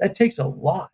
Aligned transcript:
That 0.00 0.14
takes 0.14 0.38
a 0.38 0.46
lot 0.46 0.90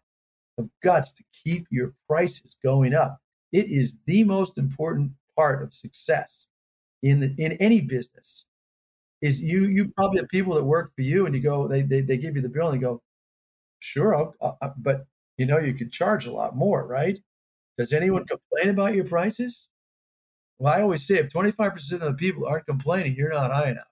of 0.58 0.68
guts 0.82 1.12
to 1.14 1.24
keep 1.44 1.66
your 1.70 1.94
prices 2.08 2.56
going 2.62 2.94
up. 2.94 3.20
It 3.52 3.66
is 3.70 3.98
the 4.06 4.24
most 4.24 4.58
important 4.58 5.12
part 5.36 5.62
of 5.62 5.74
success 5.74 6.46
in 7.02 7.20
the, 7.20 7.34
in 7.38 7.52
any 7.52 7.80
business. 7.80 8.44
Is 9.22 9.40
you 9.42 9.66
you 9.66 9.88
probably 9.96 10.18
have 10.18 10.28
people 10.28 10.54
that 10.54 10.64
work 10.64 10.92
for 10.96 11.02
you 11.02 11.26
and 11.26 11.34
you 11.34 11.40
go 11.40 11.68
they 11.68 11.82
they, 11.82 12.00
they 12.00 12.16
give 12.16 12.36
you 12.36 12.42
the 12.42 12.48
bill 12.48 12.68
and 12.68 12.76
they 12.76 12.80
go, 12.82 13.02
sure, 13.80 14.14
I'll, 14.16 14.58
I'll, 14.62 14.74
but 14.78 15.06
you 15.38 15.46
know 15.46 15.58
you 15.58 15.74
could 15.74 15.92
charge 15.92 16.26
a 16.26 16.32
lot 16.32 16.56
more, 16.56 16.86
right? 16.86 17.18
Does 17.78 17.92
anyone 17.92 18.26
complain 18.26 18.70
about 18.70 18.94
your 18.94 19.04
prices? 19.06 19.68
Well, 20.58 20.72
I 20.74 20.82
always 20.82 21.06
say 21.06 21.16
if 21.16 21.30
25% 21.32 21.92
of 21.94 22.00
the 22.00 22.14
people 22.14 22.46
aren't 22.46 22.66
complaining, 22.66 23.16
you're 23.16 23.32
not 23.32 23.52
high 23.52 23.70
enough. 23.70 23.91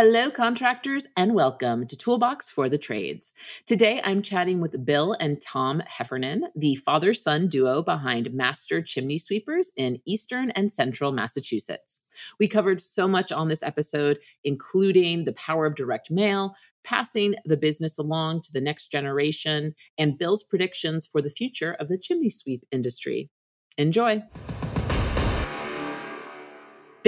Hello, 0.00 0.30
contractors, 0.30 1.08
and 1.16 1.34
welcome 1.34 1.84
to 1.84 1.96
Toolbox 1.96 2.52
for 2.52 2.68
the 2.68 2.78
Trades. 2.78 3.32
Today, 3.66 4.00
I'm 4.04 4.22
chatting 4.22 4.60
with 4.60 4.84
Bill 4.84 5.16
and 5.18 5.40
Tom 5.40 5.82
Heffernan, 5.88 6.44
the 6.54 6.76
father 6.76 7.12
son 7.12 7.48
duo 7.48 7.82
behind 7.82 8.32
Master 8.32 8.80
Chimney 8.80 9.18
Sweepers 9.18 9.72
in 9.76 9.98
Eastern 10.06 10.52
and 10.52 10.70
Central 10.70 11.10
Massachusetts. 11.10 12.00
We 12.38 12.46
covered 12.46 12.80
so 12.80 13.08
much 13.08 13.32
on 13.32 13.48
this 13.48 13.64
episode, 13.64 14.20
including 14.44 15.24
the 15.24 15.32
power 15.32 15.66
of 15.66 15.74
direct 15.74 16.12
mail, 16.12 16.54
passing 16.84 17.34
the 17.44 17.56
business 17.56 17.98
along 17.98 18.42
to 18.42 18.52
the 18.52 18.60
next 18.60 18.92
generation, 18.92 19.74
and 19.98 20.16
Bill's 20.16 20.44
predictions 20.44 21.08
for 21.08 21.20
the 21.20 21.28
future 21.28 21.72
of 21.80 21.88
the 21.88 21.98
chimney 21.98 22.30
sweep 22.30 22.64
industry. 22.70 23.30
Enjoy. 23.76 24.22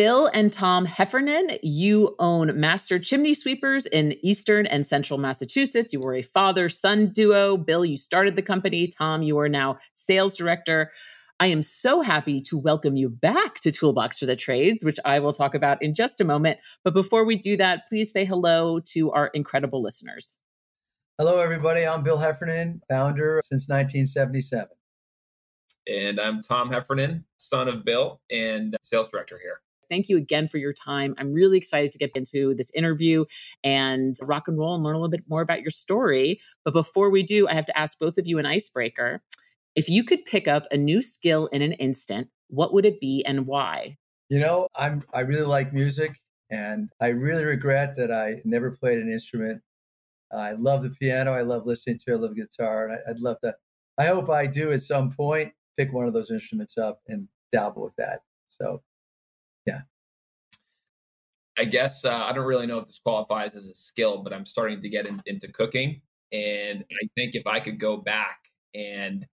Bill 0.00 0.30
and 0.32 0.50
Tom 0.50 0.86
Heffernan, 0.86 1.58
you 1.62 2.16
own 2.18 2.58
Master 2.58 2.98
Chimney 2.98 3.34
Sweepers 3.34 3.84
in 3.84 4.16
Eastern 4.22 4.64
and 4.64 4.86
Central 4.86 5.18
Massachusetts. 5.18 5.92
You 5.92 6.00
were 6.00 6.14
a 6.14 6.22
father 6.22 6.70
son 6.70 7.12
duo. 7.12 7.58
Bill, 7.58 7.84
you 7.84 7.98
started 7.98 8.34
the 8.34 8.40
company. 8.40 8.86
Tom, 8.86 9.22
you 9.22 9.38
are 9.38 9.48
now 9.50 9.76
sales 9.92 10.38
director. 10.38 10.90
I 11.38 11.48
am 11.48 11.60
so 11.60 12.00
happy 12.00 12.40
to 12.40 12.56
welcome 12.56 12.96
you 12.96 13.10
back 13.10 13.60
to 13.60 13.70
Toolbox 13.70 14.18
for 14.18 14.24
the 14.24 14.36
Trades, 14.36 14.82
which 14.82 14.98
I 15.04 15.18
will 15.18 15.34
talk 15.34 15.54
about 15.54 15.82
in 15.82 15.92
just 15.92 16.18
a 16.22 16.24
moment. 16.24 16.60
But 16.82 16.94
before 16.94 17.26
we 17.26 17.36
do 17.36 17.58
that, 17.58 17.86
please 17.86 18.10
say 18.10 18.24
hello 18.24 18.80
to 18.94 19.12
our 19.12 19.26
incredible 19.34 19.82
listeners. 19.82 20.38
Hello, 21.18 21.40
everybody. 21.40 21.86
I'm 21.86 22.02
Bill 22.02 22.16
Heffernan, 22.16 22.80
founder 22.88 23.42
since 23.44 23.68
1977. 23.68 24.66
And 25.86 26.18
I'm 26.18 26.40
Tom 26.40 26.72
Heffernan, 26.72 27.26
son 27.36 27.68
of 27.68 27.84
Bill 27.84 28.22
and 28.30 28.78
sales 28.80 29.10
director 29.10 29.38
here. 29.38 29.60
Thank 29.90 30.08
you 30.08 30.16
again 30.16 30.48
for 30.48 30.58
your 30.58 30.72
time. 30.72 31.14
I'm 31.18 31.32
really 31.32 31.58
excited 31.58 31.90
to 31.92 31.98
get 31.98 32.16
into 32.16 32.54
this 32.54 32.70
interview 32.70 33.24
and 33.64 34.16
rock 34.22 34.48
and 34.48 34.56
roll 34.56 34.74
and 34.74 34.84
learn 34.84 34.94
a 34.94 34.98
little 34.98 35.10
bit 35.10 35.24
more 35.28 35.42
about 35.42 35.60
your 35.60 35.70
story. 35.70 36.40
But 36.64 36.72
before 36.72 37.10
we 37.10 37.22
do, 37.22 37.48
I 37.48 37.54
have 37.54 37.66
to 37.66 37.76
ask 37.76 37.98
both 37.98 38.16
of 38.16 38.26
you 38.26 38.38
an 38.38 38.46
icebreaker. 38.46 39.20
If 39.74 39.88
you 39.88 40.04
could 40.04 40.24
pick 40.24 40.48
up 40.48 40.64
a 40.70 40.76
new 40.76 41.02
skill 41.02 41.46
in 41.48 41.60
an 41.60 41.72
instant, 41.72 42.28
what 42.48 42.72
would 42.72 42.86
it 42.86 43.00
be 43.00 43.24
and 43.26 43.46
why? 43.46 43.98
You 44.28 44.38
know, 44.38 44.68
I'm 44.76 45.02
I 45.12 45.20
really 45.20 45.46
like 45.46 45.72
music 45.72 46.20
and 46.50 46.90
I 47.00 47.08
really 47.08 47.44
regret 47.44 47.96
that 47.96 48.12
I 48.12 48.42
never 48.44 48.70
played 48.70 48.98
an 48.98 49.10
instrument. 49.10 49.62
I 50.32 50.52
love 50.52 50.82
the 50.84 50.90
piano. 50.90 51.32
I 51.32 51.42
love 51.42 51.66
listening 51.66 51.98
to. 52.06 52.12
I 52.12 52.16
love 52.16 52.36
guitar. 52.36 52.88
And 52.88 52.94
I, 52.94 53.10
I'd 53.10 53.20
love 53.20 53.40
to. 53.42 53.56
I 53.98 54.06
hope 54.06 54.30
I 54.30 54.46
do 54.46 54.70
at 54.70 54.82
some 54.82 55.10
point 55.10 55.52
pick 55.76 55.92
one 55.92 56.06
of 56.06 56.12
those 56.12 56.30
instruments 56.30 56.78
up 56.78 57.00
and 57.08 57.28
dabble 57.52 57.82
with 57.82 57.96
that. 57.96 58.20
So 58.50 58.82
yeah. 59.66 59.82
I 61.58 61.64
guess 61.64 62.04
uh, 62.04 62.24
I 62.24 62.32
don't 62.32 62.46
really 62.46 62.66
know 62.66 62.78
if 62.78 62.86
this 62.86 63.00
qualifies 63.04 63.54
as 63.54 63.66
a 63.66 63.74
skill, 63.74 64.22
but 64.22 64.32
I'm 64.32 64.46
starting 64.46 64.80
to 64.80 64.88
get 64.88 65.06
in, 65.06 65.20
into 65.26 65.48
cooking. 65.48 66.00
And 66.32 66.84
I 66.90 67.08
think 67.16 67.34
if 67.34 67.46
I 67.46 67.60
could 67.60 67.78
go 67.78 67.96
back 67.96 68.38
and 68.74 69.26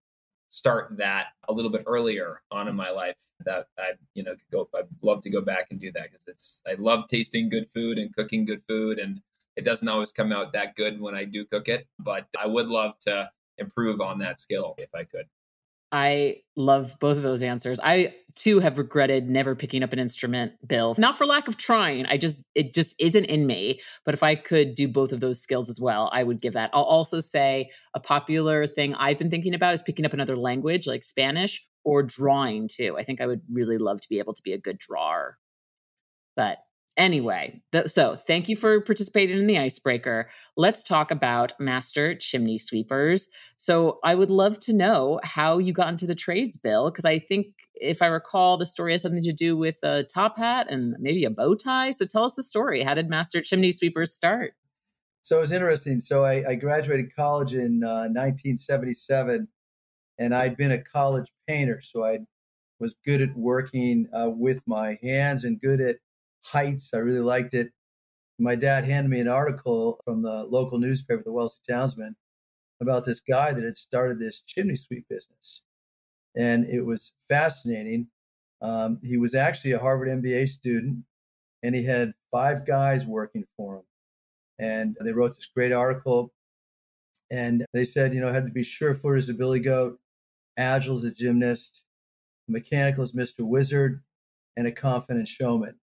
start 0.49 0.97
that 0.97 1.27
a 1.47 1.53
little 1.53 1.71
bit 1.71 1.83
earlier 1.85 2.41
on 2.51 2.67
in 2.67 2.75
my 2.75 2.89
life, 2.89 3.17
that 3.45 3.67
I, 3.77 3.91
you 4.13 4.23
know, 4.23 4.31
could 4.31 4.51
go, 4.51 4.69
I'd 4.75 4.87
love 5.01 5.21
to 5.21 5.29
go 5.29 5.41
back 5.41 5.67
and 5.69 5.79
do 5.79 5.91
that 5.93 6.09
because 6.11 6.27
it's, 6.27 6.61
I 6.67 6.73
love 6.73 7.07
tasting 7.07 7.49
good 7.49 7.69
food 7.73 7.97
and 7.97 8.13
cooking 8.13 8.45
good 8.45 8.61
food. 8.67 8.99
And 8.99 9.21
it 9.55 9.63
doesn't 9.63 9.87
always 9.87 10.11
come 10.11 10.31
out 10.31 10.53
that 10.53 10.75
good 10.75 10.99
when 10.99 11.15
I 11.15 11.23
do 11.23 11.45
cook 11.45 11.67
it, 11.67 11.87
but 11.99 12.27
I 12.39 12.47
would 12.47 12.67
love 12.67 12.97
to 13.05 13.29
improve 13.57 14.01
on 14.01 14.19
that 14.19 14.39
skill 14.39 14.75
if 14.77 14.89
I 14.93 15.03
could. 15.03 15.25
I 15.91 16.37
love 16.57 16.97
both 16.99 17.15
of 17.15 17.23
those 17.23 17.41
answers. 17.41 17.79
I 17.81 18.15
too 18.35 18.59
have 18.59 18.77
regretted 18.77 19.29
never 19.29 19.55
picking 19.55 19.83
up 19.83 19.93
an 19.93 19.99
instrument, 19.99 20.53
Bill. 20.67 20.95
Not 20.97 21.17
for 21.17 21.25
lack 21.25 21.47
of 21.47 21.57
trying. 21.57 22.05
I 22.07 22.17
just 22.17 22.41
it 22.55 22.73
just 22.73 22.93
isn't 22.99 23.25
in 23.25 23.47
me. 23.47 23.79
But 24.05 24.13
if 24.13 24.21
I 24.21 24.35
could 24.35 24.75
do 24.75 24.87
both 24.87 25.13
of 25.13 25.21
those 25.21 25.41
skills 25.41 25.69
as 25.69 25.79
well, 25.79 26.09
I 26.11 26.23
would 26.23 26.41
give 26.41 26.53
that. 26.53 26.71
I'll 26.73 26.83
also 26.83 27.21
say 27.21 27.69
a 27.93 27.99
popular 27.99 28.67
thing 28.67 28.95
I've 28.95 29.17
been 29.17 29.29
thinking 29.29 29.53
about 29.53 29.73
is 29.73 29.81
picking 29.81 30.05
up 30.05 30.13
another 30.13 30.37
language 30.37 30.87
like 30.87 31.03
Spanish 31.03 31.65
or 31.85 32.03
drawing 32.03 32.67
too. 32.67 32.97
I 32.97 33.03
think 33.03 33.21
I 33.21 33.27
would 33.27 33.41
really 33.49 33.77
love 33.77 34.01
to 34.01 34.09
be 34.09 34.19
able 34.19 34.33
to 34.33 34.41
be 34.43 34.51
a 34.51 34.57
good 34.57 34.77
drawer. 34.77 35.37
But 36.35 36.59
Anyway, 36.97 37.61
th- 37.71 37.89
so 37.89 38.15
thank 38.15 38.49
you 38.49 38.55
for 38.55 38.81
participating 38.81 39.37
in 39.37 39.45
the 39.45 39.59
icebreaker. 39.59 40.29
Let's 40.55 40.81
talk 40.81 41.11
about 41.11 41.53
master 41.59 42.15
chimney 42.15 42.57
sweepers. 42.57 43.27
So 43.55 43.99
I 44.03 44.15
would 44.15 44.31
love 44.31 44.59
to 44.61 44.73
know 44.73 45.19
how 45.23 45.59
you 45.59 45.73
got 45.73 45.89
into 45.89 46.07
the 46.07 46.15
trades, 46.15 46.57
Bill, 46.57 46.89
because 46.89 47.05
I 47.05 47.19
think 47.19 47.53
if 47.75 48.01
I 48.01 48.07
recall, 48.07 48.57
the 48.57 48.65
story 48.65 48.93
has 48.93 49.03
something 49.03 49.21
to 49.21 49.31
do 49.31 49.55
with 49.55 49.77
a 49.83 50.05
top 50.11 50.39
hat 50.39 50.65
and 50.71 50.95
maybe 50.99 51.23
a 51.23 51.29
bow 51.29 51.53
tie. 51.53 51.91
So 51.91 52.03
tell 52.03 52.23
us 52.23 52.33
the 52.33 52.41
story. 52.41 52.81
How 52.81 52.95
did 52.95 53.09
master 53.09 53.43
chimney 53.43 53.71
sweepers 53.71 54.11
start? 54.11 54.53
So 55.21 55.37
it 55.37 55.41
was 55.41 55.51
interesting. 55.51 55.99
So 55.99 56.25
I, 56.25 56.49
I 56.49 56.55
graduated 56.55 57.15
college 57.15 57.53
in 57.53 57.83
uh, 57.83 58.09
1977, 58.09 59.47
and 60.17 60.33
I'd 60.33 60.57
been 60.57 60.71
a 60.71 60.81
college 60.81 61.31
painter. 61.47 61.79
So 61.81 62.03
I 62.03 62.19
was 62.79 62.95
good 63.05 63.21
at 63.21 63.37
working 63.37 64.07
uh, 64.17 64.29
with 64.29 64.63
my 64.65 64.97
hands 65.03 65.43
and 65.43 65.61
good 65.61 65.79
at 65.79 65.97
heights. 66.51 66.91
I 66.93 66.99
really 66.99 67.19
liked 67.19 67.53
it. 67.53 67.71
My 68.39 68.55
dad 68.55 68.85
handed 68.85 69.09
me 69.09 69.19
an 69.19 69.27
article 69.27 69.99
from 70.05 70.21
the 70.21 70.43
local 70.43 70.79
newspaper, 70.79 71.23
the 71.23 71.31
Wellesley 71.31 71.59
Townsman, 71.67 72.15
about 72.81 73.05
this 73.05 73.19
guy 73.19 73.53
that 73.53 73.63
had 73.63 73.77
started 73.77 74.19
this 74.19 74.41
chimney 74.41 74.75
sweep 74.75 75.07
business. 75.09 75.61
And 76.35 76.65
it 76.65 76.85
was 76.85 77.13
fascinating. 77.27 78.07
Um, 78.61 78.99
he 79.01 79.17
was 79.17 79.33
actually 79.33 79.71
a 79.71 79.79
Harvard 79.79 80.07
MBA 80.07 80.49
student, 80.49 81.03
and 81.63 81.73
he 81.73 81.83
had 81.85 82.13
five 82.31 82.65
guys 82.65 83.05
working 83.05 83.45
for 83.55 83.77
him. 83.77 83.83
And 84.59 84.97
they 85.03 85.13
wrote 85.13 85.35
this 85.35 85.47
great 85.47 85.71
article. 85.71 86.31
And 87.31 87.65
they 87.73 87.85
said, 87.85 88.13
you 88.13 88.21
know, 88.21 88.31
had 88.31 88.45
to 88.45 88.51
be 88.51 88.63
sure 88.63 88.93
footed 88.93 89.19
as 89.19 89.29
a 89.29 89.33
billy 89.33 89.59
goat, 89.59 89.99
agile 90.55 90.95
as 90.95 91.03
a 91.03 91.11
gymnast, 91.11 91.83
mechanical 92.47 93.03
as 93.03 93.11
Mr. 93.11 93.39
Wizard, 93.39 94.01
and 94.55 94.67
a 94.67 94.71
confident 94.71 95.27
showman 95.27 95.75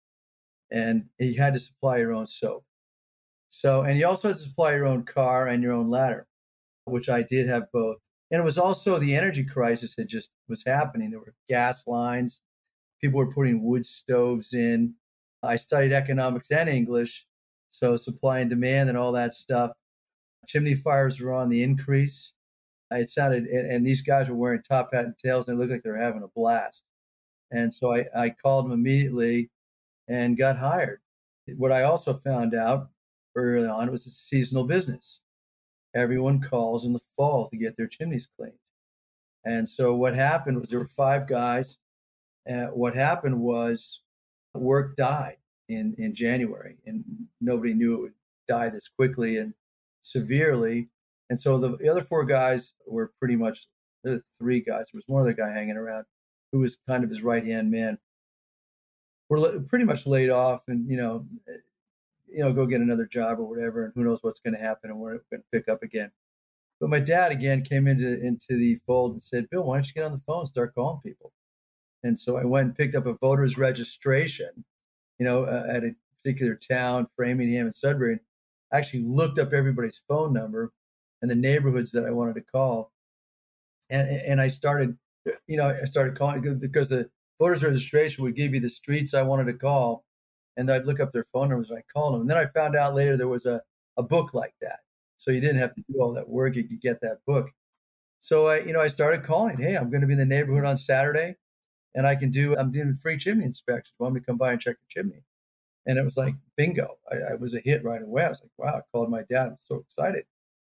and 0.71 1.05
you 1.19 1.39
had 1.39 1.53
to 1.53 1.59
supply 1.59 1.97
your 1.97 2.13
own 2.13 2.27
soap. 2.27 2.65
So, 3.49 3.83
and 3.83 3.97
you 3.97 4.07
also 4.07 4.29
had 4.29 4.37
to 4.37 4.43
supply 4.43 4.73
your 4.73 4.85
own 4.85 5.03
car 5.03 5.47
and 5.47 5.61
your 5.61 5.73
own 5.73 5.89
ladder, 5.89 6.27
which 6.85 7.09
I 7.09 7.21
did 7.21 7.47
have 7.47 7.71
both. 7.71 7.97
And 8.31 8.41
it 8.41 8.43
was 8.43 8.57
also 8.57 8.97
the 8.97 9.15
energy 9.15 9.43
crisis 9.43 9.95
that 9.95 10.07
just 10.07 10.31
was 10.49 10.63
happening. 10.65 11.11
There 11.11 11.19
were 11.19 11.35
gas 11.47 11.85
lines, 11.85 12.41
people 12.99 13.17
were 13.17 13.31
putting 13.31 13.63
wood 13.63 13.85
stoves 13.85 14.53
in. 14.53 14.95
I 15.43 15.57
studied 15.57 15.91
economics 15.91 16.49
and 16.49 16.69
English, 16.69 17.27
so 17.69 17.97
supply 17.97 18.39
and 18.39 18.49
demand 18.49 18.89
and 18.89 18.97
all 18.97 19.11
that 19.11 19.33
stuff. 19.33 19.71
Chimney 20.47 20.73
fires 20.73 21.19
were 21.19 21.33
on 21.33 21.49
the 21.49 21.61
increase. 21.61 22.33
It 22.91 23.09
sounded, 23.09 23.45
and, 23.45 23.69
and 23.71 23.85
these 23.85 24.01
guys 24.01 24.29
were 24.29 24.35
wearing 24.35 24.61
top 24.61 24.93
hat 24.93 25.05
and 25.05 25.17
tails, 25.17 25.47
and 25.47 25.57
they 25.57 25.61
looked 25.61 25.71
like 25.71 25.83
they 25.83 25.89
were 25.89 25.97
having 25.97 26.23
a 26.23 26.27
blast. 26.27 26.83
And 27.51 27.73
so 27.73 27.93
I, 27.93 28.05
I 28.15 28.29
called 28.29 28.65
them 28.65 28.71
immediately 28.71 29.49
and 30.07 30.37
got 30.37 30.57
hired. 30.57 30.99
What 31.57 31.71
I 31.71 31.83
also 31.83 32.13
found 32.13 32.53
out 32.53 32.89
early 33.35 33.67
on 33.67 33.91
was 33.91 34.07
it's 34.07 34.15
a 34.15 34.19
seasonal 34.19 34.65
business. 34.65 35.21
Everyone 35.95 36.41
calls 36.41 36.85
in 36.85 36.93
the 36.93 37.01
fall 37.15 37.49
to 37.49 37.57
get 37.57 37.77
their 37.77 37.87
chimneys 37.87 38.27
cleaned. 38.37 38.57
And 39.45 39.67
so 39.67 39.93
what 39.95 40.15
happened 40.15 40.59
was 40.59 40.69
there 40.69 40.79
were 40.79 40.87
five 40.87 41.27
guys. 41.27 41.77
And 42.45 42.69
what 42.73 42.95
happened 42.95 43.39
was 43.39 44.01
work 44.53 44.95
died. 44.95 45.37
in 45.69 45.95
in 45.97 46.13
January, 46.13 46.77
and 46.85 47.03
nobody 47.39 47.73
knew 47.73 47.95
it 47.95 48.01
would 48.01 48.13
die 48.47 48.69
this 48.69 48.89
quickly 48.89 49.37
and 49.37 49.53
severely. 50.01 50.89
And 51.29 51.39
so 51.39 51.57
the, 51.57 51.77
the 51.77 51.89
other 51.89 52.01
four 52.01 52.25
guys 52.25 52.73
were 52.85 53.13
pretty 53.19 53.37
much 53.37 53.67
the 54.03 54.21
three 54.37 54.59
guys. 54.59 54.87
There 54.91 54.97
was 54.97 55.07
one 55.07 55.21
other 55.21 55.33
guy 55.33 55.51
hanging 55.53 55.77
around 55.77 56.05
who 56.51 56.59
was 56.59 56.77
kind 56.87 57.03
of 57.03 57.09
his 57.09 57.21
right 57.23 57.45
hand 57.45 57.71
man. 57.71 57.97
We're 59.29 59.59
pretty 59.61 59.85
much 59.85 60.05
laid 60.05 60.29
off, 60.29 60.63
and 60.67 60.89
you 60.89 60.97
know, 60.97 61.25
you 62.27 62.39
know, 62.39 62.53
go 62.53 62.65
get 62.65 62.81
another 62.81 63.05
job 63.05 63.39
or 63.39 63.43
whatever, 63.45 63.85
and 63.85 63.93
who 63.95 64.03
knows 64.03 64.19
what's 64.21 64.39
going 64.39 64.53
to 64.53 64.59
happen, 64.59 64.89
and 64.89 64.99
we're 64.99 65.19
going 65.31 65.41
to 65.41 65.43
pick 65.51 65.69
up 65.69 65.83
again. 65.83 66.11
But 66.79 66.89
my 66.89 66.99
dad 66.99 67.31
again 67.31 67.63
came 67.63 67.87
into 67.87 68.19
into 68.19 68.57
the 68.57 68.79
fold 68.85 69.13
and 69.13 69.23
said, 69.23 69.49
"Bill, 69.49 69.63
why 69.63 69.77
don't 69.77 69.87
you 69.87 69.93
get 69.93 70.05
on 70.05 70.11
the 70.11 70.17
phone 70.19 70.39
and 70.39 70.47
start 70.47 70.75
calling 70.75 70.99
people?" 71.03 71.31
And 72.03 72.19
so 72.19 72.37
I 72.37 72.45
went 72.45 72.67
and 72.67 72.75
picked 72.77 72.95
up 72.95 73.05
a 73.05 73.13
voter's 73.13 73.57
registration, 73.57 74.65
you 75.19 75.25
know, 75.25 75.45
uh, 75.45 75.65
at 75.69 75.83
a 75.83 75.95
particular 76.23 76.55
town, 76.55 77.07
Framingham 77.15 77.67
and 77.67 77.75
Sudbury. 77.75 78.19
I 78.71 78.77
actually 78.79 79.03
looked 79.03 79.39
up 79.39 79.53
everybody's 79.53 80.01
phone 80.07 80.33
number 80.33 80.73
and 81.21 81.31
the 81.31 81.35
neighborhoods 81.35 81.91
that 81.91 82.05
I 82.05 82.11
wanted 82.11 82.35
to 82.35 82.41
call, 82.41 82.91
and 83.89 84.09
and 84.09 84.41
I 84.41 84.49
started, 84.49 84.97
you 85.47 85.57
know, 85.57 85.69
I 85.81 85.85
started 85.85 86.17
calling 86.17 86.59
because 86.59 86.89
the 86.89 87.09
voter's 87.39 87.63
registration 87.63 88.23
would 88.23 88.35
give 88.35 88.53
you 88.53 88.59
the 88.59 88.69
streets 88.69 89.13
I 89.13 89.21
wanted 89.21 89.45
to 89.45 89.53
call, 89.53 90.05
and 90.57 90.69
I'd 90.69 90.85
look 90.85 90.99
up 90.99 91.11
their 91.11 91.25
phone 91.25 91.49
numbers 91.49 91.69
and 91.69 91.79
I 91.79 91.83
called 91.93 92.13
them. 92.13 92.21
And 92.21 92.29
then 92.29 92.37
I 92.37 92.45
found 92.45 92.75
out 92.75 92.95
later 92.95 93.17
there 93.17 93.27
was 93.27 93.45
a 93.45 93.61
a 93.97 94.03
book 94.03 94.33
like 94.33 94.55
that, 94.61 94.79
so 95.17 95.31
you 95.31 95.39
didn't 95.41 95.59
have 95.59 95.75
to 95.75 95.83
do 95.91 96.01
all 96.01 96.13
that 96.13 96.29
work; 96.29 96.55
you 96.55 96.63
could 96.63 96.81
get 96.81 97.01
that 97.01 97.19
book. 97.27 97.49
So 98.19 98.47
I, 98.47 98.59
you 98.61 98.73
know, 98.73 98.81
I 98.81 98.87
started 98.87 99.23
calling. 99.23 99.57
Hey, 99.57 99.75
I'm 99.75 99.89
going 99.89 100.01
to 100.01 100.07
be 100.07 100.13
in 100.13 100.19
the 100.19 100.25
neighborhood 100.25 100.65
on 100.65 100.77
Saturday 100.77 101.35
and 101.95 102.07
I 102.07 102.15
can 102.15 102.31
do, 102.31 102.55
I'm 102.57 102.71
doing 102.71 102.95
free 102.95 103.17
chimney 103.17 103.45
inspections. 103.45 103.93
Want 103.99 104.15
me 104.15 104.19
to 104.19 104.25
come 104.25 104.37
by 104.37 104.53
and 104.53 104.61
check 104.61 104.77
your 104.81 105.03
chimney? 105.03 105.23
And 105.85 105.97
it 105.97 106.03
was 106.03 106.17
like, 106.17 106.35
bingo. 106.55 106.97
I, 107.11 107.33
I, 107.33 107.35
was 107.35 107.53
a 107.55 107.59
hit 107.59 107.83
right 107.83 108.01
away. 108.01 108.23
I 108.23 108.29
was 108.29 108.41
like, 108.41 108.51
wow, 108.57 108.77
I 108.77 108.81
called 108.91 109.11
my 109.11 109.23
dad. 109.29 109.47
I'm 109.47 109.57
so 109.59 109.77
excited. 109.77 110.23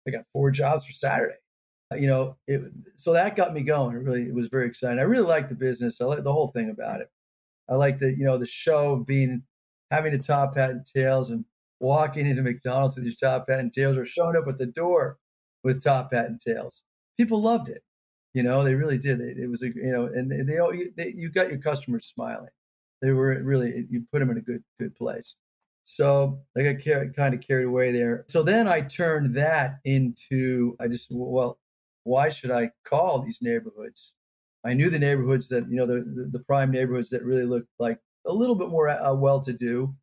I 0.06 0.10
got 0.10 0.26
four 0.32 0.50
jobs 0.50 0.84
for 0.84 0.92
Saturday. 0.92 1.34
Uh, 1.92 1.96
you 1.96 2.08
know, 2.08 2.36
it, 2.46 2.62
so 2.96 3.12
that 3.12 3.36
got 3.36 3.54
me 3.54 3.62
going. 3.62 3.94
It 3.96 4.00
really, 4.00 4.22
it 4.22 4.34
was 4.34 4.48
very 4.48 4.66
exciting. 4.66 4.98
I 4.98 5.02
really 5.02 5.26
liked 5.26 5.48
the 5.48 5.54
business. 5.54 6.00
I 6.00 6.04
like 6.04 6.24
the 6.24 6.32
whole 6.32 6.48
thing 6.48 6.70
about 6.70 7.00
it. 7.00 7.08
I 7.68 7.74
like 7.74 7.98
the, 7.98 8.10
you 8.10 8.24
know, 8.24 8.38
the 8.38 8.46
show 8.46 8.94
of 8.94 9.06
being, 9.06 9.42
having 9.90 10.14
a 10.14 10.18
top 10.18 10.56
hat 10.56 10.70
and 10.70 10.84
tails 10.84 11.30
and 11.30 11.44
walking 11.78 12.26
into 12.26 12.42
McDonald's 12.42 12.96
with 12.96 13.04
your 13.04 13.14
top 13.14 13.48
hat 13.48 13.60
and 13.60 13.72
tails 13.72 13.96
or 13.96 14.04
showing 14.04 14.36
up 14.36 14.48
at 14.48 14.58
the 14.58 14.66
door 14.66 15.18
with 15.62 15.84
top 15.84 16.12
hat 16.12 16.26
and 16.26 16.40
tails. 16.40 16.82
People 17.16 17.40
loved 17.40 17.68
it. 17.68 17.82
You 18.34 18.42
know, 18.42 18.64
they 18.64 18.74
really 18.74 18.98
did. 18.98 19.20
It, 19.20 19.38
it 19.38 19.46
was 19.48 19.62
a, 19.62 19.68
you 19.68 19.92
know, 19.92 20.06
and 20.06 20.30
they, 20.30 20.42
they, 20.42 20.90
they, 20.96 21.14
you 21.16 21.30
got 21.30 21.50
your 21.50 21.58
customers 21.58 22.06
smiling. 22.06 22.50
They 23.00 23.12
were 23.12 23.40
really, 23.42 23.86
you 23.88 24.04
put 24.10 24.18
them 24.18 24.30
in 24.30 24.38
a 24.38 24.42
good, 24.42 24.64
good 24.80 24.96
place. 24.96 25.36
So 25.84 26.40
I 26.56 26.62
got 26.62 26.80
carried, 26.80 27.14
kind 27.14 27.32
of 27.32 27.40
carried 27.40 27.66
away 27.66 27.92
there. 27.92 28.24
So 28.28 28.42
then 28.42 28.66
I 28.66 28.80
turned 28.80 29.36
that 29.36 29.78
into, 29.84 30.76
I 30.80 30.88
just, 30.88 31.08
well, 31.12 31.58
why 32.06 32.28
should 32.28 32.50
I 32.50 32.70
call 32.84 33.20
these 33.20 33.42
neighborhoods? 33.42 34.14
I 34.64 34.74
knew 34.74 34.90
the 34.90 34.98
neighborhoods 34.98 35.48
that, 35.48 35.68
you 35.68 35.76
know, 35.76 35.86
the, 35.86 36.28
the, 36.32 36.40
prime 36.40 36.70
neighborhoods 36.70 37.10
that 37.10 37.22
really 37.22 37.44
looked 37.44 37.68
like 37.78 37.98
a 38.26 38.32
little 38.32 38.56
bit 38.56 38.68
more 38.68 38.88
uh, 38.88 39.14
well 39.14 39.40
to 39.40 39.52
do. 39.52 39.94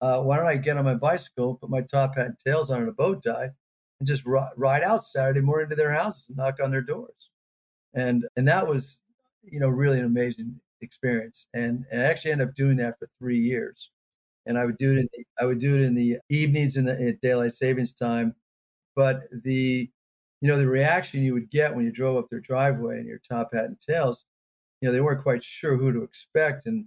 Uh, 0.00 0.20
why 0.20 0.36
don't 0.36 0.46
I 0.46 0.56
get 0.56 0.76
on 0.76 0.84
my 0.84 0.94
bicycle, 0.94 1.54
put 1.56 1.70
my 1.70 1.80
top 1.80 2.16
hat 2.16 2.26
and 2.26 2.38
tails 2.38 2.70
on 2.70 2.80
and 2.80 2.88
a 2.88 2.92
bow 2.92 3.14
tie, 3.14 3.50
and 3.98 4.06
just 4.06 4.26
r- 4.26 4.52
ride 4.56 4.82
out 4.82 5.04
Saturday 5.04 5.40
morning 5.40 5.70
to 5.70 5.76
their 5.76 5.92
houses 5.92 6.26
and 6.28 6.36
knock 6.36 6.58
on 6.62 6.70
their 6.70 6.82
doors? 6.82 7.30
and 7.96 8.26
and 8.36 8.46
that 8.46 8.68
was 8.68 9.00
you 9.42 9.58
know 9.58 9.68
really 9.68 9.98
an 9.98 10.04
amazing 10.04 10.60
experience 10.82 11.46
and, 11.54 11.84
and 11.90 12.02
I 12.02 12.04
actually 12.04 12.32
ended 12.32 12.48
up 12.48 12.54
doing 12.54 12.76
that 12.76 12.98
for 12.98 13.08
three 13.18 13.40
years 13.40 13.90
and 14.44 14.58
I 14.58 14.66
would 14.66 14.76
do 14.76 14.92
it 14.92 14.98
in 14.98 15.08
the, 15.12 15.24
I 15.40 15.46
would 15.46 15.58
do 15.58 15.74
it 15.74 15.80
in 15.80 15.94
the 15.94 16.18
evenings 16.28 16.76
in 16.76 16.84
the 16.84 16.96
in 16.96 17.18
daylight 17.22 17.54
savings 17.54 17.94
time 17.94 18.34
but 18.94 19.22
the 19.32 19.90
you 20.40 20.48
know 20.48 20.58
the 20.58 20.68
reaction 20.68 21.22
you 21.22 21.34
would 21.34 21.50
get 21.50 21.74
when 21.74 21.84
you 21.84 21.92
drove 21.92 22.16
up 22.16 22.28
their 22.30 22.40
driveway 22.40 22.98
in 23.00 23.06
your 23.06 23.18
top 23.18 23.50
hat 23.52 23.64
and 23.64 23.80
tails 23.80 24.24
you 24.80 24.88
know 24.88 24.92
they 24.92 25.00
weren't 25.00 25.22
quite 25.22 25.42
sure 25.42 25.76
who 25.76 25.92
to 25.92 26.02
expect 26.02 26.66
and 26.66 26.86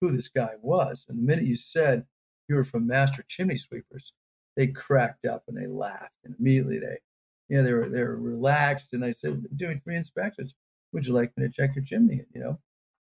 who 0.00 0.10
this 0.10 0.28
guy 0.28 0.50
was 0.60 1.04
and 1.08 1.18
the 1.18 1.22
minute 1.22 1.44
you 1.44 1.56
said 1.56 2.04
you 2.48 2.56
were 2.56 2.64
from 2.64 2.86
master 2.86 3.24
chimney 3.28 3.56
sweepers 3.56 4.12
they 4.56 4.66
cracked 4.66 5.26
up 5.26 5.44
and 5.48 5.56
they 5.56 5.66
laughed 5.66 6.18
and 6.24 6.34
immediately 6.38 6.78
they 6.78 6.98
you 7.52 7.58
know, 7.58 7.64
they 7.64 7.72
were 7.74 7.88
they 7.90 8.00
were 8.00 8.16
relaxed, 8.16 8.94
and 8.94 9.04
I 9.04 9.10
said, 9.10 9.44
"Doing 9.54 9.78
free 9.78 9.96
inspections. 9.96 10.54
Would 10.92 11.04
you 11.04 11.12
like 11.12 11.36
me 11.36 11.46
to 11.46 11.52
check 11.52 11.76
your 11.76 11.84
chimney?" 11.84 12.22
You 12.34 12.40
know, 12.40 12.58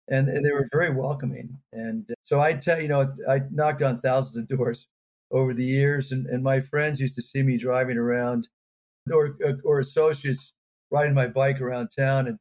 and, 0.09 0.29
and 0.29 0.45
they 0.47 0.53
were 0.53 0.69
very 0.73 0.91
welcoming. 0.91 1.59
And 1.73 2.09
uh, 2.09 2.15
so 2.23 2.39
I 2.41 2.53
tell 2.53 2.81
you 2.81 2.87
know, 2.87 3.13
I 3.29 3.41
knocked 3.51 3.83
on 3.83 3.99
thousands 3.99 4.37
of 4.37 4.47
doors 4.47 4.87
over 5.33 5.53
the 5.53 5.65
years, 5.65 6.13
and, 6.13 6.27
and 6.27 6.45
my 6.45 6.61
friends 6.61 7.01
used 7.01 7.17
to 7.17 7.23
see 7.23 7.43
me 7.43 7.57
driving 7.57 7.99
around, 7.99 8.49
or 9.13 9.37
or 9.65 9.81
associates 9.81 10.53
riding 10.91 11.15
my 11.15 11.27
bike 11.27 11.61
around 11.61 11.89
town, 11.97 12.27
and 12.29 12.39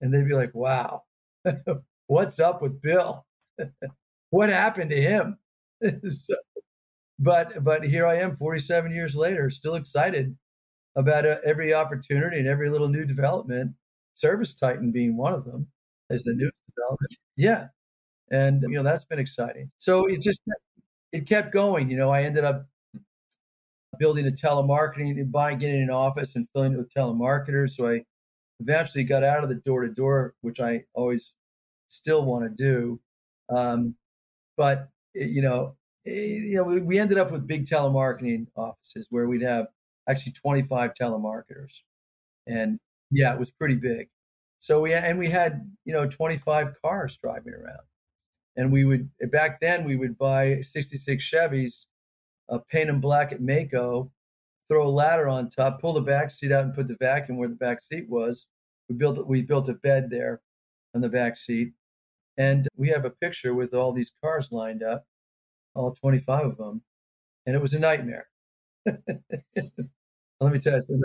and 0.00 0.12
they'd 0.12 0.28
be 0.28 0.34
like, 0.34 0.54
"Wow, 0.54 1.02
what's 2.06 2.40
up 2.40 2.62
with 2.62 2.80
Bill? 2.82 3.26
what 4.30 4.50
happened 4.50 4.90
to 4.90 5.00
him?" 5.00 5.38
so, 6.10 6.34
but 7.18 7.62
but 7.62 7.84
here 7.84 8.06
I 8.06 8.16
am, 8.16 8.36
47 8.36 8.92
years 8.92 9.16
later, 9.16 9.50
still 9.50 9.74
excited 9.74 10.36
about 10.96 11.26
uh, 11.26 11.36
every 11.44 11.74
opportunity 11.74 12.38
and 12.38 12.48
every 12.48 12.70
little 12.70 12.88
new 12.88 13.04
development. 13.04 13.74
ServiceTitan 14.16 14.92
being 14.92 15.16
one 15.16 15.32
of 15.34 15.44
them 15.44 15.68
as 16.10 16.22
the 16.22 16.34
new 16.34 16.50
development. 16.76 17.16
Yeah, 17.36 17.68
and 18.30 18.62
you 18.62 18.76
know 18.76 18.82
that's 18.82 19.04
been 19.04 19.18
exciting. 19.18 19.70
So 19.78 20.06
it 20.06 20.20
just 20.20 20.42
it 21.12 21.26
kept 21.26 21.52
going. 21.52 21.90
You 21.90 21.96
know, 21.96 22.10
I 22.10 22.22
ended 22.22 22.44
up 22.44 22.66
building 23.98 24.26
a 24.26 24.30
telemarketing 24.30 25.18
and 25.20 25.32
buying, 25.32 25.58
getting 25.58 25.82
an 25.82 25.90
office 25.90 26.36
and 26.36 26.48
filling 26.54 26.72
it 26.72 26.78
with 26.78 26.92
telemarketers. 26.92 27.70
So 27.70 27.88
I 27.88 28.04
eventually 28.60 29.04
got 29.04 29.24
out 29.24 29.42
of 29.42 29.48
the 29.48 29.56
door 29.56 29.82
to 29.82 29.88
door, 29.88 30.34
which 30.40 30.60
I 30.60 30.84
always 30.94 31.34
still 31.88 32.24
want 32.24 32.44
to 32.44 32.50
do. 32.50 33.00
Um, 33.54 33.94
but 34.56 34.88
eh, 35.16 35.24
you 35.24 35.42
know, 35.42 35.76
eh, 36.06 36.10
you 36.10 36.56
know, 36.56 36.80
we 36.84 36.98
ended 36.98 37.18
up 37.18 37.30
with 37.30 37.46
big 37.46 37.66
telemarketing 37.66 38.46
offices 38.56 39.06
where 39.10 39.26
we'd 39.28 39.42
have 39.42 39.66
actually 40.08 40.32
25 40.32 40.92
telemarketers. 40.94 41.82
And 42.46 42.78
yeah, 43.10 43.32
it 43.32 43.38
was 43.38 43.50
pretty 43.50 43.76
big. 43.76 44.08
So 44.58 44.80
we 44.80 44.94
and 44.94 45.18
we 45.18 45.28
had, 45.28 45.70
you 45.84 45.92
know, 45.92 46.06
25 46.08 46.80
cars 46.82 47.18
driving 47.22 47.54
around. 47.54 47.84
And 48.56 48.72
we 48.72 48.84
would 48.84 49.10
back 49.30 49.60
then 49.60 49.84
we 49.84 49.96
would 49.96 50.16
buy 50.16 50.60
66 50.62 51.30
Chevys, 51.30 51.86
uh, 52.48 52.58
paint 52.70 52.88
them 52.88 53.00
black 53.00 53.32
at 53.32 53.40
Maaco, 53.40 54.10
throw 54.68 54.86
a 54.86 54.88
ladder 54.88 55.28
on 55.28 55.48
top, 55.48 55.80
pull 55.80 55.92
the 55.92 56.00
back 56.00 56.30
seat 56.30 56.52
out 56.52 56.64
and 56.64 56.74
put 56.74 56.88
the 56.88 56.96
vacuum 57.00 57.38
where 57.38 57.48
the 57.48 57.54
back 57.54 57.82
seat 57.82 58.08
was. 58.08 58.46
We 58.88 58.96
built 58.96 59.26
we 59.26 59.42
built 59.42 59.68
a 59.68 59.74
bed 59.74 60.10
there 60.10 60.40
on 60.94 61.00
the 61.00 61.08
back 61.08 61.36
seat. 61.36 61.72
And 62.36 62.66
we 62.76 62.88
have 62.88 63.04
a 63.04 63.10
picture 63.10 63.54
with 63.54 63.74
all 63.74 63.92
these 63.92 64.12
cars 64.22 64.50
lined 64.50 64.82
up, 64.82 65.06
all 65.74 65.92
25 65.92 66.46
of 66.46 66.56
them. 66.56 66.82
And 67.46 67.54
it 67.54 67.62
was 67.62 67.74
a 67.74 67.78
nightmare. 67.78 68.26
Let 68.86 70.52
me 70.52 70.58
tell 70.58 70.74
you 70.74 70.82
something. 70.82 71.02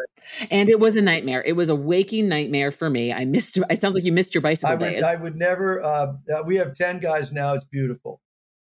And 0.50 0.70
it 0.70 0.80
was 0.80 0.96
a 0.96 1.02
nightmare. 1.02 1.44
It 1.44 1.54
was 1.54 1.70
a 1.70 1.76
waking 1.76 2.28
nightmare 2.28 2.72
for 2.72 2.90
me. 2.90 3.14
I 3.14 3.26
missed. 3.26 3.58
It 3.70 3.80
sounds 3.80 3.96
like 3.96 4.04
you 4.04 4.12
missed 4.12 4.34
your 4.34 4.42
bicycle 4.42 4.72
I 4.72 4.76
would, 4.76 4.90
days. 4.90 5.04
I 5.04 5.16
would 5.16 5.36
never. 5.36 5.84
Uh, 5.84 6.14
uh, 6.34 6.44
we 6.46 6.56
have 6.56 6.74
ten 6.74 7.00
guys 7.00 7.32
now. 7.32 7.54
It's 7.54 7.64
beautiful, 7.64 8.22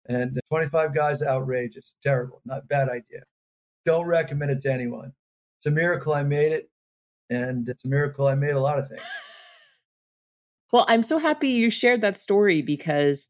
and 0.08 0.40
twenty-five 0.50 0.94
guys. 0.94 1.22
Outrageous, 1.22 1.96
terrible, 2.02 2.42
not 2.46 2.68
bad 2.68 2.90
idea. 2.90 3.24
Don't 3.86 4.06
recommend 4.06 4.52
it 4.52 4.62
to 4.62 4.72
anyone. 4.72 5.14
It's 5.60 5.66
a 5.66 5.72
miracle 5.72 6.14
I 6.14 6.24
made 6.24 6.52
it, 6.52 6.70
and 7.30 7.68
it's 7.68 7.86
a 7.86 7.88
miracle 7.88 8.28
I 8.28 8.36
made 8.36 8.52
a 8.52 8.60
lot 8.60 8.80
of 8.80 8.88
things. 8.88 9.02
Well, 10.74 10.86
I'm 10.90 11.04
so 11.04 11.18
happy 11.18 11.48
you 11.48 11.72
shared 11.72 12.02
that 12.02 12.18
story 12.18 12.62
because, 12.62 13.30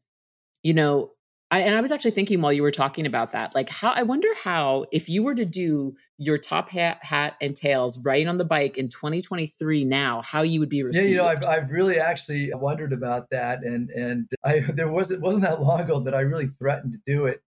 you 0.64 0.74
know, 0.74 1.12
I, 1.50 1.60
and 1.60 1.74
I 1.74 1.80
was 1.80 1.92
actually 1.92 2.10
thinking 2.10 2.42
while 2.42 2.52
you 2.52 2.62
were 2.62 2.70
talking 2.70 3.06
about 3.06 3.32
that, 3.32 3.54
like 3.54 3.70
how 3.70 3.90
I 3.90 4.02
wonder 4.02 4.28
how 4.42 4.84
if 4.92 5.08
you 5.08 5.22
were 5.22 5.34
to 5.34 5.46
do 5.46 5.96
your 6.18 6.36
top 6.36 6.68
hat, 6.68 6.98
hat 7.00 7.36
and 7.40 7.56
tails 7.56 7.98
riding 8.00 8.28
on 8.28 8.36
the 8.36 8.44
bike 8.44 8.76
in 8.76 8.88
2023 8.88 9.84
now, 9.84 10.20
how 10.22 10.42
you 10.42 10.60
would 10.60 10.68
be 10.68 10.82
received. 10.82 11.06
Yeah, 11.06 11.10
you 11.10 11.16
know, 11.16 11.26
I've, 11.26 11.44
I've 11.44 11.70
really 11.70 11.98
actually 11.98 12.52
wondered 12.52 12.92
about 12.92 13.30
that, 13.30 13.64
and 13.64 13.88
and 13.90 14.30
I 14.44 14.60
there 14.60 14.92
wasn't 14.92 15.22
wasn't 15.22 15.44
that 15.44 15.62
long 15.62 15.80
ago 15.80 16.00
that 16.00 16.14
I 16.14 16.20
really 16.20 16.48
threatened 16.48 16.92
to 16.92 17.00
do 17.06 17.24
it. 17.24 17.40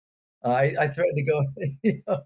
Uh, 0.45 0.51
I, 0.51 0.75
I 0.81 0.89
threatened 0.89 1.17
to 1.17 1.25
go, 1.25 1.47
you 1.83 2.03
know, 2.07 2.21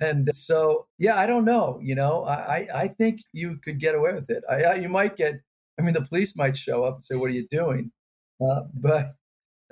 and 0.00 0.30
so 0.32 0.86
yeah, 0.98 1.16
I 1.16 1.26
don't 1.26 1.44
know. 1.44 1.80
You 1.82 1.96
know, 1.96 2.24
I 2.24 2.68
I 2.72 2.88
think 2.88 3.22
you 3.32 3.56
could 3.56 3.80
get 3.80 3.96
away 3.96 4.14
with 4.14 4.30
it. 4.30 4.44
I, 4.48 4.74
you 4.74 4.88
might 4.88 5.16
get. 5.16 5.40
I 5.80 5.82
mean, 5.82 5.94
the 5.94 6.02
police 6.02 6.36
might 6.36 6.56
show 6.56 6.84
up 6.84 6.96
and 6.96 7.04
say, 7.04 7.16
"What 7.16 7.30
are 7.30 7.34
you 7.34 7.48
doing?" 7.48 7.90
Uh, 8.40 8.62
but 8.72 9.16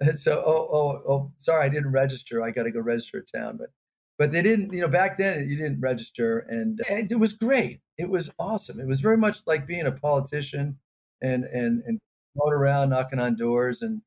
so 0.17 0.43
oh 0.47 0.69
oh 0.73 1.03
oh 1.09 1.33
sorry 1.39 1.67
i 1.67 1.69
didn't 1.69 1.93
register 1.93 2.43
i 2.43 2.51
got 2.51 2.65
to 2.65 2.71
go 2.71 2.81
register 2.81 3.19
at 3.19 3.41
town 3.41 3.57
but 3.57 3.71
but 4.19 4.33
they 4.33 4.43
didn't 4.43 4.73
you 4.73 4.81
know 4.81 4.89
back 4.89 5.19
then 5.19 5.49
you 5.49 5.57
didn't 5.57 5.81
register 5.81 6.39
and, 6.39 6.81
and, 6.89 7.11
it 7.11 7.19
was 7.19 7.33
great 7.33 7.81
it 7.99 8.09
was 8.09 8.31
awesome 8.39 8.81
it 8.81 8.87
was 8.87 9.01
very 9.01 9.17
much 9.17 9.39
like 9.47 9.67
being 9.67 9.87
a 9.87 9.93
politician 9.93 10.79
and 11.23 11.45
and 11.45 11.83
and 11.87 11.99
going 12.39 12.53
around 12.53 12.91
knocking 12.91 13.19
on 13.19 13.37
doors 13.37 13.83
and 13.83 14.03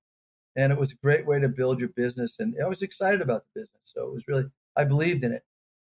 and 0.56 0.72
it 0.72 0.80
was 0.80 0.92
a 0.92 0.96
great 0.96 1.26
way 1.26 1.40
to 1.40 1.50
build 1.50 1.80
your 1.80 1.90
business. 1.90 2.40
And 2.40 2.56
I 2.64 2.68
was 2.68 2.82
excited 2.82 3.22
about 3.22 3.44
the 3.44 3.62
business, 3.62 3.82
so 3.84 4.06
it 4.08 4.14
was 4.14 4.24
really 4.28 4.46
I 4.76 4.84
believed 4.86 5.24
in 5.24 5.32
it 5.34 5.44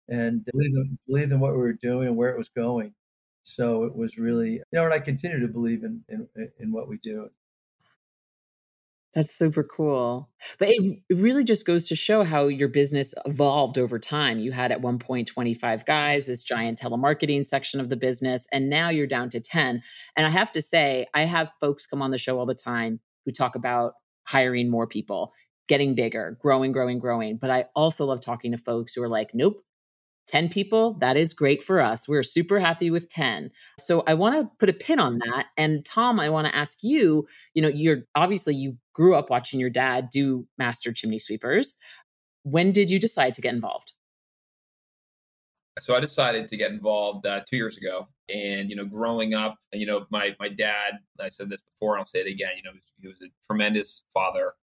and 0.10 0.46
believed 0.46 0.76
in, 0.76 0.98
believed 1.08 1.32
in 1.32 1.40
what 1.40 1.54
we 1.54 1.60
were 1.60 1.74
doing 1.74 2.08
and 2.08 2.18
where 2.18 2.30
it 2.30 2.38
was 2.38 2.50
going. 2.50 2.94
So 3.44 3.84
it 3.86 3.96
was 3.96 4.18
really, 4.18 4.54
you 4.54 4.64
know, 4.74 4.86
and 4.86 4.94
I 4.94 5.00
continue 5.00 5.40
to 5.40 5.48
believe 5.48 5.84
in 5.84 6.04
in, 6.10 6.28
in 6.60 6.72
what 6.72 6.88
we 6.88 6.98
do. 6.98 7.30
That's 9.18 9.34
super 9.34 9.64
cool. 9.64 10.30
But 10.60 10.70
it, 10.70 11.00
really 11.10 11.44
just 11.44 11.66
goes 11.66 11.88
to 11.88 11.96
show 11.96 12.24
how 12.24 12.46
your 12.46 12.68
business 12.68 13.16
evolved 13.26 13.80
over 13.80 13.98
time. 13.98 14.38
You 14.38 14.52
had 14.52 14.72
at 14.72 14.82
one 14.82 15.00
point 15.00 15.28
25 15.28 15.88
guys, 15.88 16.28
this 16.28 16.44
giant 16.44 16.80
telemarketing 16.80 17.44
section 17.44 17.80
of 17.80 17.90
the 17.90 17.98
business, 17.98 18.48
and 18.54 18.70
now 18.70 18.90
you're 18.90 19.08
down 19.08 19.32
to 19.32 19.40
10. 19.40 19.82
And 20.16 20.28
I 20.28 20.30
have 20.30 20.52
to 20.52 20.62
say, 20.62 21.08
I 21.16 21.24
have 21.24 21.52
folks 21.60 21.88
come 21.88 22.04
on 22.04 22.12
the 22.12 22.20
show 22.20 22.38
all 22.38 22.46
the 22.46 22.54
time 22.54 23.00
who 23.26 23.32
talk 23.32 23.56
about 23.56 23.94
hiring 24.26 24.70
more 24.70 24.86
people, 24.86 25.34
getting 25.68 25.96
bigger, 25.96 26.38
growing, 26.40 26.72
growing, 26.72 27.00
growing. 27.00 27.38
But 27.38 27.50
I 27.50 27.66
also 27.76 28.06
love 28.06 28.22
talking 28.22 28.52
to 28.52 28.60
folks 28.60 28.94
who 28.94 29.02
are 29.02 29.10
like, 29.10 29.32
nope, 29.34 29.64
10 30.28 30.50
people, 30.50 30.94
that 31.00 31.18
is 31.18 31.34
great 31.34 31.64
for 31.64 31.80
us. 31.80 32.08
We're 32.08 32.24
super 32.24 32.60
happy 32.60 32.92
with 32.92 33.10
10. 33.10 33.50
So 33.80 34.04
I 34.06 34.14
want 34.14 34.36
to 34.36 34.52
put 34.60 34.70
a 34.70 34.74
pin 34.74 35.00
on 35.00 35.20
that. 35.20 35.48
And 35.58 35.86
Tom, 35.86 36.20
I 36.20 36.30
want 36.30 36.48
to 36.48 36.56
ask 36.56 36.80
you, 36.84 37.28
you 37.54 37.62
know, 37.62 37.70
you're 37.70 38.04
obviously 38.14 38.54
you 38.54 38.78
grew 38.98 39.16
up 39.16 39.30
watching 39.30 39.60
your 39.60 39.70
dad 39.70 40.10
do 40.10 40.48
master 40.58 40.92
chimney 40.92 41.20
sweepers. 41.20 41.76
When 42.44 42.72
did 42.72 42.90
you 42.90 43.00
decide 43.00 43.36
to 43.36 43.42
get 43.42 43.54
involved? 43.54 43.94
So 45.80 45.96
I 45.96 46.00
decided 46.00 46.48
to 46.48 46.58
get 46.58 46.72
involved 46.72 47.28
uh, 47.28 47.42
two 47.48 47.58
years 47.58 47.78
ago. 47.78 48.08
And, 48.34 48.70
you 48.70 48.76
know, 48.76 48.86
growing 48.86 49.36
up, 49.36 49.58
you 49.72 49.86
know, 49.86 50.08
my, 50.10 50.36
my 50.40 50.50
dad, 50.50 50.96
I 51.22 51.30
said 51.30 51.50
this 51.50 51.62
before, 51.62 51.94
and 51.94 52.00
I'll 52.00 52.06
say 52.06 52.22
it 52.22 52.28
again, 52.28 52.50
you 52.58 52.64
know, 52.64 52.72
he 53.00 53.08
was 53.08 53.18
a 53.22 53.28
tremendous 53.46 54.04
father. 54.12 54.56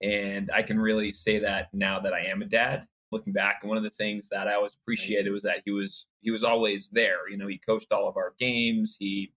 And 0.00 0.50
I 0.54 0.62
can 0.62 0.78
really 0.78 1.10
say 1.10 1.40
that 1.40 1.74
now 1.74 1.98
that 1.98 2.12
I 2.14 2.20
am 2.20 2.42
a 2.42 2.46
dad 2.46 2.86
looking 3.10 3.32
back 3.32 3.60
and 3.62 3.68
one 3.68 3.78
of 3.78 3.84
the 3.84 3.90
things 3.90 4.28
that 4.28 4.48
i 4.48 4.54
always 4.54 4.74
appreciated 4.74 5.30
was 5.30 5.44
that 5.44 5.62
he 5.64 5.70
was 5.70 6.06
he 6.20 6.32
was 6.32 6.42
always 6.42 6.88
there 6.88 7.28
you 7.30 7.36
know 7.36 7.46
he 7.46 7.56
coached 7.56 7.92
all 7.92 8.08
of 8.08 8.16
our 8.16 8.34
games 8.40 8.96
he 8.98 9.32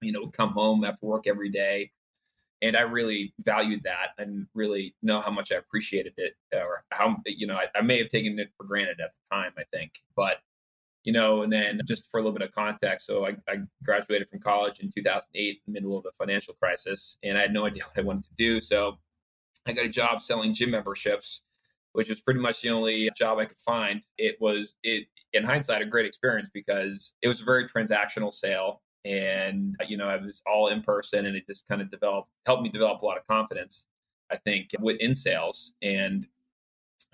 you 0.00 0.10
know 0.10 0.22
would 0.22 0.32
come 0.32 0.50
home 0.50 0.84
after 0.84 1.06
work 1.06 1.28
every 1.28 1.48
day 1.48 1.92
and 2.62 2.76
i 2.76 2.80
really 2.80 3.32
valued 3.40 3.82
that 3.82 4.08
and 4.18 4.46
really 4.54 4.94
know 5.02 5.20
how 5.20 5.30
much 5.30 5.52
i 5.52 5.56
appreciated 5.56 6.14
it 6.16 6.34
or 6.54 6.84
how 6.90 7.16
you 7.26 7.46
know 7.46 7.56
I, 7.56 7.66
I 7.74 7.82
may 7.82 7.98
have 7.98 8.08
taken 8.08 8.38
it 8.38 8.50
for 8.56 8.64
granted 8.64 9.00
at 9.00 9.12
the 9.12 9.34
time 9.34 9.52
i 9.58 9.64
think 9.72 10.00
but 10.16 10.38
you 11.04 11.12
know, 11.12 11.42
and 11.42 11.52
then 11.52 11.82
just 11.84 12.10
for 12.10 12.18
a 12.18 12.22
little 12.22 12.32
bit 12.32 12.48
of 12.48 12.54
context, 12.54 13.06
so 13.06 13.26
I, 13.26 13.36
I, 13.46 13.56
graduated 13.84 14.26
from 14.26 14.40
college 14.40 14.80
in 14.80 14.90
2008, 14.90 15.50
in 15.50 15.58
the 15.66 15.78
middle 15.78 15.98
of 15.98 16.02
the 16.02 16.12
financial 16.12 16.54
crisis, 16.54 17.18
and 17.22 17.36
I 17.36 17.42
had 17.42 17.52
no 17.52 17.66
idea 17.66 17.82
what 17.82 17.98
I 17.98 18.00
wanted 18.00 18.24
to 18.24 18.34
do. 18.38 18.58
So 18.58 18.96
I 19.66 19.72
got 19.72 19.84
a 19.84 19.90
job 19.90 20.22
selling 20.22 20.54
gym 20.54 20.70
memberships 20.70 21.42
which 21.94 22.08
was 22.08 22.20
pretty 22.20 22.40
much 22.40 22.60
the 22.60 22.70
only 22.70 23.10
job 23.16 23.38
I 23.38 23.44
could 23.46 23.60
find. 23.60 24.02
It 24.18 24.36
was 24.40 24.74
it 24.82 25.06
in 25.32 25.44
hindsight 25.44 25.80
a 25.80 25.86
great 25.86 26.06
experience 26.06 26.50
because 26.52 27.14
it 27.22 27.28
was 27.28 27.40
a 27.40 27.44
very 27.44 27.66
transactional 27.68 28.32
sale 28.32 28.82
and 29.04 29.76
uh, 29.80 29.84
you 29.86 29.96
know, 29.96 30.08
I 30.08 30.16
was 30.16 30.42
all 30.46 30.68
in 30.68 30.82
person 30.82 31.26
and 31.26 31.36
it 31.36 31.46
just 31.46 31.68
kind 31.68 31.82
of 31.82 31.90
developed 31.90 32.30
helped 32.46 32.62
me 32.62 32.68
develop 32.68 33.02
a 33.02 33.06
lot 33.06 33.18
of 33.18 33.26
confidence, 33.26 33.86
I 34.30 34.36
think, 34.36 34.70
in 35.00 35.14
sales. 35.14 35.74
And 35.82 36.26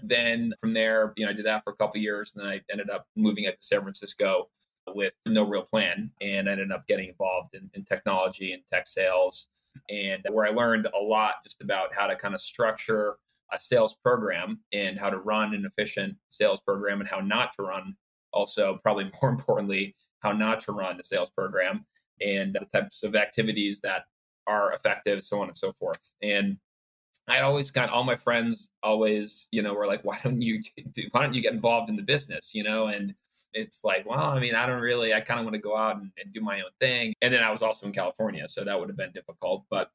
then 0.03 0.55
from 0.61 0.73
there, 0.73 1.13
you 1.17 1.25
know, 1.25 1.31
I 1.31 1.35
did 1.35 1.47
that 1.47 1.65
for 1.65 1.73
a 1.73 1.77
couple 1.77 2.01
years 2.01 2.33
and 2.35 2.45
then 2.45 2.51
I 2.51 2.61
ended 2.71 2.91
up 2.91 3.07
moving 3.17 3.47
up 3.47 3.59
to 3.59 3.67
San 3.67 3.83
Francisco 3.83 4.49
with 4.89 5.15
no 5.27 5.43
real 5.43 5.63
plan 5.63 6.11
and 6.21 6.49
I 6.49 6.53
ended 6.53 6.73
up 6.73 6.87
getting 6.87 7.09
involved 7.09 7.55
in, 7.55 7.71
in 7.75 7.85
technology 7.85 8.53
and 8.53 8.63
tech 8.67 8.87
sales 8.87 9.49
and 9.89 10.27
where 10.31 10.47
I 10.47 10.51
learned 10.51 10.87
a 10.87 11.03
lot 11.03 11.35
just 11.45 11.61
about 11.61 11.95
how 11.95 12.07
to 12.07 12.17
kind 12.17 12.35
of 12.35 12.41
structure 12.41 13.19
a 13.53 13.59
sales 13.59 13.95
program 13.95 14.61
and 14.73 14.99
how 14.99 15.11
to 15.11 15.19
run 15.19 15.55
an 15.55 15.65
efficient 15.65 16.17
sales 16.29 16.61
program 16.61 17.01
and 17.01 17.09
how 17.09 17.21
not 17.21 17.53
to 17.57 17.63
run 17.63 17.97
also 18.33 18.79
probably 18.83 19.11
more 19.23 19.31
importantly 19.31 19.95
how 20.21 20.33
not 20.33 20.61
to 20.61 20.73
run 20.73 20.97
the 20.97 21.05
sales 21.05 21.31
program 21.31 21.85
and 22.21 22.55
the 22.55 22.67
types 22.73 23.03
of 23.03 23.17
activities 23.17 23.81
that 23.81 24.05
are 24.47 24.73
effective 24.73 25.23
so 25.23 25.41
on 25.41 25.49
and 25.49 25.57
so 25.57 25.73
forth 25.73 26.01
and 26.23 26.57
i 27.29 27.41
always 27.41 27.71
got 27.71 27.91
all 27.91 28.05
my 28.05 28.17
friends 28.17 28.71
always 28.83 29.49
you 29.51 29.63
know 29.63 29.75
were 29.75 29.87
like 29.87 30.05
why 30.05 30.19
don't 30.23 30.41
you 30.41 30.63
why 31.13 31.23
don't 31.23 31.35
you 31.35 31.43
get 31.43 31.53
involved 31.53 31.91
in 31.91 31.97
the 31.97 32.03
business 32.03 32.51
you 32.55 32.63
know 32.63 32.87
and 32.87 33.15
it's 33.53 33.83
like 33.85 34.09
well 34.09 34.27
i 34.27 34.39
mean 34.39 34.55
i 34.55 34.65
don't 34.67 34.81
really 34.81 35.13
i 35.13 35.21
kind 35.21 35.41
of 35.41 35.45
want 35.45 35.55
to 35.55 35.61
go 35.61 35.77
out 35.77 35.97
and, 35.97 36.11
and 36.23 36.33
do 36.33 36.41
my 36.41 36.61
own 36.61 36.71
thing 36.81 37.13
and 37.21 37.35
then 37.35 37.43
i 37.43 37.51
was 37.51 37.63
also 37.63 37.87
in 37.87 37.93
california 37.93 38.47
so 38.49 38.65
that 38.65 38.79
would 38.79 38.89
have 38.89 38.97
been 38.97 39.13
difficult 39.13 39.65
but 39.71 39.91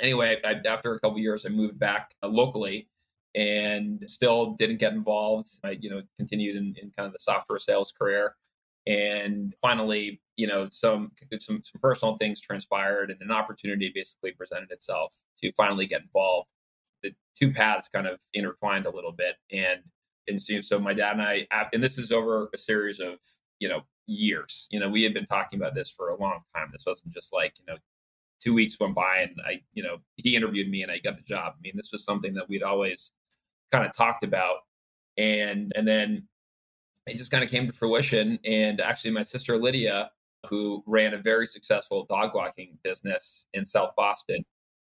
anyway, 0.00 0.38
I, 0.44 0.60
after 0.66 0.94
a 0.94 1.00
couple 1.00 1.18
years, 1.18 1.46
I 1.46 1.50
moved 1.50 1.78
back 1.78 2.14
uh, 2.22 2.28
locally 2.28 2.88
and 3.34 4.04
still 4.06 4.52
didn't 4.52 4.78
get 4.78 4.92
involved. 4.92 5.48
I, 5.64 5.70
you 5.80 5.90
know, 5.90 6.02
continued 6.18 6.56
in, 6.56 6.74
in, 6.80 6.92
kind 6.96 7.06
of 7.06 7.12
the 7.12 7.18
software 7.18 7.58
sales 7.58 7.92
career. 7.98 8.36
And 8.86 9.54
finally, 9.62 10.20
you 10.36 10.46
know, 10.46 10.68
some, 10.70 11.12
some 11.38 11.62
some 11.62 11.80
personal 11.80 12.16
things 12.16 12.40
transpired, 12.40 13.10
and 13.10 13.20
an 13.20 13.30
opportunity 13.30 13.92
basically 13.94 14.32
presented 14.32 14.70
itself 14.70 15.14
to 15.42 15.52
finally 15.52 15.86
get 15.86 16.02
involved. 16.02 16.48
The 17.02 17.12
two 17.38 17.52
paths 17.52 17.88
kind 17.88 18.06
of 18.06 18.20
intertwined 18.34 18.86
a 18.86 18.90
little 18.90 19.12
bit, 19.12 19.36
and 19.52 19.80
and 20.28 20.40
so, 20.40 20.60
so 20.62 20.78
my 20.78 20.94
dad 20.94 21.12
and 21.12 21.22
I, 21.22 21.46
and 21.72 21.82
this 21.82 21.98
is 21.98 22.12
over 22.12 22.48
a 22.54 22.58
series 22.58 22.98
of 23.00 23.18
you 23.60 23.68
know 23.68 23.82
years. 24.06 24.68
You 24.70 24.80
know, 24.80 24.88
we 24.88 25.02
had 25.02 25.14
been 25.14 25.26
talking 25.26 25.60
about 25.60 25.74
this 25.74 25.90
for 25.90 26.08
a 26.10 26.20
long 26.20 26.40
time. 26.54 26.70
This 26.72 26.84
wasn't 26.86 27.14
just 27.14 27.32
like 27.32 27.54
you 27.58 27.72
know 27.72 27.78
two 28.42 28.54
weeks 28.54 28.78
went 28.80 28.94
by 28.94 29.18
and 29.18 29.40
I, 29.46 29.60
you 29.72 29.82
know, 29.82 29.98
he 30.16 30.34
interviewed 30.34 30.68
me 30.68 30.82
and 30.82 30.90
I 30.90 30.98
got 30.98 31.16
the 31.16 31.22
job. 31.22 31.54
I 31.56 31.60
mean, 31.62 31.74
this 31.76 31.90
was 31.92 32.04
something 32.04 32.34
that 32.34 32.48
we'd 32.48 32.62
always 32.62 33.12
kind 33.70 33.86
of 33.86 33.96
talked 33.96 34.24
about. 34.24 34.58
And 35.16 35.72
and 35.76 35.86
then 35.86 36.26
it 37.06 37.16
just 37.16 37.30
kind 37.30 37.44
of 37.44 37.50
came 37.50 37.66
to 37.66 37.72
fruition. 37.72 38.38
And 38.44 38.80
actually 38.80 39.10
my 39.10 39.22
sister 39.22 39.58
Lydia, 39.58 40.10
who 40.48 40.82
ran 40.86 41.14
a 41.14 41.18
very 41.18 41.46
successful 41.46 42.04
dog 42.08 42.34
walking 42.34 42.78
business 42.82 43.46
in 43.52 43.64
South 43.64 43.92
Boston 43.96 44.44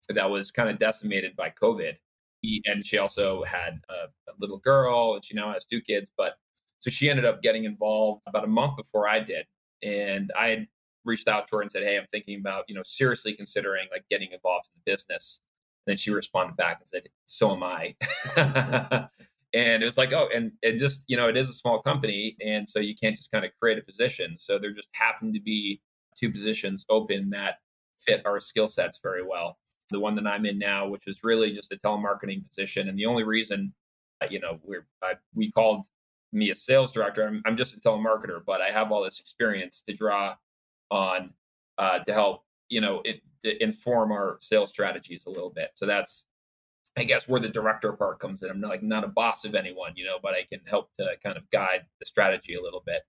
that 0.09 0.31
was 0.31 0.51
kind 0.51 0.71
of 0.71 0.79
decimated 0.79 1.37
by 1.37 1.51
COVID. 1.51 1.95
He, 2.41 2.63
and 2.67 2.87
she 2.87 2.99
also 2.99 3.45
had 3.45 3.81
a, 3.89 4.31
a 4.31 4.35
little 4.39 4.59
girl 4.59 5.15
and 5.15 5.25
she 5.25 5.35
now 5.35 5.53
has 5.53 5.65
two 5.65 5.81
kids. 5.81 6.11
But 6.17 6.39
so 6.81 6.91
she 6.91 7.11
ended 7.11 7.25
up 7.25 7.43
getting 7.43 7.65
involved 7.65 8.23
about 8.27 8.45
a 8.45 8.49
month 8.49 8.77
before 8.77 9.09
I 9.09 9.21
did. 9.21 9.47
And 9.83 10.31
I 10.39 10.49
had 10.49 10.67
reached 11.05 11.29
out 11.29 11.49
to 11.49 11.57
her 11.57 11.63
and 11.63 11.71
said, 11.71 11.83
"Hey, 11.83 11.97
I'm 11.97 12.07
thinking 12.11 12.39
about 12.39 12.65
you 12.69 12.75
know 12.75 12.83
seriously 12.85 13.33
considering 13.35 13.87
like 13.93 14.05
getting 14.11 14.33
involved 14.33 14.67
in 14.67 14.81
the 14.85 14.91
business." 14.91 15.41
And 15.87 15.93
then 15.93 15.97
she 15.97 16.11
responded 16.11 16.57
back 16.57 16.79
and 16.81 16.89
said, 16.89 17.09
"So 17.27 17.53
am 17.55 17.63
I." 17.63 17.97
and 19.55 19.83
it 19.83 19.87
was 19.87 19.99
like, 19.99 20.13
oh, 20.13 20.29
and 20.35 20.53
it 20.63 20.79
just 20.79 21.05
you 21.09 21.17
know 21.17 21.29
it 21.29 21.37
is 21.37 21.49
a 21.49 21.55
small 21.55 21.81
company, 21.81 22.37
and 22.45 22.69
so 22.69 22.79
you 22.79 22.95
can't 22.95 23.17
just 23.17 23.33
kind 23.33 23.45
of 23.45 23.51
create 23.61 23.79
a 23.79 23.83
position. 23.83 24.37
So 24.39 24.59
there 24.59 24.73
just 24.73 24.89
happened 24.93 25.35
to 25.35 25.41
be 25.41 25.81
two 26.19 26.31
positions 26.31 26.85
open 26.89 27.31
that 27.31 27.57
fit 27.99 28.23
our 28.27 28.41
skill 28.41 28.69
sets 28.69 28.99
very 29.03 29.25
well. 29.25 29.59
The 29.91 30.01
one 30.01 30.15
that 30.17 30.27
I'm 30.27 30.45
in 30.45 30.59
now, 30.59 30.87
which 30.89 31.05
is 31.07 31.21
really 31.23 31.53
just 31.53 31.73
a 31.73 31.77
telemarketing 31.77 32.47
position, 32.47 32.89
and 32.89 32.99
the 32.99 33.07
only 33.07 33.25
reason, 33.25 33.75
you 34.31 34.41
know, 34.41 34.59
we're 34.63 34.87
I, 35.03 35.15
we 35.35 35.51
called 35.51 35.87
me 36.33 36.51
a 36.51 36.55
sales 36.55 36.93
director. 36.93 37.27
I'm, 37.27 37.43
I'm 37.47 37.57
just 37.57 37.77
a 37.77 37.81
telemarketer, 37.81 38.41
but 38.47 38.61
I 38.61 38.71
have 38.71 38.93
all 38.93 39.03
this 39.03 39.19
experience 39.21 39.83
to 39.89 39.95
draw 39.95 40.37
on 40.91 41.33
uh, 41.79 42.01
to 42.01 42.13
help 42.13 42.45
you 42.69 42.81
know 42.81 43.03
it, 43.05 43.23
inform 43.63 44.13
our 44.13 44.39
sales 44.41 44.71
strategies 44.71 45.27
a 45.27 45.31
little 45.31 45.51
bit. 45.51 45.71
So 45.75 45.87
that's 45.87 46.27
I 46.99 47.05
guess 47.05 47.29
where 47.29 47.41
the 47.41 47.49
director 47.49 47.93
part 47.93 48.19
comes 48.19 48.43
in. 48.43 48.51
I'm 48.51 48.61
not 48.61 48.71
like 48.71 48.83
not 48.83 49.05
a 49.05 49.09
boss 49.09 49.45
of 49.45 49.55
anyone, 49.55 49.93
you 49.97 50.05
know, 50.05 50.19
but 50.23 50.35
I 50.35 50.45
can 50.51 50.61
help 50.67 50.91
to 50.99 51.11
kind 51.25 51.37
of 51.37 51.49
guide 51.51 51.87
the 52.01 52.07
strategy 52.07 52.55
a 52.55 52.63
little 52.63 52.83
bit. 52.85 53.03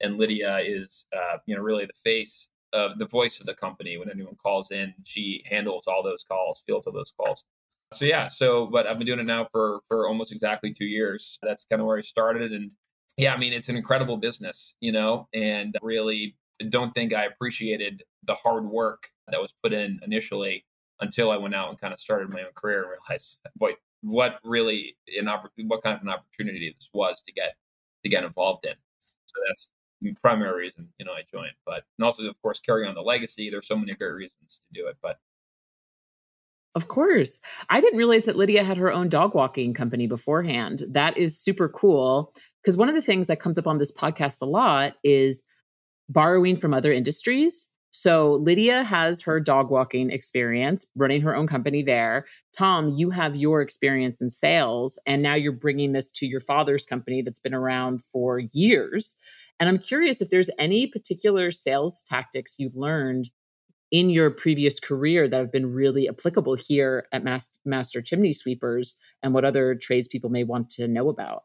And 0.00 0.18
Lydia 0.18 0.58
is, 0.58 1.06
uh, 1.14 1.38
you 1.46 1.54
know, 1.54 1.62
really 1.62 1.84
the 1.84 1.92
face 2.04 2.48
of 2.72 2.98
the 2.98 3.06
voice 3.06 3.40
of 3.40 3.46
the 3.46 3.54
company. 3.54 3.96
When 3.96 4.10
anyone 4.10 4.36
calls 4.42 4.70
in, 4.70 4.94
she 5.04 5.44
handles 5.48 5.86
all 5.86 6.02
those 6.02 6.24
calls, 6.24 6.62
fields 6.66 6.86
all 6.86 6.92
those 6.92 7.12
calls. 7.16 7.44
So 7.92 8.04
yeah, 8.04 8.28
so 8.28 8.66
but 8.66 8.86
I've 8.86 8.98
been 8.98 9.06
doing 9.06 9.20
it 9.20 9.26
now 9.26 9.46
for 9.52 9.80
for 9.88 10.08
almost 10.08 10.32
exactly 10.32 10.72
two 10.72 10.86
years. 10.86 11.38
That's 11.42 11.64
kind 11.64 11.80
of 11.80 11.86
where 11.86 11.98
I 11.98 12.00
started, 12.00 12.52
and 12.52 12.72
yeah, 13.16 13.34
I 13.34 13.36
mean 13.36 13.52
it's 13.52 13.68
an 13.68 13.76
incredible 13.76 14.16
business, 14.16 14.74
you 14.80 14.90
know, 14.90 15.28
and 15.32 15.76
really 15.82 16.36
don't 16.68 16.92
think 16.92 17.12
I 17.12 17.24
appreciated 17.24 18.02
the 18.24 18.34
hard 18.34 18.64
work 18.66 19.08
that 19.28 19.40
was 19.40 19.54
put 19.62 19.72
in 19.72 20.00
initially 20.02 20.64
until 21.00 21.30
I 21.30 21.36
went 21.36 21.54
out 21.54 21.70
and 21.70 21.80
kind 21.80 21.92
of 21.92 22.00
started 22.00 22.32
my 22.32 22.40
own 22.40 22.52
career 22.54 22.82
and 22.82 22.90
realized 22.90 23.38
what 23.56 23.76
what 24.02 24.38
really 24.44 24.96
an 25.18 25.28
what 25.66 25.82
kind 25.82 25.96
of 25.96 26.02
an 26.02 26.08
opportunity 26.08 26.74
this 26.76 26.90
was 26.92 27.22
to 27.26 27.32
get 27.32 27.54
to 28.02 28.08
get 28.08 28.24
involved 28.24 28.64
in. 28.66 28.74
So 29.26 29.34
that's 29.48 29.70
the 30.00 30.12
primary 30.20 30.64
reason 30.64 30.88
you 30.98 31.06
know 31.06 31.12
I 31.12 31.22
joined, 31.32 31.54
but 31.64 31.84
and 31.98 32.04
also 32.04 32.28
of 32.28 32.40
course 32.42 32.60
carry 32.60 32.86
on 32.86 32.94
the 32.94 33.02
legacy. 33.02 33.50
There's 33.50 33.66
so 33.66 33.76
many 33.76 33.94
great 33.94 34.12
reasons 34.12 34.60
to 34.60 34.80
do 34.80 34.86
it, 34.88 34.96
but. 35.02 35.18
Of 36.76 36.88
course. 36.88 37.38
I 37.70 37.80
didn't 37.80 37.98
realize 37.98 38.24
that 38.24 38.34
Lydia 38.34 38.64
had 38.64 38.76
her 38.78 38.92
own 38.92 39.08
dog 39.08 39.32
walking 39.32 39.74
company 39.74 40.08
beforehand. 40.08 40.82
That 40.88 41.16
is 41.16 41.38
super 41.38 41.68
cool. 41.68 42.32
Because 42.60 42.76
one 42.76 42.88
of 42.88 42.96
the 42.96 43.02
things 43.02 43.28
that 43.28 43.38
comes 43.38 43.58
up 43.58 43.68
on 43.68 43.78
this 43.78 43.92
podcast 43.92 44.42
a 44.42 44.44
lot 44.44 44.94
is 45.04 45.44
borrowing 46.08 46.56
from 46.56 46.74
other 46.74 46.92
industries. 46.92 47.68
So 47.96 48.40
Lydia 48.42 48.82
has 48.82 49.22
her 49.22 49.38
dog 49.38 49.70
walking 49.70 50.10
experience, 50.10 50.84
running 50.96 51.22
her 51.22 51.36
own 51.36 51.46
company 51.46 51.80
there. 51.80 52.26
Tom, 52.58 52.88
you 52.88 53.10
have 53.10 53.36
your 53.36 53.62
experience 53.62 54.20
in 54.20 54.30
sales, 54.30 54.98
and 55.06 55.22
now 55.22 55.34
you're 55.34 55.52
bringing 55.52 55.92
this 55.92 56.10
to 56.10 56.26
your 56.26 56.40
father's 56.40 56.84
company 56.84 57.22
that's 57.22 57.38
been 57.38 57.54
around 57.54 58.02
for 58.02 58.40
years. 58.52 59.14
And 59.60 59.68
I'm 59.68 59.78
curious 59.78 60.20
if 60.20 60.30
there's 60.30 60.50
any 60.58 60.88
particular 60.88 61.52
sales 61.52 62.02
tactics 62.02 62.56
you've 62.58 62.74
learned 62.74 63.30
in 63.92 64.10
your 64.10 64.28
previous 64.28 64.80
career 64.80 65.28
that 65.28 65.38
have 65.38 65.52
been 65.52 65.72
really 65.72 66.08
applicable 66.08 66.56
here 66.56 67.06
at 67.12 67.22
Master 67.22 68.02
Chimney 68.02 68.32
Sweepers 68.32 68.96
and 69.22 69.32
what 69.32 69.44
other 69.44 69.76
tradespeople 69.76 70.30
may 70.30 70.42
want 70.42 70.68
to 70.70 70.88
know 70.88 71.08
about. 71.08 71.44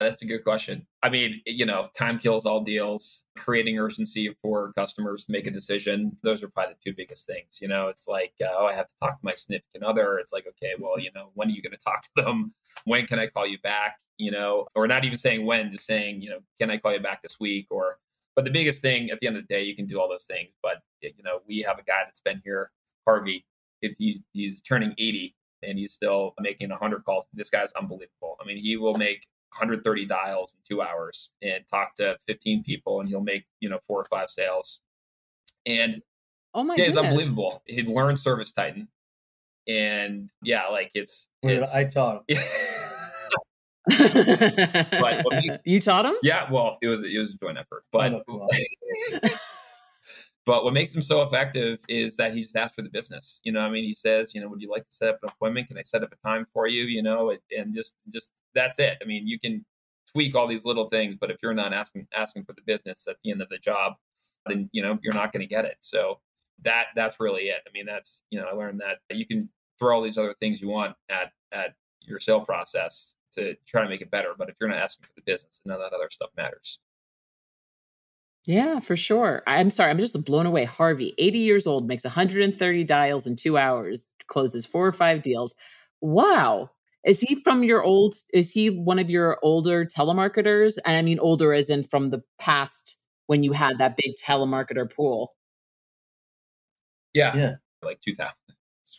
That's 0.00 0.22
a 0.22 0.24
good 0.24 0.44
question. 0.44 0.86
I 1.02 1.10
mean, 1.10 1.42
you 1.44 1.66
know, 1.66 1.88
time 1.94 2.18
kills 2.18 2.46
all 2.46 2.62
deals, 2.62 3.26
creating 3.36 3.78
urgency 3.78 4.34
for 4.40 4.72
customers 4.72 5.26
to 5.26 5.32
make 5.32 5.46
a 5.46 5.50
decision. 5.50 6.16
Those 6.22 6.42
are 6.42 6.48
probably 6.48 6.72
the 6.72 6.90
two 6.90 6.96
biggest 6.96 7.26
things. 7.26 7.58
You 7.60 7.68
know, 7.68 7.88
it's 7.88 8.08
like, 8.08 8.32
uh, 8.42 8.48
oh, 8.50 8.64
I 8.64 8.72
have 8.72 8.86
to 8.86 8.94
talk 8.98 9.20
to 9.20 9.24
my 9.24 9.32
significant 9.32 9.84
other. 9.84 10.18
It's 10.18 10.32
like, 10.32 10.46
okay, 10.48 10.72
well, 10.78 10.98
you 10.98 11.10
know, 11.14 11.32
when 11.34 11.48
are 11.48 11.50
you 11.50 11.60
going 11.60 11.76
to 11.76 11.84
talk 11.84 12.00
to 12.02 12.10
them? 12.16 12.54
When 12.84 13.06
can 13.06 13.18
I 13.18 13.26
call 13.26 13.46
you 13.46 13.58
back? 13.58 13.98
You 14.16 14.30
know, 14.30 14.66
or 14.74 14.88
not 14.88 15.04
even 15.04 15.18
saying 15.18 15.44
when, 15.44 15.70
just 15.70 15.84
saying, 15.84 16.22
you 16.22 16.30
know, 16.30 16.40
can 16.58 16.70
I 16.70 16.78
call 16.78 16.94
you 16.94 17.00
back 17.00 17.22
this 17.22 17.36
week? 17.38 17.66
Or, 17.70 17.98
but 18.36 18.46
the 18.46 18.50
biggest 18.50 18.80
thing 18.80 19.10
at 19.10 19.20
the 19.20 19.26
end 19.26 19.36
of 19.36 19.46
the 19.46 19.54
day, 19.54 19.64
you 19.64 19.76
can 19.76 19.84
do 19.84 20.00
all 20.00 20.08
those 20.08 20.24
things. 20.24 20.48
But, 20.62 20.78
you 21.02 21.12
know, 21.22 21.40
we 21.46 21.58
have 21.58 21.78
a 21.78 21.82
guy 21.82 22.04
that's 22.04 22.20
been 22.20 22.40
here, 22.42 22.70
Harvey, 23.06 23.44
it, 23.82 23.96
he's, 23.98 24.20
he's 24.32 24.62
turning 24.62 24.94
80 24.96 25.34
and 25.62 25.78
he's 25.78 25.92
still 25.92 26.34
making 26.40 26.70
100 26.70 27.04
calls. 27.04 27.26
This 27.34 27.50
guy's 27.50 27.72
unbelievable. 27.72 28.38
I 28.40 28.46
mean, 28.46 28.56
he 28.56 28.78
will 28.78 28.94
make 28.94 29.26
130 29.52 30.06
dials 30.06 30.54
in 30.54 30.60
two 30.68 30.82
hours 30.82 31.30
and 31.42 31.64
talk 31.68 31.94
to 31.96 32.16
15 32.26 32.62
people 32.62 33.00
and 33.00 33.08
he'll 33.08 33.20
make 33.20 33.44
you 33.60 33.68
know 33.68 33.78
four 33.86 34.00
or 34.00 34.04
five 34.04 34.30
sales. 34.30 34.80
And 35.66 36.02
oh 36.54 36.62
my 36.62 36.76
yeah, 36.76 36.84
it's 36.84 36.96
unbelievable. 36.96 37.62
He'd 37.66 37.88
learned 37.88 38.18
ServiceTitan 38.18 38.88
and 39.68 40.30
yeah 40.42 40.66
like 40.68 40.90
it's, 40.94 41.28
it's 41.42 41.72
i 41.74 41.84
taught 41.84 42.24
him. 42.26 42.38
But 43.88 45.60
you 45.64 45.80
taught 45.80 46.06
him? 46.06 46.14
Yeah 46.22 46.50
well 46.50 46.78
it 46.80 46.88
was 46.88 47.04
it 47.04 47.18
was 47.18 47.34
a 47.34 47.36
joint 47.36 47.58
effort. 47.58 47.84
But 47.92 48.22
But 50.46 50.64
what 50.64 50.72
makes 50.72 50.94
him 50.94 51.02
so 51.02 51.22
effective 51.22 51.78
is 51.88 52.16
that 52.16 52.34
he 52.34 52.42
just 52.42 52.56
asks 52.56 52.74
for 52.74 52.82
the 52.82 52.88
business. 52.88 53.40
You 53.44 53.52
know, 53.52 53.60
I 53.60 53.70
mean, 53.70 53.84
he 53.84 53.94
says, 53.94 54.34
you 54.34 54.40
know, 54.40 54.48
would 54.48 54.60
you 54.60 54.70
like 54.70 54.84
to 54.84 54.92
set 54.92 55.10
up 55.10 55.18
an 55.22 55.28
appointment? 55.28 55.68
Can 55.68 55.78
I 55.78 55.82
set 55.82 56.02
up 56.02 56.12
a 56.12 56.28
time 56.28 56.46
for 56.52 56.66
you? 56.66 56.84
You 56.84 57.02
know, 57.02 57.36
and 57.56 57.74
just 57.74 57.94
just 58.12 58.32
that's 58.54 58.78
it. 58.78 58.98
I 59.02 59.04
mean, 59.04 59.26
you 59.26 59.38
can 59.38 59.64
tweak 60.12 60.34
all 60.34 60.46
these 60.46 60.64
little 60.64 60.88
things, 60.88 61.16
but 61.20 61.30
if 61.30 61.38
you're 61.42 61.54
not 61.54 61.72
asking 61.72 62.06
asking 62.14 62.44
for 62.44 62.52
the 62.52 62.62
business 62.66 63.06
at 63.08 63.16
the 63.22 63.30
end 63.30 63.42
of 63.42 63.48
the 63.48 63.58
job, 63.58 63.94
then 64.46 64.68
you 64.72 64.82
know 64.82 64.98
you're 65.02 65.14
not 65.14 65.32
going 65.32 65.40
to 65.40 65.46
get 65.46 65.64
it. 65.64 65.76
So 65.80 66.20
that 66.62 66.86
that's 66.94 67.20
really 67.20 67.44
it. 67.44 67.60
I 67.66 67.70
mean, 67.72 67.86
that's 67.86 68.22
you 68.30 68.40
know, 68.40 68.46
I 68.46 68.52
learned 68.52 68.80
that 68.80 68.98
you 69.16 69.26
can 69.26 69.48
throw 69.78 69.96
all 69.96 70.02
these 70.02 70.18
other 70.18 70.34
things 70.40 70.60
you 70.60 70.68
want 70.68 70.96
at 71.08 71.32
at 71.52 71.74
your 72.00 72.20
sale 72.20 72.40
process 72.40 73.14
to 73.32 73.54
try 73.66 73.82
to 73.82 73.88
make 73.88 74.00
it 74.00 74.10
better, 74.10 74.34
but 74.36 74.48
if 74.48 74.56
you're 74.60 74.68
not 74.68 74.78
asking 74.78 75.04
for 75.04 75.12
the 75.14 75.22
business, 75.22 75.60
none 75.64 75.80
of 75.80 75.90
that 75.90 75.94
other 75.94 76.08
stuff 76.10 76.30
matters. 76.36 76.80
Yeah, 78.46 78.80
for 78.80 78.96
sure. 78.96 79.42
I'm 79.46 79.70
sorry, 79.70 79.90
I'm 79.90 79.98
just 79.98 80.24
blown 80.24 80.46
away. 80.46 80.64
Harvey, 80.64 81.14
80 81.18 81.38
years 81.38 81.66
old, 81.66 81.86
makes 81.86 82.04
130 82.04 82.84
dials 82.84 83.26
in 83.26 83.36
two 83.36 83.58
hours, 83.58 84.06
closes 84.26 84.64
four 84.64 84.86
or 84.86 84.92
five 84.92 85.22
deals. 85.22 85.54
Wow. 86.00 86.70
Is 87.04 87.20
he 87.20 87.34
from 87.34 87.62
your 87.62 87.82
old, 87.82 88.14
is 88.32 88.50
he 88.50 88.68
one 88.68 88.98
of 88.98 89.08
your 89.08 89.38
older 89.42 89.86
telemarketers? 89.86 90.78
And 90.84 90.96
I 90.96 91.02
mean, 91.02 91.18
older 91.18 91.54
as 91.54 91.70
in 91.70 91.82
from 91.82 92.10
the 92.10 92.22
past 92.38 92.98
when 93.26 93.42
you 93.42 93.52
had 93.52 93.78
that 93.78 93.96
big 93.96 94.14
telemarketer 94.22 94.92
pool. 94.92 95.34
Yeah. 97.14 97.34
Yeah. 97.36 97.54
Like 97.82 98.00
2000. 98.00 98.32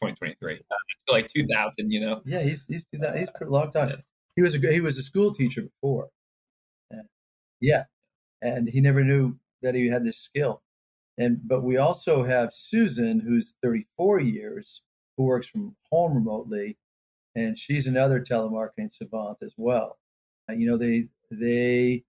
2023. 0.03 0.55
Uh, 0.55 1.11
like 1.11 1.27
2000, 1.27 1.91
you 1.91 1.99
know? 1.99 2.21
Yeah, 2.25 2.41
he's, 2.41 2.65
he's, 2.65 2.85
he's 2.91 3.29
locked 3.41 3.75
on 3.75 3.89
time. 3.89 4.03
He 4.35 4.41
was 4.41 4.55
a, 4.55 4.71
he 4.71 4.79
was 4.79 4.97
a 4.97 5.03
school 5.03 5.33
teacher 5.33 5.61
before. 5.61 6.09
Yeah 7.59 7.83
and 8.41 8.69
he 8.69 8.81
never 8.81 9.03
knew 9.03 9.37
that 9.61 9.75
he 9.75 9.87
had 9.87 10.03
this 10.03 10.17
skill. 10.17 10.61
And 11.17 11.39
but 11.43 11.61
we 11.61 11.77
also 11.77 12.23
have 12.23 12.53
Susan, 12.53 13.19
who's 13.19 13.55
34 13.61 14.21
years, 14.21 14.81
who 15.17 15.23
works 15.23 15.47
from 15.47 15.75
home 15.91 16.15
remotely, 16.15 16.77
and 17.35 17.57
she's 17.57 17.87
another 17.87 18.19
telemarketing 18.19 18.91
savant 18.91 19.37
as 19.41 19.53
well. 19.57 19.97
Uh, 20.49 20.53
you 20.53 20.69
know, 20.69 20.77
they 20.77 21.07
they 21.29 22.03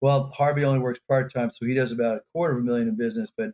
well, 0.00 0.30
Harvey 0.34 0.64
only 0.64 0.78
works 0.78 1.00
part 1.08 1.32
time, 1.32 1.50
so 1.50 1.66
he 1.66 1.74
does 1.74 1.92
about 1.92 2.16
a 2.16 2.22
quarter 2.32 2.56
of 2.56 2.60
a 2.60 2.64
million 2.64 2.88
in 2.88 2.96
business, 2.96 3.32
but 3.36 3.52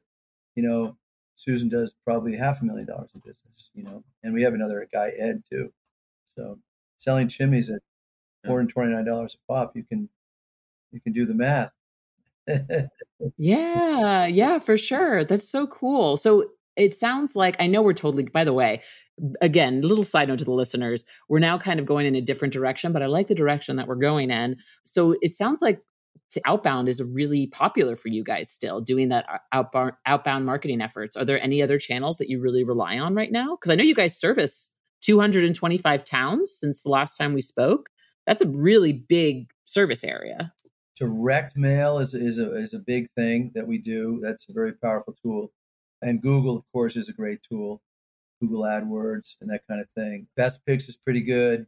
you 0.55 0.63
know, 0.63 0.97
Susan 1.35 1.69
does 1.69 1.95
probably 2.05 2.37
half 2.37 2.63
a 2.63 2.65
million 2.65 2.87
dollars 2.87 3.11
in 3.15 3.21
business. 3.21 3.71
You 3.75 3.85
know, 3.85 4.05
and 4.23 4.33
we 4.35 4.43
have 4.43 4.55
another 4.55 4.89
guy, 4.93 5.13
Ed, 5.19 5.43
too. 5.51 5.73
So 6.37 6.59
selling 6.99 7.29
chimneys 7.29 7.71
at 7.71 7.81
four 8.45 8.59
hundred 8.59 8.73
twenty 8.73 8.93
nine 8.95 9.05
dollars 9.05 9.37
a 9.37 9.53
pop, 9.53 9.77
you 9.77 9.85
can 9.85 10.09
you 10.93 11.01
can 11.01 11.13
do 11.13 11.27
the 11.27 11.35
math 11.35 11.73
yeah, 13.37 14.27
yeah, 14.27 14.59
for 14.59 14.79
sure. 14.79 15.25
That's 15.25 15.49
so 15.49 15.67
cool. 15.67 16.17
So 16.17 16.51
it 16.77 16.95
sounds 16.95 17.35
like 17.35 17.57
I 17.59 17.67
know 17.67 17.83
we're 17.83 17.93
totally, 17.93 18.25
by 18.25 18.45
the 18.45 18.53
way, 18.53 18.83
again, 19.41 19.81
little 19.83 20.05
side 20.05 20.29
note 20.29 20.39
to 20.39 20.45
the 20.45 20.53
listeners, 20.53 21.05
we're 21.29 21.39
now 21.39 21.59
kind 21.59 21.81
of 21.81 21.87
going 21.87 22.07
in 22.07 22.15
a 22.15 22.21
different 22.21 22.53
direction, 22.53 22.93
but 22.93 23.03
I 23.03 23.07
like 23.07 23.29
the 23.29 23.35
direction 23.35 23.77
that 23.77 23.89
we're 23.89 23.97
going 23.97 24.31
in. 24.31 24.57
So 24.85 25.17
it 25.21 25.35
sounds 25.35 25.63
like 25.63 25.81
outbound 26.45 26.89
is 26.89 27.03
really 27.03 27.47
popular 27.47 27.97
for 27.97 28.09
you 28.09 28.23
guys 28.25 28.51
still 28.51 28.81
doing 28.81 29.09
that 29.09 29.25
uh, 29.33 29.39
outbound 29.53 29.93
outbound 30.07 30.45
marketing 30.45 30.83
efforts. 30.83 31.17
Are 31.17 31.25
there 31.25 31.41
any 31.43 31.63
other 31.63 31.79
channels 31.79 32.19
that 32.19 32.29
you 32.29 32.41
really 32.41 32.65
rely 32.65 32.99
on 32.99 33.15
right 33.15 33.33
now? 33.33 33.57
Because 33.57 33.71
I 33.71 33.75
know 33.75 33.85
you 33.85 33.95
guys 33.95 34.19
service 34.19 34.71
225 35.03 36.05
towns 36.05 36.57
since 36.59 36.83
the 36.83 36.91
last 36.91 37.17
time 37.17 37.33
we 37.33 37.43
spoke. 37.43 37.89
That's 38.27 38.43
a 38.43 38.49
really 38.49 38.93
big 38.93 39.51
service 39.65 40.03
area 40.05 40.53
direct 40.97 41.57
mail 41.57 41.99
is, 41.99 42.15
is, 42.15 42.39
a, 42.39 42.55
is 42.55 42.75
a 42.75 42.79
big 42.79 43.11
thing 43.11 43.53
that 43.55 43.67
we 43.67 43.79
do. 43.79 44.19
That's 44.23 44.49
a 44.49 44.53
very 44.53 44.73
powerful 44.73 45.15
tool. 45.23 45.53
And 46.03 46.21
Google, 46.21 46.57
of 46.57 46.65
course, 46.73 46.97
is 46.97 47.09
a 47.09 47.13
great 47.13 47.41
tool. 47.43 47.83
Google 48.41 48.63
AdWords 48.63 49.37
and 49.41 49.51
that 49.51 49.63
kind 49.69 49.81
of 49.81 49.89
thing. 49.97 50.29
Best 50.37 50.65
Picks 50.67 50.89
is 50.89 50.97
pretty 50.97 51.23
good. 51.23 51.67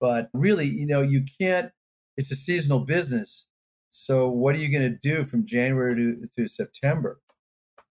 But 0.00 0.30
really, 0.32 0.66
you 0.66 0.86
know, 0.86 1.02
you 1.02 1.24
can't, 1.40 1.72
it's 2.16 2.30
a 2.30 2.36
seasonal 2.36 2.80
business. 2.80 3.46
So 3.90 4.28
what 4.28 4.54
are 4.54 4.58
you 4.58 4.70
going 4.70 4.90
to 4.90 4.98
do 5.02 5.24
from 5.24 5.46
January 5.46 5.94
to, 5.96 6.28
to 6.36 6.48
September? 6.48 7.20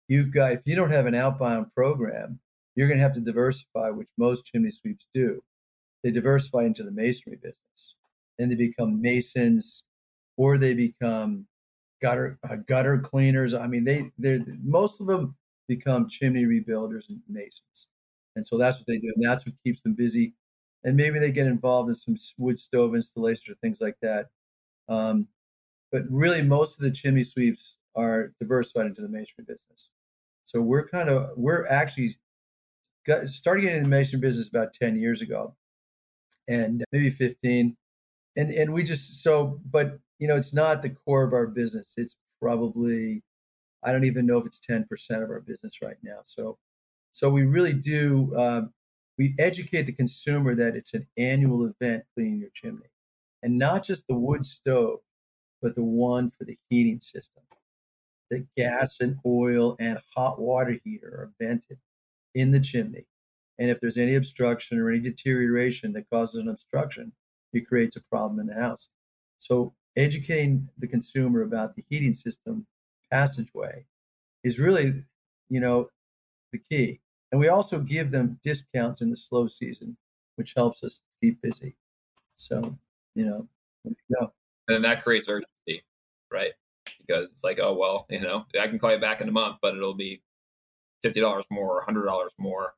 You've 0.08 0.32
got, 0.32 0.52
if 0.52 0.62
you 0.64 0.74
don't 0.74 0.90
have 0.90 1.06
an 1.06 1.14
outbound 1.14 1.66
program, 1.74 2.40
you're 2.74 2.88
going 2.88 2.98
to 2.98 3.02
have 3.02 3.14
to 3.14 3.20
diversify, 3.20 3.90
which 3.90 4.08
most 4.16 4.46
chimney 4.46 4.70
sweeps 4.70 5.06
do. 5.14 5.42
They 6.02 6.10
diversify 6.10 6.64
into 6.64 6.82
the 6.82 6.90
masonry 6.90 7.36
business 7.36 7.56
and 8.38 8.50
they 8.50 8.56
become 8.56 9.00
masons, 9.00 9.84
or 10.36 10.58
they 10.58 10.74
become 10.74 11.46
gutter 12.00 12.38
uh, 12.48 12.56
gutter 12.56 12.98
cleaners. 12.98 13.54
I 13.54 13.66
mean, 13.66 13.84
they 13.84 14.10
they're 14.18 14.40
most 14.62 15.00
of 15.00 15.06
them 15.06 15.36
become 15.68 16.08
chimney 16.08 16.44
rebuilders 16.44 17.08
and 17.08 17.20
masons, 17.28 17.88
and 18.36 18.46
so 18.46 18.58
that's 18.58 18.78
what 18.78 18.86
they 18.86 18.98
do, 18.98 19.12
and 19.14 19.24
that's 19.24 19.46
what 19.46 19.54
keeps 19.64 19.82
them 19.82 19.94
busy. 19.94 20.34
And 20.84 20.96
maybe 20.96 21.18
they 21.18 21.30
get 21.30 21.46
involved 21.46 21.88
in 21.88 21.94
some 21.94 22.16
wood 22.38 22.58
stove 22.58 22.94
installations 22.94 23.48
or 23.48 23.54
things 23.60 23.80
like 23.80 23.96
that. 24.02 24.26
Um, 24.88 25.28
but 25.92 26.02
really, 26.10 26.42
most 26.42 26.78
of 26.78 26.84
the 26.84 26.90
chimney 26.90 27.24
sweeps 27.24 27.76
are 27.94 28.32
diversified 28.40 28.86
into 28.86 29.02
the 29.02 29.08
masonry 29.08 29.44
business. 29.46 29.90
So 30.44 30.60
we're 30.60 30.88
kind 30.88 31.08
of 31.08 31.30
we're 31.36 31.68
actually 31.68 32.10
got, 33.06 33.28
starting 33.28 33.68
in 33.68 33.82
the 33.82 33.88
masonry 33.88 34.20
business 34.20 34.48
about 34.48 34.72
ten 34.72 34.96
years 34.96 35.22
ago, 35.22 35.54
and 36.48 36.84
maybe 36.92 37.10
fifteen, 37.10 37.76
and 38.36 38.50
and 38.50 38.72
we 38.72 38.82
just 38.82 39.22
so 39.22 39.60
but 39.64 39.98
you 40.18 40.28
know, 40.28 40.36
it's 40.36 40.54
not 40.54 40.82
the 40.82 40.90
core 40.90 41.24
of 41.24 41.32
our 41.32 41.48
business. 41.48 41.94
It's 41.96 42.16
probably, 42.40 43.24
I 43.82 43.92
don't 43.92 44.04
even 44.04 44.26
know 44.26 44.38
if 44.38 44.46
it's 44.46 44.60
10% 44.60 44.86
of 45.22 45.30
our 45.30 45.40
business 45.40 45.82
right 45.82 45.96
now. 46.02 46.20
So, 46.24 46.58
so 47.10 47.28
we 47.30 47.42
really 47.42 47.72
do, 47.72 48.34
uh, 48.36 48.62
we 49.18 49.34
educate 49.38 49.82
the 49.82 49.92
consumer 49.92 50.54
that 50.54 50.76
it's 50.76 50.94
an 50.94 51.06
annual 51.16 51.66
event 51.66 52.04
cleaning 52.14 52.40
your 52.40 52.50
chimney 52.54 52.90
and 53.42 53.58
not 53.58 53.84
just 53.84 54.06
the 54.06 54.14
wood 54.14 54.46
stove, 54.46 55.00
but 55.60 55.74
the 55.74 55.84
one 55.84 56.30
for 56.30 56.44
the 56.44 56.58
heating 56.70 57.00
system. 57.00 57.42
The 58.30 58.46
gas 58.56 58.98
and 59.00 59.18
oil 59.26 59.76
and 59.78 59.98
hot 60.16 60.40
water 60.40 60.78
heater 60.84 61.08
are 61.08 61.32
vented 61.40 61.78
in 62.34 62.50
the 62.50 62.60
chimney. 62.60 63.06
And 63.58 63.70
if 63.70 63.80
there's 63.80 63.98
any 63.98 64.14
obstruction 64.14 64.78
or 64.78 64.90
any 64.90 65.00
deterioration 65.00 65.92
that 65.92 66.08
causes 66.10 66.36
an 66.36 66.48
obstruction, 66.48 67.12
it 67.52 67.68
creates 67.68 67.96
a 67.96 68.04
problem 68.04 68.40
in 68.40 68.46
the 68.46 68.60
house. 68.60 68.88
So 69.38 69.74
educating 69.96 70.68
the 70.78 70.88
consumer 70.88 71.42
about 71.42 71.76
the 71.76 71.84
heating 71.90 72.14
system 72.14 72.66
passageway 73.12 73.84
is 74.42 74.58
really, 74.58 75.04
you 75.50 75.60
know, 75.60 75.88
the 76.52 76.60
key. 76.70 77.00
And 77.30 77.40
we 77.40 77.48
also 77.48 77.80
give 77.80 78.10
them 78.10 78.38
discounts 78.42 79.00
in 79.00 79.10
the 79.10 79.16
slow 79.16 79.46
season, 79.46 79.96
which 80.36 80.54
helps 80.56 80.82
us 80.82 81.00
keep 81.22 81.40
busy. 81.42 81.76
So, 82.36 82.76
you 83.14 83.26
know, 83.26 83.48
you 83.84 84.28
And 84.68 84.84
that 84.84 85.02
creates 85.02 85.28
urgency, 85.28 85.82
right? 86.30 86.52
because 87.06 87.28
it's 87.30 87.44
like, 87.44 87.58
oh 87.60 87.74
well, 87.74 88.06
you 88.10 88.20
know, 88.20 88.44
I 88.60 88.68
can 88.68 88.78
call 88.78 88.92
you 88.92 88.98
back 88.98 89.20
in 89.20 89.28
a 89.28 89.32
month, 89.32 89.56
but 89.62 89.74
it'll 89.74 89.94
be 89.94 90.22
fifty 91.02 91.20
dollars 91.20 91.44
more, 91.50 91.82
hundred 91.82 92.04
dollars 92.04 92.32
more. 92.38 92.74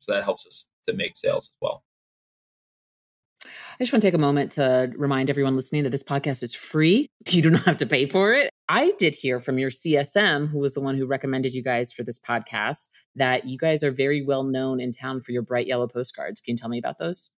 So 0.00 0.12
that 0.12 0.24
helps 0.24 0.46
us 0.46 0.68
to 0.88 0.94
make 0.94 1.16
sales 1.16 1.50
as 1.50 1.56
well. 1.60 1.82
I 3.44 3.78
just 3.82 3.92
want 3.92 4.02
to 4.02 4.06
take 4.08 4.14
a 4.14 4.18
moment 4.18 4.52
to 4.52 4.92
remind 4.96 5.30
everyone 5.30 5.56
listening 5.56 5.82
that 5.84 5.90
this 5.90 6.02
podcast 6.02 6.42
is 6.42 6.54
free. 6.54 7.08
You 7.28 7.42
do 7.42 7.50
not 7.50 7.64
have 7.64 7.76
to 7.78 7.86
pay 7.86 8.06
for 8.06 8.32
it. 8.34 8.50
I 8.68 8.92
did 8.98 9.14
hear 9.14 9.38
from 9.38 9.58
your 9.58 9.70
CSM, 9.70 10.48
who 10.50 10.58
was 10.58 10.74
the 10.74 10.80
one 10.80 10.96
who 10.96 11.06
recommended 11.06 11.54
you 11.54 11.62
guys 11.62 11.92
for 11.92 12.02
this 12.02 12.18
podcast, 12.18 12.86
that 13.14 13.46
you 13.46 13.58
guys 13.58 13.84
are 13.84 13.92
very 13.92 14.22
well 14.22 14.42
known 14.42 14.80
in 14.80 14.90
town 14.90 15.20
for 15.20 15.32
your 15.32 15.42
bright 15.42 15.68
yellow 15.68 15.86
postcards. 15.86 16.40
Can 16.40 16.52
you 16.52 16.58
tell 16.58 16.68
me 16.68 16.78
about 16.78 16.98
those? 16.98 17.30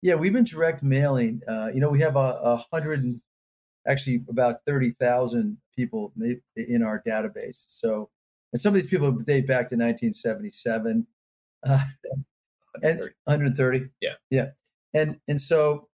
Yeah, 0.00 0.14
we've 0.14 0.32
been 0.32 0.44
direct 0.44 0.82
mailing. 0.82 1.42
Uh, 1.46 1.68
you 1.74 1.80
know, 1.80 1.90
we 1.90 2.00
have 2.00 2.16
a, 2.16 2.40
a 2.42 2.64
hundred, 2.72 3.20
actually 3.86 4.24
about 4.30 4.56
thirty 4.66 4.92
thousand 4.92 5.58
people 5.76 6.14
in 6.56 6.82
our 6.82 7.02
database. 7.06 7.64
So, 7.68 8.08
and 8.54 8.62
some 8.62 8.70
of 8.70 8.80
these 8.80 8.90
people 8.90 9.12
date 9.12 9.46
back 9.46 9.68
to 9.68 9.76
1977, 9.76 11.06
uh, 11.66 11.84
and 12.82 13.00
130. 13.24 13.90
Yeah, 14.00 14.14
yeah, 14.30 14.46
and 14.94 15.20
and 15.28 15.38
so 15.38 15.89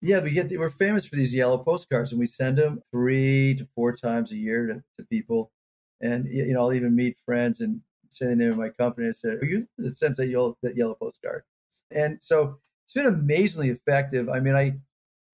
yeah, 0.00 0.20
we 0.20 0.30
get 0.30 0.50
we're 0.56 0.70
famous 0.70 1.06
for 1.06 1.16
these 1.16 1.34
yellow 1.34 1.58
postcards, 1.58 2.12
and 2.12 2.20
we 2.20 2.26
send 2.26 2.58
them 2.58 2.82
three 2.92 3.54
to 3.56 3.66
four 3.74 3.92
times 3.94 4.30
a 4.32 4.36
year 4.36 4.66
to, 4.66 4.74
to 4.98 5.06
people, 5.08 5.50
and 6.00 6.26
you 6.26 6.52
know 6.52 6.60
I'll 6.60 6.72
even 6.72 6.94
meet 6.94 7.16
friends 7.24 7.60
and 7.60 7.80
say 8.10 8.26
the 8.26 8.36
name 8.36 8.50
of 8.50 8.58
my 8.58 8.68
company 8.70 9.06
and 9.06 9.16
say, 9.16 9.30
"Are 9.30 9.44
you 9.44 9.66
the 9.76 9.94
sense 9.94 10.18
that 10.18 10.28
yellow 10.28 10.56
that 10.62 10.76
yellow 10.76 10.94
postcard?" 10.94 11.42
And 11.90 12.18
so 12.22 12.58
it's 12.84 12.92
been 12.94 13.06
amazingly 13.06 13.70
effective. 13.70 14.28
I 14.28 14.40
mean, 14.40 14.54
I 14.54 14.78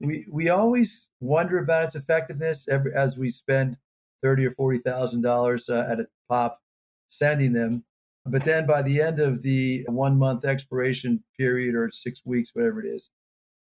we 0.01 0.27
we 0.31 0.49
always 0.49 1.11
wonder 1.21 1.59
about 1.59 1.85
its 1.85 1.95
effectiveness 1.95 2.67
every, 2.69 2.95
as 2.95 3.19
we 3.19 3.31
spend 3.31 3.77
thirty 4.23 4.47
or 4.47 4.51
forty 4.51 4.79
thousand 4.79 5.27
uh, 5.27 5.29
dollars 5.29 5.69
at 5.69 6.01
a 6.01 6.07
pop 6.29 6.61
sending 7.11 7.53
them. 7.53 7.85
But 8.27 8.45
then 8.45 8.67
by 8.67 8.81
the 8.81 9.03
end 9.03 9.21
of 9.21 9.43
the 9.43 9.85
one 9.89 10.19
month 10.19 10.47
expiration 10.47 11.23
period 11.39 11.75
or 11.75 11.91
six 11.93 12.23
weeks, 12.25 12.51
whatever 12.55 12.83
it 12.83 12.89
is, 12.89 13.11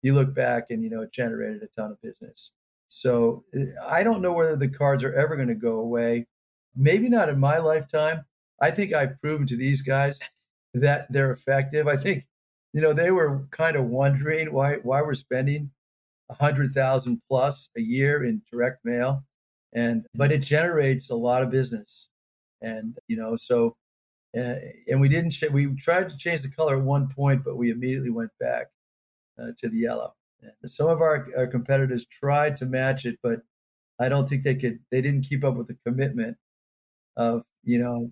you 0.03 0.15
look 0.15 0.35
back 0.35 0.67
and 0.71 0.83
you 0.83 0.91
know 0.91 1.03
it 1.03 1.13
generated 1.13 1.63
a 1.63 1.81
ton 1.81 1.93
of 1.93 2.01
business. 2.03 2.53
So 2.89 3.45
eh, 3.55 3.67
I 3.87 4.03
don't 4.03 4.23
know 4.23 4.33
whether 4.33 4.57
the 4.57 4.69
cards 4.69 5.05
are 5.05 5.15
ever 5.15 5.37
going 5.37 5.49
to 5.49 5.55
go 5.55 5.79
away. 5.79 6.27
Maybe 6.77 7.09
not 7.09 7.29
in 7.29 7.41
my 7.41 7.59
lifetime. 7.59 8.25
I 8.61 8.71
think 8.71 8.93
I've 8.93 9.21
proven 9.21 9.47
to 9.49 9.57
these 9.57 9.83
guys 9.83 10.21
that 10.75 11.13
they're 11.13 11.33
effective. 11.33 11.89
I 11.89 11.97
think 11.97 12.25
you 12.73 12.81
know, 12.81 12.93
they 12.93 13.11
were 13.11 13.47
kind 13.51 13.77
of 13.77 13.87
wondering 13.87 14.53
why 14.53 14.77
why 14.77 15.03
we're 15.03 15.15
spending 15.15 15.71
a 16.31 16.35
hundred 16.35 16.73
thousand 16.73 17.23
plus 17.29 17.69
a 17.77 17.81
year 17.81 18.25
in 18.25 18.43
direct 18.51 18.85
mail, 18.85 19.25
and 19.73 20.07
but 20.15 20.33
it 20.33 20.43
generates 20.43 21.11
a 21.11 21.17
lot 21.17 21.43
of 21.43 21.51
business, 21.51 22.09
and 22.63 22.97
you 23.09 23.17
know, 23.17 23.37
so 23.37 23.77
uh, 24.37 24.55
and 24.89 25.01
we 25.01 25.09
didn't 25.09 25.33
ch- 25.33 25.51
we 25.51 25.75
tried 25.77 26.09
to 26.11 26.17
change 26.17 26.43
the 26.43 26.51
color 26.51 26.77
at 26.77 26.83
one 26.83 27.09
point, 27.09 27.43
but 27.45 27.57
we 27.57 27.71
immediately 27.71 28.11
went 28.11 28.31
back 28.39 28.69
uh, 29.39 29.49
to 29.59 29.69
the 29.69 29.79
yellow. 29.79 30.15
Some 30.67 30.89
of 30.89 31.01
our, 31.01 31.29
our 31.37 31.47
competitors 31.47 32.07
tried 32.07 32.57
to 32.59 32.67
match 32.67 33.05
it, 33.05 33.19
but 33.23 33.43
I 33.99 34.09
don't 34.09 34.29
think 34.29 34.43
they 34.43 34.55
could. 34.55 34.79
They 34.91 35.03
didn't 35.03 35.27
keep 35.29 35.45
up 35.45 35.57
with 35.57 35.69
the 35.69 35.77
commitment 35.87 36.39
of 37.17 37.45
you 37.65 37.79
know 37.79 38.11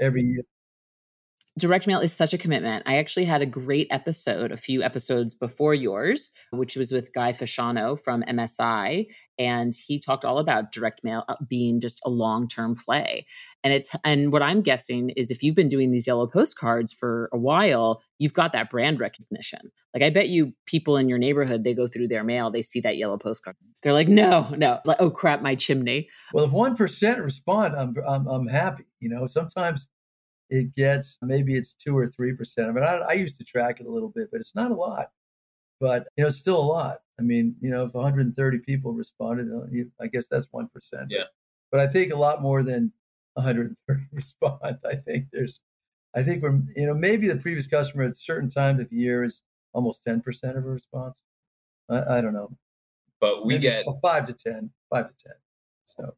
every 0.00 0.22
year 0.22 0.42
direct 1.58 1.86
mail 1.86 2.00
is 2.00 2.12
such 2.12 2.34
a 2.34 2.38
commitment. 2.38 2.82
I 2.86 2.96
actually 2.96 3.24
had 3.24 3.40
a 3.40 3.46
great 3.46 3.88
episode 3.90 4.52
a 4.52 4.56
few 4.56 4.82
episodes 4.82 5.34
before 5.34 5.74
yours, 5.74 6.30
which 6.50 6.76
was 6.76 6.92
with 6.92 7.14
Guy 7.14 7.32
Fasciano 7.32 7.98
from 7.98 8.22
MSI. 8.22 9.06
And 9.38 9.74
he 9.74 9.98
talked 9.98 10.24
all 10.24 10.38
about 10.38 10.72
direct 10.72 11.02
mail 11.02 11.24
uh, 11.28 11.36
being 11.48 11.80
just 11.80 12.00
a 12.04 12.10
long 12.10 12.48
term 12.48 12.74
play. 12.74 13.26
And 13.64 13.72
it's, 13.72 13.90
and 14.04 14.32
what 14.32 14.42
I'm 14.42 14.60
guessing 14.60 15.10
is 15.10 15.30
if 15.30 15.42
you've 15.42 15.54
been 15.54 15.68
doing 15.68 15.90
these 15.90 16.06
yellow 16.06 16.26
postcards 16.26 16.92
for 16.92 17.28
a 17.32 17.38
while, 17.38 18.02
you've 18.18 18.34
got 18.34 18.52
that 18.52 18.70
brand 18.70 19.00
recognition. 19.00 19.72
Like, 19.92 20.02
I 20.02 20.10
bet 20.10 20.28
you 20.28 20.52
people 20.66 20.96
in 20.96 21.08
your 21.08 21.18
neighborhood, 21.18 21.64
they 21.64 21.74
go 21.74 21.86
through 21.86 22.08
their 22.08 22.24
mail, 22.24 22.50
they 22.50 22.62
see 22.62 22.80
that 22.80 22.96
yellow 22.96 23.18
postcard. 23.18 23.56
They're 23.82 23.92
like, 23.92 24.08
no, 24.08 24.52
no, 24.56 24.80
like, 24.84 24.98
oh 25.00 25.10
crap, 25.10 25.42
my 25.42 25.54
chimney. 25.54 26.08
Well, 26.32 26.44
if 26.44 26.50
1% 26.50 27.24
respond, 27.24 27.74
I'm, 27.76 27.94
I'm, 28.06 28.26
I'm 28.26 28.46
happy. 28.46 28.84
You 29.00 29.08
know, 29.08 29.26
sometimes 29.26 29.88
it 30.50 30.74
gets 30.74 31.18
maybe 31.22 31.56
it's 31.56 31.74
two 31.74 31.96
or 31.96 32.08
three 32.08 32.32
percent. 32.32 32.68
I 32.68 32.72
mean, 32.72 32.84
I, 32.84 32.96
I, 33.08 33.12
used 33.12 33.38
to 33.38 33.44
track 33.44 33.80
it 33.80 33.86
a 33.86 33.90
little 33.90 34.08
bit, 34.08 34.28
but 34.30 34.40
it's 34.40 34.54
not 34.54 34.70
a 34.70 34.74
lot. 34.74 35.10
But 35.80 36.06
you 36.16 36.24
know, 36.24 36.28
it's 36.28 36.38
still 36.38 36.58
a 36.58 36.62
lot. 36.62 36.98
I 37.18 37.22
mean, 37.22 37.56
you 37.60 37.70
know, 37.70 37.84
if 37.84 37.94
130 37.94 38.58
people 38.60 38.92
responded, 38.92 39.48
uh, 39.52 39.66
I 40.02 40.06
guess 40.06 40.26
that's 40.30 40.48
one 40.50 40.68
percent. 40.68 41.08
Yeah. 41.10 41.24
But 41.70 41.80
I 41.80 41.86
think 41.86 42.12
a 42.12 42.16
lot 42.16 42.42
more 42.42 42.62
than 42.62 42.92
130 43.34 44.02
respond. 44.12 44.78
I 44.84 44.94
think 44.94 45.26
there's, 45.32 45.60
I 46.14 46.22
think 46.22 46.42
we're, 46.42 46.60
you 46.76 46.86
know, 46.86 46.94
maybe 46.94 47.28
the 47.28 47.36
previous 47.36 47.66
customer 47.66 48.04
at 48.04 48.16
certain 48.16 48.48
times 48.48 48.80
of 48.80 48.90
the 48.90 48.96
year 48.96 49.24
is 49.24 49.42
almost 49.72 50.04
10 50.04 50.22
percent 50.22 50.56
of 50.56 50.64
a 50.64 50.68
response. 50.68 51.20
I, 51.88 52.18
I, 52.18 52.20
don't 52.20 52.32
know. 52.32 52.56
But 53.20 53.44
we 53.44 53.54
maybe 53.54 53.62
get 53.62 53.84
five 54.02 54.26
to 54.26 54.32
10, 54.32 54.70
five 54.90 55.08
to 55.08 55.14
10. 55.24 55.32
So, 55.84 56.14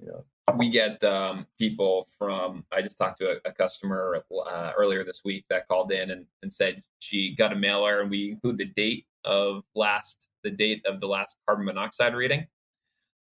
you 0.00 0.06
know, 0.06 0.24
we 0.56 0.68
get 0.68 1.02
um, 1.04 1.46
people 1.58 2.06
from 2.18 2.64
i 2.72 2.82
just 2.82 2.98
talked 2.98 3.18
to 3.18 3.30
a, 3.30 3.48
a 3.48 3.52
customer 3.52 4.22
uh, 4.48 4.72
earlier 4.76 5.04
this 5.04 5.22
week 5.24 5.44
that 5.48 5.66
called 5.68 5.90
in 5.90 6.10
and, 6.10 6.26
and 6.42 6.52
said 6.52 6.82
she 6.98 7.34
got 7.34 7.52
a 7.52 7.56
mailer 7.56 8.00
and 8.00 8.10
we 8.10 8.30
include 8.30 8.58
the 8.58 8.66
date 8.66 9.06
of 9.24 9.64
last 9.74 10.28
the 10.42 10.50
date 10.50 10.84
of 10.86 11.00
the 11.00 11.06
last 11.06 11.38
carbon 11.46 11.64
monoxide 11.64 12.14
reading. 12.14 12.46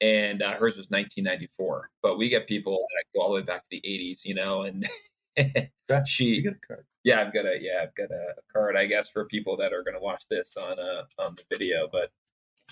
And 0.01 0.43
uh, 0.43 0.55
hers 0.55 0.77
was 0.77 0.89
1994 0.89 1.91
but 2.03 2.19
we 2.19 2.29
get 2.29 2.49
people 2.49 2.87
that 2.97 3.05
go 3.15 3.23
all 3.23 3.29
the 3.29 3.37
way 3.37 3.43
back 3.43 3.63
to 3.63 3.69
the 3.71 3.83
80s 3.87 4.25
you 4.25 4.35
know 4.35 4.63
and 4.63 4.89
she 6.07 6.45
yeah 7.05 7.21
i've 7.21 7.33
got 7.33 7.47
a 7.47 7.57
yeah 7.61 7.85
i've 7.85 7.95
got 7.95 8.11
a 8.11 8.35
card 8.53 8.77
i 8.77 8.85
guess 8.87 9.09
for 9.09 9.25
people 9.25 9.57
that 9.57 9.73
are 9.73 9.83
going 9.85 9.95
to 9.95 10.01
watch 10.03 10.25
this 10.29 10.57
on 10.57 10.79
uh 10.79 11.05
on 11.25 11.37
the 11.37 11.45
video 11.49 11.89
but 11.93 12.11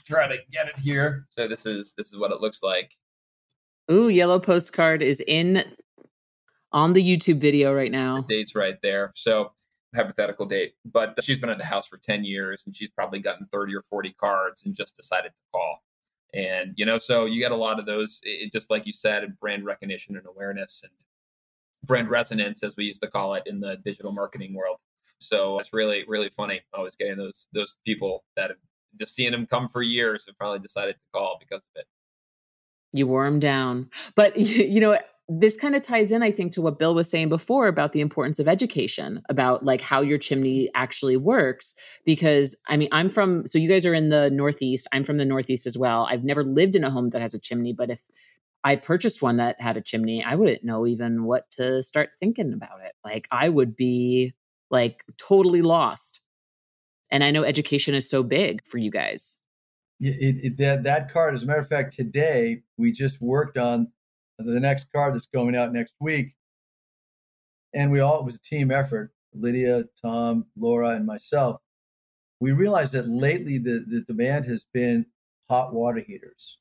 try 0.04 0.26
to 0.26 0.38
get 0.52 0.68
it 0.68 0.78
here. 0.78 1.26
So 1.30 1.48
this 1.48 1.66
is 1.66 1.94
this 1.94 2.12
is 2.12 2.18
what 2.18 2.32
it 2.32 2.40
looks 2.40 2.62
like 2.62 2.96
Ooh, 3.90 4.08
yellow 4.08 4.38
postcard 4.38 5.02
is 5.02 5.20
in 5.26 5.64
on 6.72 6.92
the 6.92 7.02
YouTube 7.02 7.40
video 7.40 7.72
right 7.72 7.90
now. 7.90 8.20
The 8.20 8.36
date's 8.36 8.54
right 8.54 8.76
there. 8.82 9.12
So 9.16 9.52
hypothetical 9.94 10.46
date, 10.46 10.74
but 10.84 11.18
uh, 11.18 11.22
she's 11.22 11.38
been 11.38 11.50
at 11.50 11.58
the 11.58 11.64
house 11.64 11.88
for 11.88 11.96
10 11.96 12.24
years 12.24 12.62
and 12.64 12.76
she's 12.76 12.90
probably 12.90 13.18
gotten 13.18 13.46
30 13.50 13.74
or 13.74 13.82
40 13.82 14.12
cards 14.12 14.64
and 14.64 14.74
just 14.74 14.96
decided 14.96 15.32
to 15.34 15.42
call. 15.52 15.82
And, 16.32 16.74
you 16.76 16.86
know, 16.86 16.98
so 16.98 17.24
you 17.24 17.40
get 17.40 17.50
a 17.50 17.56
lot 17.56 17.80
of 17.80 17.86
those, 17.86 18.20
it, 18.22 18.52
just 18.52 18.70
like 18.70 18.86
you 18.86 18.92
said, 18.92 19.38
brand 19.40 19.64
recognition 19.64 20.16
and 20.16 20.26
awareness 20.26 20.82
and 20.84 20.92
brand 21.84 22.08
resonance, 22.08 22.62
as 22.62 22.76
we 22.76 22.84
used 22.84 23.02
to 23.02 23.08
call 23.08 23.34
it 23.34 23.42
in 23.46 23.58
the 23.58 23.78
digital 23.84 24.12
marketing 24.12 24.54
world. 24.54 24.76
So 25.18 25.58
it's 25.58 25.72
really, 25.72 26.04
really 26.06 26.28
funny 26.28 26.60
always 26.72 26.94
getting 26.94 27.16
those, 27.16 27.48
those 27.52 27.76
people 27.84 28.22
that 28.36 28.50
have 28.50 28.58
just 28.98 29.14
seeing 29.14 29.32
them 29.32 29.46
come 29.46 29.68
for 29.68 29.82
years 29.82 30.24
have 30.26 30.38
probably 30.38 30.58
decided 30.60 30.94
to 30.94 31.00
call 31.12 31.36
because 31.40 31.62
of 31.62 31.80
it. 31.80 31.86
You 32.92 33.06
wore 33.06 33.24
them 33.24 33.40
down. 33.40 33.90
But, 34.14 34.36
you 34.36 34.80
know, 34.80 34.98
this 35.32 35.56
kind 35.56 35.76
of 35.76 35.82
ties 35.82 36.10
in, 36.10 36.24
I 36.24 36.32
think, 36.32 36.52
to 36.52 36.60
what 36.60 36.78
Bill 36.78 36.94
was 36.94 37.08
saying 37.08 37.28
before 37.28 37.68
about 37.68 37.92
the 37.92 38.00
importance 38.00 38.40
of 38.40 38.48
education, 38.48 39.22
about 39.28 39.64
like 39.64 39.80
how 39.80 40.00
your 40.00 40.18
chimney 40.18 40.68
actually 40.74 41.16
works. 41.16 41.74
Because 42.04 42.56
I 42.66 42.76
mean, 42.76 42.88
I'm 42.90 43.08
from, 43.08 43.46
so 43.46 43.58
you 43.58 43.68
guys 43.68 43.86
are 43.86 43.94
in 43.94 44.08
the 44.08 44.28
Northeast. 44.30 44.88
I'm 44.92 45.04
from 45.04 45.18
the 45.18 45.24
Northeast 45.24 45.66
as 45.66 45.78
well. 45.78 46.08
I've 46.10 46.24
never 46.24 46.42
lived 46.42 46.74
in 46.74 46.82
a 46.82 46.90
home 46.90 47.08
that 47.08 47.22
has 47.22 47.32
a 47.32 47.40
chimney, 47.40 47.72
but 47.72 47.90
if 47.90 48.02
I 48.64 48.74
purchased 48.76 49.22
one 49.22 49.36
that 49.36 49.60
had 49.60 49.76
a 49.76 49.80
chimney, 49.80 50.22
I 50.22 50.34
wouldn't 50.34 50.64
know 50.64 50.84
even 50.86 51.24
what 51.24 51.48
to 51.52 51.82
start 51.82 52.10
thinking 52.18 52.52
about 52.52 52.80
it. 52.84 52.92
Like, 53.04 53.28
I 53.30 53.48
would 53.48 53.76
be 53.76 54.34
like 54.70 55.04
totally 55.16 55.62
lost. 55.62 56.20
And 57.12 57.22
I 57.24 57.30
know 57.30 57.44
education 57.44 57.94
is 57.94 58.10
so 58.10 58.22
big 58.22 58.64
for 58.64 58.78
you 58.78 58.90
guys 58.90 59.38
it, 60.00 60.44
it, 60.44 60.56
that 60.58 60.82
that 60.84 61.12
card. 61.12 61.34
As 61.34 61.42
a 61.42 61.46
matter 61.46 61.60
of 61.60 61.68
fact, 61.68 61.94
today 61.94 62.62
we 62.78 62.92
just 62.92 63.20
worked 63.20 63.58
on 63.58 63.92
the 64.38 64.58
next 64.58 64.90
card 64.92 65.14
that's 65.14 65.26
going 65.26 65.54
out 65.54 65.72
next 65.72 65.94
week, 66.00 66.34
and 67.74 67.90
we 67.90 68.00
all 68.00 68.20
it 68.20 68.24
was 68.24 68.36
a 68.36 68.40
team 68.40 68.70
effort. 68.70 69.12
Lydia, 69.32 69.84
Tom, 70.00 70.46
Laura, 70.56 70.90
and 70.90 71.06
myself. 71.06 71.60
We 72.40 72.52
realized 72.52 72.92
that 72.94 73.08
lately 73.08 73.58
the, 73.58 73.84
the 73.86 74.00
demand 74.00 74.46
has 74.46 74.66
been 74.72 75.06
hot 75.48 75.72
water 75.72 76.00
heaters. 76.00 76.58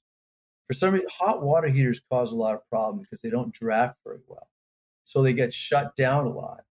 For 0.68 0.74
some 0.74 0.94
reason, 0.94 1.10
hot 1.12 1.42
water 1.42 1.68
heaters 1.68 2.02
cause 2.12 2.32
a 2.32 2.36
lot 2.36 2.54
of 2.54 2.62
problems 2.70 3.08
because 3.08 3.22
they 3.22 3.30
don't 3.32 3.54
draft 3.54 3.98
very 4.06 4.20
well. 4.28 4.50
So 5.06 5.24
they 5.24 5.34
get 5.34 5.52
shut 5.52 5.96
down 5.96 6.28
a 6.28 6.30
lot. 6.30 6.62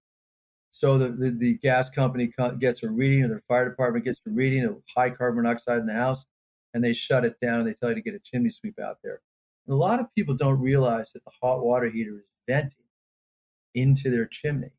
So 0.70 0.98
the, 0.98 1.08
the, 1.08 1.30
the 1.30 1.54
gas 1.54 1.90
company 1.90 2.30
gets 2.60 2.82
a 2.84 2.90
reading, 2.90 3.24
or 3.24 3.28
the 3.28 3.40
fire 3.48 3.68
department 3.68 4.04
gets 4.04 4.20
a 4.24 4.30
reading 4.30 4.64
of 4.64 4.80
high 4.94 5.10
carbon 5.10 5.42
monoxide 5.42 5.78
in 5.78 5.86
the 5.86 5.94
house 5.94 6.26
and 6.74 6.84
they 6.84 6.92
shut 6.92 7.24
it 7.24 7.40
down 7.40 7.60
and 7.60 7.68
they 7.68 7.74
tell 7.74 7.90
you 7.90 7.96
to 7.96 8.02
get 8.02 8.14
a 8.14 8.20
chimney 8.20 8.50
sweep 8.50 8.78
out 8.78 8.98
there. 9.02 9.20
And 9.66 9.74
a 9.74 9.76
lot 9.76 10.00
of 10.00 10.14
people 10.14 10.34
don't 10.34 10.60
realize 10.60 11.12
that 11.12 11.24
the 11.24 11.32
hot 11.42 11.64
water 11.64 11.90
heater 11.90 12.18
is 12.18 12.24
venting 12.48 12.84
into 13.74 14.10
their 14.10 14.26
chimney. 14.26 14.72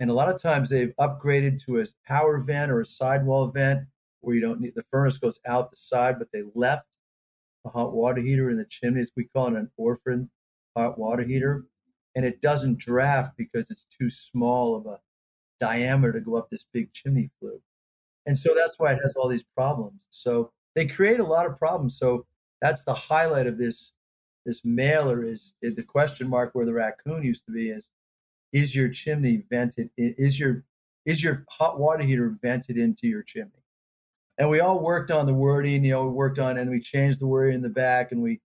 And 0.00 0.10
a 0.10 0.14
lot 0.14 0.28
of 0.28 0.42
times 0.42 0.70
they've 0.70 0.94
upgraded 0.98 1.64
to 1.64 1.80
a 1.80 1.84
power 2.06 2.38
vent 2.38 2.70
or 2.70 2.80
a 2.80 2.86
sidewall 2.86 3.46
vent 3.48 3.86
where 4.20 4.34
you 4.34 4.40
don't 4.40 4.60
need 4.60 4.74
the 4.74 4.84
furnace 4.90 5.18
goes 5.18 5.38
out 5.46 5.70
the 5.70 5.76
side, 5.76 6.18
but 6.18 6.28
they 6.32 6.42
left 6.54 6.86
the 7.64 7.70
hot 7.70 7.92
water 7.92 8.20
heater 8.20 8.50
in 8.50 8.56
the 8.56 8.64
chimneys. 8.64 9.12
We 9.16 9.24
call 9.24 9.48
it 9.48 9.54
an 9.54 9.70
orphan 9.76 10.30
hot 10.76 10.98
water 10.98 11.22
heater. 11.22 11.64
And 12.16 12.24
it 12.24 12.40
doesn't 12.40 12.78
draft 12.78 13.36
because 13.36 13.70
it's 13.70 13.86
too 14.00 14.08
small 14.08 14.76
of 14.76 14.86
a 14.86 15.00
diameter 15.60 16.12
to 16.12 16.20
go 16.20 16.36
up 16.36 16.50
this 16.50 16.64
big 16.72 16.92
chimney 16.92 17.30
flue. 17.38 17.60
And 18.26 18.38
so 18.38 18.54
that's 18.54 18.78
why 18.78 18.92
it 18.92 19.00
has 19.02 19.14
all 19.16 19.28
these 19.28 19.44
problems. 19.56 20.06
So 20.10 20.52
they 20.74 20.86
create 20.86 21.20
a 21.20 21.24
lot 21.24 21.46
of 21.46 21.58
problems. 21.58 21.98
So 21.98 22.26
that's 22.60 22.82
the 22.82 22.94
highlight 22.94 23.46
of 23.46 23.58
this 23.58 23.92
this 24.46 24.64
mailer 24.64 25.24
is, 25.24 25.54
is 25.62 25.74
the 25.74 25.82
question 25.82 26.28
mark 26.28 26.54
where 26.54 26.66
the 26.66 26.74
raccoon 26.74 27.22
used 27.22 27.46
to 27.46 27.52
be 27.52 27.70
is 27.70 27.88
is 28.52 28.74
your 28.74 28.88
chimney 28.88 29.42
vented 29.50 29.90
is 29.96 30.38
your 30.38 30.64
is 31.04 31.22
your 31.22 31.44
hot 31.50 31.78
water 31.78 32.02
heater 32.02 32.36
vented 32.42 32.76
into 32.76 33.08
your 33.08 33.22
chimney 33.22 33.64
and 34.38 34.48
we 34.48 34.60
all 34.60 34.80
worked 34.80 35.10
on 35.10 35.26
the 35.26 35.34
wording 35.34 35.84
you 35.84 35.90
know 35.90 36.04
we 36.04 36.12
worked 36.12 36.38
on 36.38 36.56
and 36.56 36.70
we 36.70 36.80
changed 36.80 37.20
the 37.20 37.26
wording 37.26 37.56
in 37.56 37.62
the 37.62 37.68
back 37.68 38.12
and 38.12 38.22
we 38.22 38.32
you 38.32 38.38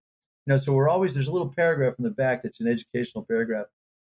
know 0.48 0.58
so 0.58 0.74
we're 0.74 0.90
always 0.90 1.14
there's 1.14 1.28
a 1.28 1.32
little 1.32 1.54
paragraph 1.54 1.96
in 1.98 2.04
the 2.04 2.12
back 2.12 2.42
that's 2.44 2.60
an 2.60 2.68
educational 2.68 3.24
paragraph 3.24 3.66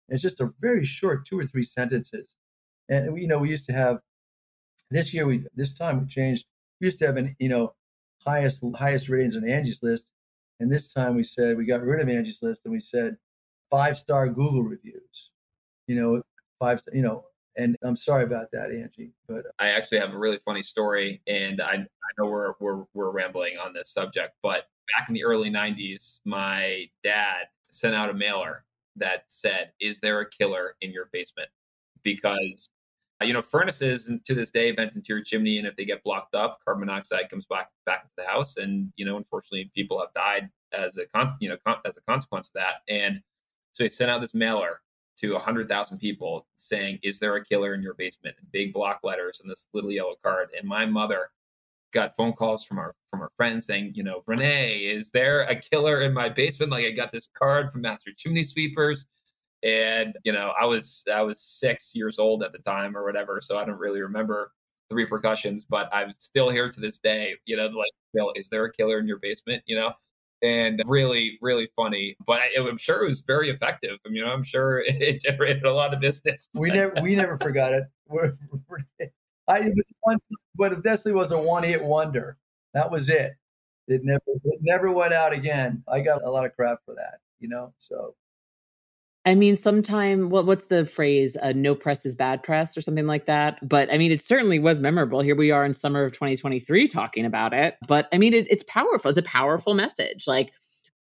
and 0.08 0.14
it's 0.14 0.22
just 0.22 0.40
a 0.40 0.50
very 0.60 0.84
short 0.84 1.24
two 1.24 1.38
or 1.38 1.46
three 1.46 1.64
sentences 1.64 2.34
and 2.88 3.12
we, 3.12 3.22
you 3.22 3.28
know 3.28 3.38
we 3.38 3.50
used 3.50 3.66
to 3.66 3.72
have 3.72 4.00
this 4.90 5.14
year 5.14 5.26
we 5.26 5.44
this 5.54 5.74
time 5.74 6.00
we 6.00 6.06
changed 6.06 6.46
we 6.80 6.86
used 6.86 6.98
to 6.98 7.06
have 7.06 7.16
an 7.16 7.34
you 7.38 7.48
know 7.48 7.74
highest 8.24 8.64
highest 8.76 9.08
ratings 9.08 9.36
on 9.36 9.48
angie's 9.48 9.82
list 9.82 10.06
and 10.60 10.70
this 10.70 10.92
time 10.92 11.14
we 11.16 11.24
said 11.24 11.56
we 11.56 11.64
got 11.64 11.82
rid 11.82 12.00
of 12.00 12.08
angie's 12.08 12.42
list 12.42 12.62
and 12.64 12.72
we 12.72 12.80
said 12.80 13.16
five 13.70 13.98
star 13.98 14.28
google 14.28 14.62
reviews 14.62 15.30
you 15.86 15.96
know 15.96 16.22
five 16.58 16.82
you 16.92 17.02
know 17.02 17.24
and 17.56 17.76
I'm 17.82 17.96
sorry 17.96 18.24
about 18.24 18.50
that, 18.52 18.70
Angie. 18.70 19.12
But 19.28 19.46
uh, 19.46 19.50
I 19.58 19.68
actually 19.68 19.98
have 19.98 20.14
a 20.14 20.18
really 20.18 20.38
funny 20.44 20.62
story, 20.62 21.22
and 21.26 21.60
I, 21.60 21.74
I 21.74 22.10
know 22.18 22.26
we're, 22.26 22.54
we're 22.60 22.84
we're 22.94 23.10
rambling 23.10 23.58
on 23.58 23.72
this 23.72 23.90
subject, 23.90 24.34
but 24.42 24.68
back 24.96 25.08
in 25.08 25.14
the 25.14 25.24
early 25.24 25.50
'90s, 25.50 26.20
my 26.24 26.88
dad 27.02 27.48
sent 27.62 27.94
out 27.94 28.10
a 28.10 28.14
mailer 28.14 28.64
that 28.96 29.24
said, 29.28 29.72
"Is 29.80 30.00
there 30.00 30.20
a 30.20 30.28
killer 30.28 30.76
in 30.80 30.92
your 30.92 31.08
basement?" 31.12 31.48
Because 32.02 32.68
Uh, 33.22 33.24
you 33.24 33.32
know 33.32 33.42
furnaces 33.42 34.10
to 34.24 34.34
this 34.34 34.50
day 34.50 34.72
vent 34.72 34.94
into 34.94 35.14
your 35.14 35.22
chimney, 35.22 35.58
and 35.58 35.66
if 35.66 35.76
they 35.76 35.84
get 35.84 36.02
blocked 36.02 36.34
up, 36.34 36.58
carbon 36.64 36.86
monoxide 36.86 37.28
comes 37.28 37.46
back 37.46 37.70
back 37.86 38.02
into 38.02 38.12
the 38.16 38.26
house, 38.26 38.56
and 38.56 38.92
you 38.96 39.04
know 39.04 39.16
unfortunately 39.16 39.70
people 39.74 40.00
have 40.00 40.12
died 40.14 40.50
as 40.72 40.96
a 40.96 41.06
con- 41.06 41.36
you 41.40 41.48
know 41.48 41.56
con- 41.64 41.80
as 41.84 41.96
a 41.96 42.02
consequence 42.02 42.48
of 42.48 42.54
that. 42.54 42.76
And 42.88 43.20
so 43.72 43.84
he 43.84 43.88
sent 43.88 44.10
out 44.10 44.20
this 44.20 44.34
mailer 44.34 44.80
to 45.18 45.32
100,000 45.32 45.98
people 45.98 46.46
saying, 46.56 46.98
Is 47.02 47.18
there 47.18 47.34
a 47.36 47.44
killer 47.44 47.74
in 47.74 47.82
your 47.82 47.94
basement? 47.94 48.36
big 48.52 48.72
block 48.72 49.00
letters 49.02 49.40
and 49.40 49.50
this 49.50 49.66
little 49.72 49.90
yellow 49.90 50.16
card. 50.22 50.48
And 50.58 50.68
my 50.68 50.84
mother 50.84 51.30
got 51.92 52.16
phone 52.16 52.32
calls 52.32 52.64
from 52.64 52.78
our 52.78 52.94
from 53.10 53.20
our 53.20 53.30
friends 53.36 53.66
saying, 53.66 53.92
you 53.94 54.02
know, 54.02 54.22
Renee, 54.26 54.78
is 54.78 55.10
there 55.10 55.42
a 55.42 55.54
killer 55.54 56.00
in 56.00 56.12
my 56.12 56.28
basement? 56.28 56.72
Like 56.72 56.86
I 56.86 56.90
got 56.90 57.12
this 57.12 57.28
card 57.34 57.70
from 57.70 57.82
Master 57.82 58.10
Chimney 58.16 58.44
Sweepers. 58.44 59.06
And, 59.62 60.14
you 60.24 60.32
know, 60.32 60.52
I 60.60 60.64
was 60.64 61.04
I 61.12 61.22
was 61.22 61.40
six 61.40 61.92
years 61.94 62.18
old 62.18 62.42
at 62.42 62.52
the 62.52 62.58
time 62.58 62.96
or 62.96 63.04
whatever. 63.04 63.40
So 63.40 63.58
I 63.58 63.64
don't 63.64 63.78
really 63.78 64.00
remember 64.00 64.52
the 64.90 64.96
repercussions, 64.96 65.64
but 65.64 65.88
I'm 65.92 66.12
still 66.18 66.50
here 66.50 66.70
to 66.70 66.80
this 66.80 66.98
day, 66.98 67.36
you 67.46 67.56
know, 67.56 67.66
like, 67.66 67.90
Bill, 68.12 68.32
is 68.34 68.48
there 68.48 68.64
a 68.64 68.72
killer 68.72 68.98
in 68.98 69.06
your 69.06 69.18
basement? 69.18 69.62
You 69.66 69.76
know? 69.76 69.92
and 70.42 70.82
really, 70.86 71.38
really 71.40 71.68
funny. 71.76 72.16
But 72.26 72.40
I, 72.40 72.48
am 72.56 72.76
sure 72.76 73.02
it 73.04 73.08
was 73.08 73.20
very 73.22 73.48
effective. 73.48 73.98
I 74.04 74.10
mean, 74.10 74.24
I'm 74.24 74.42
sure 74.42 74.80
it 74.86 75.22
generated 75.22 75.64
a 75.64 75.72
lot 75.72 75.94
of 75.94 76.00
business. 76.00 76.48
We 76.54 76.70
never, 76.70 76.94
we 77.00 77.14
never 77.14 77.38
forgot 77.38 77.72
it. 77.72 77.84
I, 79.48 79.58
it 79.58 79.74
was 79.74 79.92
but 80.54 80.72
it 80.72 80.82
definitely 80.82 81.12
was 81.12 81.32
a 81.32 81.38
one-hit 81.38 81.82
wonder. 81.82 82.36
That 82.74 82.90
was 82.90 83.08
it. 83.08 83.32
It 83.88 84.02
never, 84.04 84.22
it 84.26 84.60
never 84.62 84.92
went 84.92 85.12
out 85.12 85.32
again. 85.32 85.82
I 85.88 86.00
got 86.00 86.22
a 86.22 86.30
lot 86.30 86.46
of 86.46 86.54
crap 86.54 86.78
for 86.84 86.94
that, 86.94 87.18
you 87.40 87.48
know. 87.48 87.72
So 87.76 88.14
I 89.24 89.34
mean, 89.34 89.54
sometime 89.54 90.30
what 90.30 90.46
what's 90.46 90.64
the 90.64 90.84
phrase? 90.84 91.36
Uh, 91.40 91.52
no 91.54 91.74
press 91.74 92.04
is 92.04 92.16
bad 92.16 92.42
press, 92.42 92.76
or 92.76 92.80
something 92.80 93.06
like 93.06 93.26
that. 93.26 93.58
But 93.66 93.92
I 93.92 93.98
mean, 93.98 94.10
it 94.10 94.20
certainly 94.20 94.58
was 94.58 94.80
memorable. 94.80 95.20
Here 95.20 95.36
we 95.36 95.52
are 95.52 95.64
in 95.64 95.74
summer 95.74 96.04
of 96.04 96.12
2023 96.12 96.88
talking 96.88 97.24
about 97.24 97.52
it. 97.52 97.76
But 97.86 98.08
I 98.12 98.18
mean, 98.18 98.34
it, 98.34 98.46
it's 98.50 98.64
powerful. 98.64 99.10
It's 99.10 99.18
a 99.18 99.22
powerful 99.22 99.74
message. 99.74 100.26
Like 100.26 100.52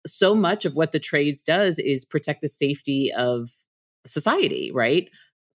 so 0.06 0.36
much 0.36 0.66
of 0.66 0.76
what 0.76 0.92
the 0.92 1.00
trades 1.00 1.44
does 1.44 1.80
is 1.80 2.06
protect 2.06 2.42
the 2.42 2.50
safety 2.50 3.12
of 3.14 3.50
society, 4.06 4.72
right? 4.72 5.10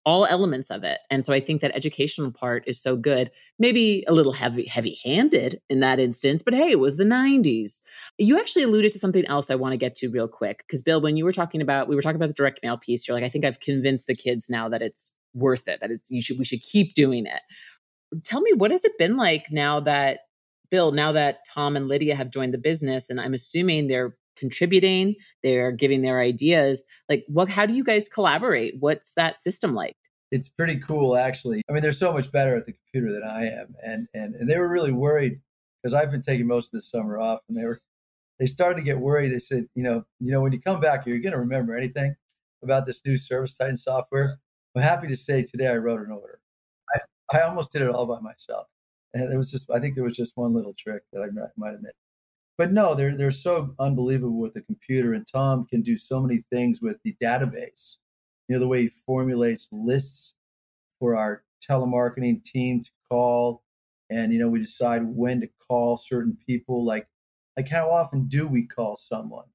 All 0.09 0.25
elements 0.25 0.71
of 0.71 0.85
it. 0.85 1.01
And 1.11 1.27
so 1.27 1.35
I 1.35 1.41
think 1.41 1.61
that 1.61 1.77
educational 1.77 2.33
part 2.33 2.65
is 2.67 2.81
so 2.81 2.97
good. 2.97 3.31
Maybe 3.59 4.05
a 4.09 4.15
little 4.15 4.33
heavy 4.33 4.65
heavy-handed 4.65 5.61
in 5.69 5.81
that 5.81 6.01
instance, 6.01 6.43
but 6.43 6.55
hey, 6.55 6.71
it 6.71 6.79
was 6.79 6.97
the 6.97 7.05
90s. 7.05 7.83
You 8.17 8.39
actually 8.39 8.63
alluded 8.63 8.91
to 8.93 8.99
something 8.99 9.27
else 9.27 9.51
I 9.51 9.55
want 9.55 9.75
to 9.75 9.77
get 9.77 9.95
to 9.97 10.09
real 10.09 10.27
quick 10.27 10.65
cuz 10.71 10.81
Bill, 10.81 11.03
when 11.03 11.19
you 11.19 11.27
were 11.27 11.33
talking 11.33 11.61
about 11.61 11.89
we 11.89 11.95
were 11.95 12.01
talking 12.01 12.17
about 12.17 12.29
the 12.29 12.41
direct 12.41 12.61
mail 12.63 12.79
piece, 12.79 13.07
you're 13.07 13.15
like 13.15 13.23
I 13.23 13.29
think 13.29 13.45
I've 13.45 13.61
convinced 13.61 14.07
the 14.07 14.15
kids 14.15 14.49
now 14.49 14.67
that 14.71 14.81
it's 14.81 15.13
worth 15.35 15.69
it, 15.69 15.81
that 15.81 15.91
it's 15.91 16.11
you 16.11 16.23
should 16.23 16.39
we 16.39 16.47
should 16.47 16.63
keep 16.63 16.95
doing 16.95 17.27
it. 17.27 17.43
Tell 18.25 18.41
me 18.41 18.55
what 18.55 18.71
has 18.71 18.87
it 18.87 18.97
been 18.97 19.19
like 19.19 19.53
now 19.53 19.79
that 19.81 20.21
Bill, 20.71 20.91
now 20.91 21.13
that 21.13 21.41
Tom 21.55 21.77
and 21.77 21.87
Lydia 21.87 22.17
have 22.17 22.31
joined 22.31 22.55
the 22.55 22.65
business 22.71 23.11
and 23.11 23.21
I'm 23.21 23.35
assuming 23.35 23.89
they're 23.89 24.17
contributing 24.39 25.15
they're 25.43 25.73
giving 25.73 26.03
their 26.03 26.21
ideas 26.21 26.85
like 27.09 27.25
what 27.29 27.49
how 27.49 27.67
do 27.67 27.75
you 27.75 27.85
guys 27.85 28.09
collaborate? 28.09 28.75
What's 28.81 29.15
that 29.15 29.39
system 29.39 29.75
like? 29.75 29.97
It's 30.31 30.49
pretty 30.49 30.77
cool 30.77 31.17
actually. 31.17 31.63
I 31.69 31.73
mean 31.73 31.83
they're 31.83 31.93
so 31.93 32.13
much 32.13 32.31
better 32.31 32.57
at 32.57 32.67
the 32.67 32.73
computer 32.73 33.13
than 33.13 33.29
i 33.29 33.45
am 33.45 33.75
and 33.83 34.07
and, 34.15 34.35
and 34.35 34.49
they 34.49 34.59
were 34.59 34.71
really 34.71 34.93
worried 34.93 35.41
because 35.83 35.95
i've 35.95 36.11
been 36.11 36.23
taking 36.23 36.47
most 36.47 36.67
of 36.67 36.79
the 36.79 36.83
summer 36.83 37.19
off 37.19 37.41
and 37.49 37.57
they 37.57 37.65
were 37.65 37.81
they 38.39 38.47
started 38.47 38.77
to 38.77 38.85
get 38.85 39.01
worried. 39.01 39.31
They 39.31 39.41
said 39.41 39.67
you 39.75 39.83
know 39.83 40.05
you 40.21 40.33
know 40.33 40.41
when 40.41 40.53
you 40.53 40.61
come 40.61 40.81
back 40.81 41.07
you're 41.07 41.19
going 41.19 41.33
to 41.33 41.39
remember 41.39 41.77
anything 41.77 42.15
about 42.63 42.87
this 42.87 43.01
new 43.05 43.15
ServiceTitan 43.15 43.79
software? 43.79 44.39
I'm 44.77 44.83
happy 44.83 45.09
to 45.09 45.17
say 45.17 45.43
today 45.43 45.67
i 45.69 45.77
wrote 45.77 46.01
an 46.01 46.13
order. 46.13 46.41
I, 46.95 47.39
I 47.39 47.41
almost 47.43 47.73
did 47.73 47.83
it 47.83 47.91
all 47.91 48.07
by 48.07 48.21
myself 48.21 48.69
and 49.15 49.33
it 49.33 49.37
was 49.37 49.51
just 49.51 49.71
i 49.71 49.79
think 49.79 49.95
there 49.95 50.05
was 50.05 50.17
just 50.17 50.37
one 50.37 50.55
little 50.55 50.75
trick 50.77 51.03
that 51.13 51.23
i 51.23 51.27
might, 51.27 51.51
might 51.57 51.75
admit 51.75 51.95
but 52.59 52.73
no, 52.73 52.95
they're 52.95 53.17
they're 53.17 53.31
so 53.31 53.75
unbelievable 53.79 54.41
with 54.41 54.53
the 54.55 54.63
computer, 54.63 55.15
and 55.15 55.25
Tom 55.33 55.65
can 55.67 55.81
do 55.81 55.97
so 55.97 56.21
many 56.21 56.43
things 56.53 56.81
with 56.83 56.99
the 57.05 57.15
database. 57.23 57.97
You 58.49 58.57
know, 58.57 58.59
the 58.59 58.69
way 58.69 58.83
he 58.83 58.89
formulates 58.89 59.69
lists 59.71 60.35
for 60.99 61.17
our 61.17 61.45
telemarketing 61.69 62.43
team 62.43 62.83
to 62.83 62.91
call, 63.09 63.63
and 64.11 64.33
you 64.33 64.41
know, 64.41 64.49
we 64.49 64.59
decide 64.59 65.03
when 65.05 65.41
to 65.41 65.49
call 65.69 65.97
certain 65.97 66.37
people. 66.47 66.85
Like, 66.85 67.07
like 67.57 67.69
how 67.69 67.91
often 67.91 68.27
do 68.27 68.49
we 68.49 68.67
call 68.67 68.97
someone? 68.97 69.47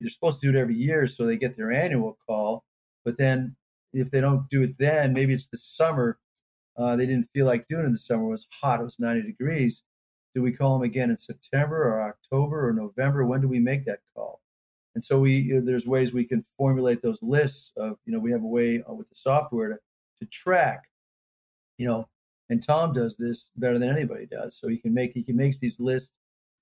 They're 0.00 0.10
supposed 0.10 0.40
to 0.42 0.52
do 0.52 0.58
it 0.58 0.60
every 0.60 0.76
year, 0.76 1.06
so 1.06 1.24
they 1.24 1.38
get 1.38 1.56
their 1.56 1.72
annual 1.72 2.18
call. 2.28 2.64
But 3.04 3.16
then, 3.16 3.56
if 3.94 4.10
they 4.10 4.20
don't 4.20 4.48
do 4.50 4.62
it 4.62 4.76
then, 4.78 5.14
maybe 5.14 5.32
it's 5.32 5.48
the 5.48 5.56
summer. 5.56 6.18
Uh, 6.76 6.96
they 6.96 7.06
didn't 7.06 7.30
feel 7.34 7.46
like 7.46 7.66
doing 7.66 7.84
it 7.84 7.86
in 7.86 7.92
the 7.92 7.98
summer. 7.98 8.24
It 8.24 8.30
was 8.30 8.46
hot. 8.60 8.80
It 8.80 8.84
was 8.84 8.98
90 8.98 9.22
degrees 9.22 9.82
do 10.34 10.42
we 10.42 10.52
call 10.52 10.78
them 10.78 10.84
again 10.84 11.10
in 11.10 11.18
September 11.18 11.82
or 11.82 12.02
October 12.02 12.68
or 12.68 12.72
November? 12.72 13.24
When 13.24 13.40
do 13.40 13.48
we 13.48 13.60
make 13.60 13.84
that 13.86 14.00
call? 14.14 14.40
And 14.94 15.04
so 15.04 15.20
we 15.20 15.60
there's 15.60 15.86
ways 15.86 16.12
we 16.12 16.24
can 16.24 16.44
formulate 16.56 17.02
those 17.02 17.22
lists 17.22 17.72
of 17.76 17.96
you 18.04 18.12
know 18.12 18.18
we 18.18 18.32
have 18.32 18.42
a 18.42 18.46
way 18.46 18.82
uh, 18.88 18.92
with 18.92 19.08
the 19.08 19.16
software 19.16 19.68
to 19.68 19.78
to 20.20 20.26
track, 20.26 20.84
you 21.78 21.86
know, 21.86 22.08
and 22.50 22.62
Tom 22.62 22.92
does 22.92 23.16
this 23.16 23.50
better 23.56 23.78
than 23.78 23.90
anybody 23.90 24.26
does. 24.26 24.56
So 24.56 24.68
he 24.68 24.76
can 24.76 24.94
make 24.94 25.12
he 25.14 25.22
can 25.22 25.36
makes 25.36 25.58
these 25.58 25.80
lists 25.80 26.12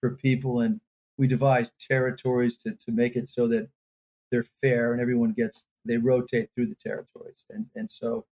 for 0.01 0.17
people, 0.17 0.61
and 0.61 0.81
we 1.19 1.27
devise 1.27 1.73
territories 1.81 2.57
to 2.59 2.75
to 2.75 2.93
make 2.93 3.17
it 3.17 3.29
so 3.29 3.49
that 3.49 3.69
they're 4.31 4.45
fair 4.63 4.93
and 4.93 5.01
everyone 5.01 5.33
gets 5.33 5.67
they 5.85 5.97
rotate 5.97 6.51
through 6.55 6.67
the 6.67 6.77
territories, 6.77 7.45
and 7.51 7.67
and 7.75 7.91
so 7.91 8.27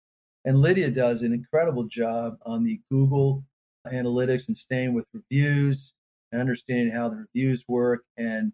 and 0.45 0.59
Lydia 0.59 0.91
does 0.91 1.23
an 1.23 1.33
incredible 1.33 1.85
job 1.85 2.37
on 2.45 2.63
the 2.63 2.79
Google 2.91 3.43
analytics 3.91 4.47
and 4.47 4.57
staying 4.57 4.93
with 4.93 5.05
reviews 5.13 5.93
and 6.31 6.41
understanding 6.41 6.93
how 6.93 7.09
the 7.09 7.15
reviews 7.17 7.65
work 7.67 8.03
and 8.17 8.53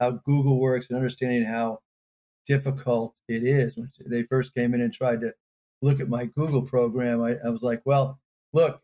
how 0.00 0.10
Google 0.10 0.60
works 0.60 0.88
and 0.88 0.96
understanding 0.96 1.44
how 1.44 1.80
difficult 2.46 3.14
it 3.28 3.44
is. 3.44 3.76
When 3.76 3.90
they 4.06 4.22
first 4.22 4.54
came 4.54 4.74
in 4.74 4.80
and 4.80 4.92
tried 4.92 5.20
to 5.20 5.32
look 5.82 6.00
at 6.00 6.08
my 6.08 6.26
Google 6.26 6.62
program, 6.62 7.22
I, 7.22 7.36
I 7.44 7.50
was 7.50 7.62
like, 7.62 7.82
well, 7.84 8.20
look, 8.52 8.80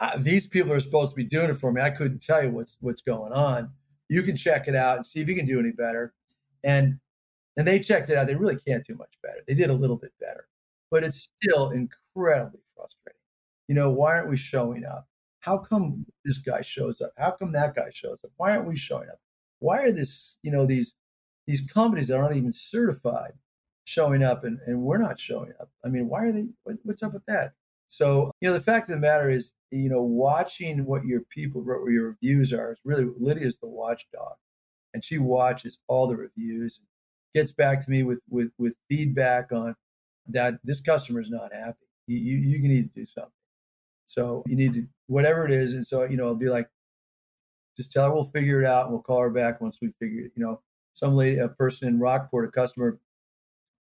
I, 0.00 0.16
these 0.16 0.46
people 0.46 0.72
are 0.72 0.80
supposed 0.80 1.10
to 1.10 1.16
be 1.16 1.24
doing 1.24 1.50
it 1.50 1.56
for 1.56 1.72
me. 1.72 1.80
I 1.80 1.90
couldn't 1.90 2.22
tell 2.22 2.42
you 2.42 2.50
what's 2.50 2.76
what's 2.80 3.02
going 3.02 3.32
on. 3.32 3.70
You 4.08 4.22
can 4.22 4.36
check 4.36 4.68
it 4.68 4.74
out 4.74 4.96
and 4.96 5.06
see 5.06 5.20
if 5.20 5.28
you 5.28 5.34
can 5.34 5.46
do 5.46 5.60
any 5.60 5.72
better. 5.72 6.14
And 6.64 6.98
and 7.56 7.66
they 7.66 7.80
checked 7.80 8.08
it 8.08 8.16
out. 8.16 8.28
They 8.28 8.36
really 8.36 8.58
can't 8.66 8.86
do 8.86 8.94
much 8.94 9.14
better. 9.22 9.40
They 9.48 9.54
did 9.54 9.70
a 9.70 9.74
little 9.74 9.96
bit 9.96 10.12
better, 10.20 10.46
but 10.90 11.02
it's 11.02 11.28
still 11.36 11.70
incredibly 11.70 12.60
frustrating. 12.74 13.20
You 13.66 13.74
know, 13.74 13.90
why 13.90 14.14
aren't 14.14 14.30
we 14.30 14.36
showing 14.36 14.84
up? 14.84 15.07
How 15.40 15.58
come 15.58 16.06
this 16.24 16.38
guy 16.38 16.62
shows 16.62 17.00
up? 17.00 17.12
How 17.18 17.32
come 17.32 17.52
that 17.52 17.74
guy 17.74 17.90
shows 17.92 18.18
up? 18.24 18.30
Why 18.36 18.52
aren't 18.52 18.68
we 18.68 18.76
showing 18.76 19.08
up? 19.08 19.20
Why 19.60 19.82
are 19.82 19.92
this, 19.92 20.38
you 20.42 20.50
know, 20.52 20.66
these 20.66 20.94
these 21.46 21.66
companies 21.66 22.08
that 22.08 22.18
aren't 22.18 22.36
even 22.36 22.52
certified 22.52 23.32
showing 23.84 24.22
up 24.22 24.44
and, 24.44 24.60
and 24.66 24.82
we're 24.82 24.98
not 24.98 25.20
showing 25.20 25.52
up? 25.60 25.70
I 25.84 25.88
mean, 25.88 26.08
why 26.08 26.24
are 26.24 26.32
they 26.32 26.48
what, 26.64 26.76
what's 26.84 27.02
up 27.02 27.14
with 27.14 27.26
that? 27.26 27.54
So, 27.88 28.32
you 28.40 28.48
know, 28.48 28.54
the 28.54 28.60
fact 28.60 28.88
of 28.90 28.94
the 28.96 29.00
matter 29.00 29.30
is, 29.30 29.52
you 29.70 29.88
know, 29.88 30.02
watching 30.02 30.84
what 30.86 31.04
your 31.04 31.22
people, 31.22 31.62
what 31.62 31.90
your 31.90 32.08
reviews 32.22 32.52
are 32.52 32.72
is 32.72 32.78
really 32.84 33.06
Lydia's 33.18 33.58
the 33.60 33.68
watchdog. 33.68 34.34
and 34.94 35.04
she 35.04 35.18
watches 35.18 35.78
all 35.88 36.06
the 36.06 36.16
reviews, 36.16 36.78
and 36.78 36.86
gets 37.34 37.52
back 37.52 37.84
to 37.84 37.90
me 37.90 38.02
with 38.02 38.22
with 38.28 38.50
with 38.58 38.76
feedback 38.88 39.52
on 39.52 39.76
that 40.28 40.54
this 40.64 40.80
customer 40.80 41.20
is 41.20 41.30
not 41.30 41.52
happy. 41.52 41.86
You, 42.06 42.18
you 42.18 42.58
you 42.58 42.68
need 42.68 42.94
to 42.94 43.00
do 43.00 43.04
something. 43.06 43.32
So 44.08 44.42
you 44.46 44.56
need 44.56 44.74
to 44.74 44.86
whatever 45.06 45.44
it 45.44 45.50
is, 45.50 45.74
and 45.74 45.86
so 45.86 46.04
you 46.04 46.16
know 46.16 46.26
I'll 46.26 46.34
be 46.34 46.48
like, 46.48 46.70
just 47.76 47.92
tell 47.92 48.06
her 48.06 48.14
we'll 48.14 48.24
figure 48.24 48.60
it 48.62 48.66
out, 48.66 48.84
and 48.84 48.92
we'll 48.92 49.02
call 49.02 49.20
her 49.20 49.30
back 49.30 49.60
once 49.60 49.78
we 49.82 49.88
figure 50.00 50.24
it. 50.24 50.32
You 50.34 50.44
know, 50.44 50.62
some 50.94 51.14
lady, 51.14 51.38
a 51.38 51.48
person 51.48 51.88
in 51.88 52.00
Rockport, 52.00 52.48
a 52.48 52.50
customer 52.50 52.98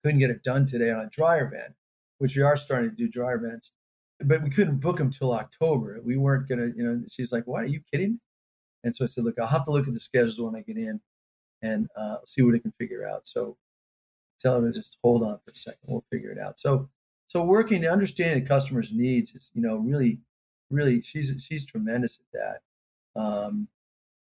couldn't 0.04 0.18
get 0.18 0.30
it 0.30 0.42
done 0.42 0.66
today 0.66 0.90
on 0.90 1.00
a 1.00 1.08
dryer 1.10 1.48
vent, 1.48 1.74
which 2.18 2.36
we 2.36 2.42
are 2.42 2.56
starting 2.56 2.90
to 2.90 2.96
do 2.96 3.08
dryer 3.08 3.38
vents, 3.38 3.70
but 4.20 4.42
we 4.42 4.50
couldn't 4.50 4.80
book 4.80 4.98
them 4.98 5.10
till 5.12 5.32
October. 5.32 6.00
We 6.04 6.16
weren't 6.16 6.48
gonna, 6.48 6.72
you 6.74 6.82
know. 6.82 7.02
She's 7.08 7.30
like, 7.32 7.46
"What? 7.46 7.62
Are 7.64 7.68
you 7.68 7.80
kidding 7.92 8.14
me?" 8.14 8.18
And 8.84 8.96
so 8.96 9.04
I 9.04 9.08
said, 9.08 9.24
"Look, 9.24 9.38
I'll 9.38 9.46
have 9.46 9.64
to 9.66 9.70
look 9.70 9.86
at 9.86 9.94
the 9.94 10.00
schedules 10.00 10.40
when 10.40 10.56
I 10.56 10.62
get 10.62 10.76
in, 10.76 11.00
and 11.62 11.88
uh, 11.96 12.16
see 12.26 12.42
what 12.42 12.56
I 12.56 12.58
can 12.58 12.72
figure 12.72 13.06
out." 13.08 13.28
So 13.28 13.58
tell 14.40 14.60
her 14.60 14.72
to 14.72 14.78
just 14.78 14.98
hold 15.04 15.22
on 15.22 15.38
for 15.44 15.52
a 15.52 15.56
second. 15.56 15.80
We'll 15.86 16.04
figure 16.12 16.32
it 16.32 16.38
out. 16.38 16.60
So 16.60 16.90
so 17.28 17.42
working 17.42 17.82
to 17.82 17.88
understanding 17.88 18.42
the 18.42 18.48
customer's 18.48 18.92
needs 18.92 19.32
is, 19.34 19.50
you 19.54 19.62
know, 19.62 19.76
really, 19.76 20.20
really, 20.70 21.02
she's 21.02 21.32
she's 21.48 21.64
tremendous 21.64 22.18
at 22.20 22.40
that. 23.14 23.20
Um, 23.20 23.68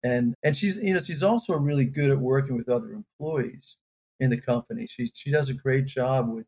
and 0.05 0.35
and 0.45 0.57
she's 0.57 0.77
you 0.77 0.95
know 0.95 1.01
she's 1.01 1.23
also 1.23 1.55
really 1.59 1.85
good 1.87 2.11
at 2.11 2.19
working 2.19 2.57
with 2.57 2.69
other 2.69 2.93
employees 2.93 3.77
in 4.21 4.31
the 4.31 4.41
company. 4.41 4.87
She 4.87 5.07
she 5.15 5.31
does 5.31 5.49
a 5.51 5.55
great 5.55 5.87
job 5.87 6.29
with 6.31 6.47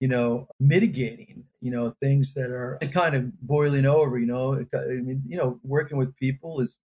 you 0.00 0.08
know 0.08 0.48
mitigating 0.60 1.44
you 1.60 1.70
know 1.70 1.90
things 2.02 2.34
that 2.34 2.50
are 2.50 2.78
kind 2.92 3.14
of 3.16 3.40
boiling 3.42 3.86
over. 3.86 4.18
You 4.18 4.26
know, 4.26 4.54
I 4.74 4.78
mean 5.02 5.22
you 5.26 5.36
know 5.38 5.60
working 5.64 5.98
with 5.98 6.16
people 6.16 6.60
is 6.60 6.78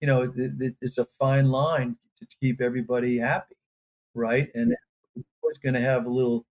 you 0.00 0.06
know 0.08 0.22
it, 0.36 0.74
it's 0.80 0.98
a 0.98 1.04
fine 1.04 1.50
line 1.50 1.96
to 2.20 2.26
keep 2.40 2.60
everybody 2.60 3.18
happy, 3.18 3.56
right? 4.14 4.48
And 4.54 4.74
always 5.42 5.58
going 5.58 5.74
to 5.74 5.80
have 5.80 6.06
a 6.06 6.10
little 6.10 6.46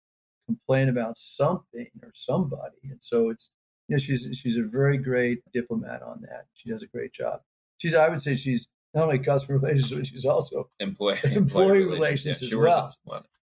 complaint 0.51 0.91
about 0.91 1.17
something 1.17 1.89
or 2.03 2.11
somebody, 2.15 2.79
and 2.85 3.03
so 3.03 3.31
it's 3.31 3.51
you 3.89 3.95
know 3.95 3.99
she's 3.99 4.29
she's 4.41 4.57
a 4.57 4.63
very 4.63 4.99
great 4.99 5.41
diplomat 5.53 6.03
on 6.03 6.21
that. 6.23 6.47
She 6.55 6.71
does 6.71 6.83
a 6.83 6.87
great 6.87 7.13
job. 7.13 7.41
She's 7.79 7.95
I 7.95 8.09
would 8.09 8.23
say 8.23 8.37
she's 8.37 8.69
not 8.95 9.05
only 9.05 9.19
customer 9.19 9.59
relations, 9.63 9.93
but 9.93 10.07
she's 10.07 10.25
also 10.25 10.71
employee 10.81 11.19
employee, 11.25 11.37
employee 11.37 11.85
relations, 11.85 12.43
yeah, 12.43 12.49
as 12.49 12.55
well. 12.55 12.95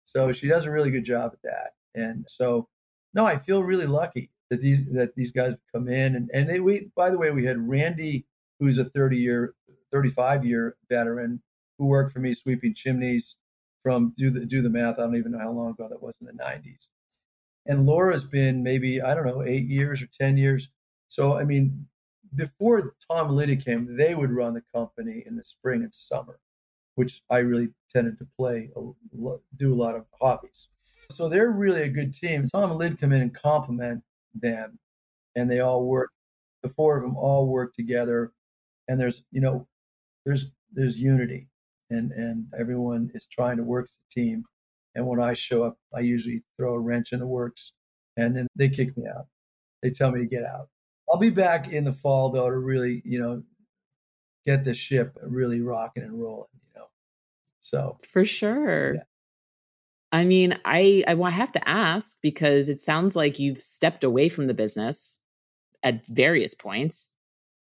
So 0.04 0.32
she 0.32 0.48
does 0.48 0.66
a 0.66 0.70
really 0.70 0.90
good 0.90 1.04
job 1.04 1.32
at 1.32 1.42
that. 1.44 1.70
And 1.94 2.24
so, 2.28 2.68
no, 3.14 3.24
I 3.24 3.36
feel 3.36 3.62
really 3.62 3.86
lucky 3.86 4.30
that 4.50 4.60
these 4.60 4.84
that 4.92 5.14
these 5.14 5.30
guys 5.30 5.56
come 5.74 5.88
in 5.88 6.14
and 6.14 6.30
and 6.34 6.48
they, 6.48 6.60
we 6.60 6.90
by 6.96 7.10
the 7.10 7.18
way 7.18 7.30
we 7.30 7.44
had 7.44 7.68
Randy 7.68 8.26
who's 8.58 8.78
a 8.78 8.84
30 8.84 9.16
year 9.16 9.54
35 9.92 10.44
year 10.44 10.76
veteran 10.88 11.42
who 11.78 11.86
worked 11.86 12.12
for 12.12 12.18
me 12.18 12.34
sweeping 12.34 12.74
chimneys 12.74 13.36
from 13.82 14.12
do 14.16 14.30
the 14.30 14.44
do 14.46 14.62
the 14.62 14.70
math 14.70 14.98
I 14.98 15.02
don't 15.02 15.16
even 15.16 15.32
know 15.32 15.38
how 15.38 15.52
long 15.52 15.70
ago 15.70 15.88
that 15.88 16.02
was 16.02 16.16
in 16.20 16.26
the 16.26 16.32
90s 16.32 16.88
and 17.66 17.86
Laura's 17.86 18.24
been 18.24 18.62
maybe 18.62 19.00
I 19.00 19.14
don't 19.14 19.26
know 19.26 19.42
8 19.42 19.66
years 19.66 20.02
or 20.02 20.06
10 20.06 20.36
years 20.36 20.68
so 21.08 21.38
I 21.38 21.44
mean 21.44 21.86
before 22.34 22.92
Tom 23.10 23.28
and 23.28 23.36
Lydia 23.36 23.56
came, 23.56 23.96
they 23.96 24.14
would 24.14 24.30
run 24.30 24.54
the 24.54 24.62
company 24.74 25.22
in 25.26 25.36
the 25.36 25.44
spring 25.44 25.82
and 25.82 25.94
summer, 25.94 26.38
which 26.94 27.22
I 27.30 27.38
really 27.38 27.70
tended 27.92 28.18
to 28.18 28.26
play, 28.38 28.70
do 29.56 29.74
a 29.74 29.76
lot 29.76 29.96
of 29.96 30.06
hobbies. 30.20 30.68
So 31.10 31.28
they're 31.28 31.50
really 31.50 31.82
a 31.82 31.88
good 31.88 32.14
team. 32.14 32.48
Tom 32.48 32.70
and 32.70 32.80
Lyd 32.80 33.00
come 33.00 33.12
in 33.12 33.22
and 33.22 33.34
complement 33.34 34.04
them, 34.34 34.78
and 35.34 35.50
they 35.50 35.60
all 35.60 35.84
work. 35.84 36.10
The 36.62 36.68
four 36.68 36.96
of 36.96 37.02
them 37.02 37.16
all 37.16 37.48
work 37.48 37.74
together, 37.74 38.32
and 38.86 39.00
there's 39.00 39.24
you 39.32 39.40
know, 39.40 39.66
there's 40.24 40.50
there's 40.72 40.98
unity, 40.98 41.48
and 41.90 42.12
and 42.12 42.46
everyone 42.58 43.10
is 43.14 43.26
trying 43.26 43.56
to 43.58 43.62
work 43.64 43.86
as 43.86 43.98
a 44.10 44.20
team. 44.20 44.44
And 44.94 45.06
when 45.06 45.20
I 45.20 45.34
show 45.34 45.62
up, 45.64 45.78
I 45.94 46.00
usually 46.00 46.42
throw 46.58 46.74
a 46.74 46.80
wrench 46.80 47.12
in 47.12 47.20
the 47.20 47.26
works, 47.26 47.72
and 48.16 48.36
then 48.36 48.46
they 48.56 48.68
kick 48.68 48.96
me 48.96 49.04
out. 49.06 49.26
They 49.82 49.90
tell 49.90 50.12
me 50.12 50.20
to 50.20 50.26
get 50.26 50.44
out 50.44 50.68
I'll 51.12 51.18
be 51.18 51.30
back 51.30 51.68
in 51.72 51.84
the 51.84 51.92
fall 51.92 52.30
though 52.30 52.48
to 52.48 52.56
really, 52.56 53.02
you 53.04 53.18
know, 53.18 53.42
get 54.46 54.64
the 54.64 54.74
ship 54.74 55.16
really 55.22 55.60
rocking 55.60 56.04
and 56.04 56.20
rolling, 56.20 56.48
you 56.62 56.80
know. 56.80 56.86
So 57.60 57.98
for 58.08 58.24
sure. 58.24 58.94
Yeah. 58.94 59.02
I 60.12 60.24
mean, 60.24 60.58
I 60.64 61.04
I 61.06 61.30
have 61.30 61.52
to 61.52 61.68
ask 61.68 62.16
because 62.22 62.68
it 62.68 62.80
sounds 62.80 63.16
like 63.16 63.38
you've 63.38 63.58
stepped 63.58 64.04
away 64.04 64.28
from 64.28 64.46
the 64.46 64.54
business 64.54 65.18
at 65.82 66.06
various 66.06 66.54
points. 66.54 67.10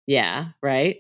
Yeah, 0.07 0.49
right 0.62 0.97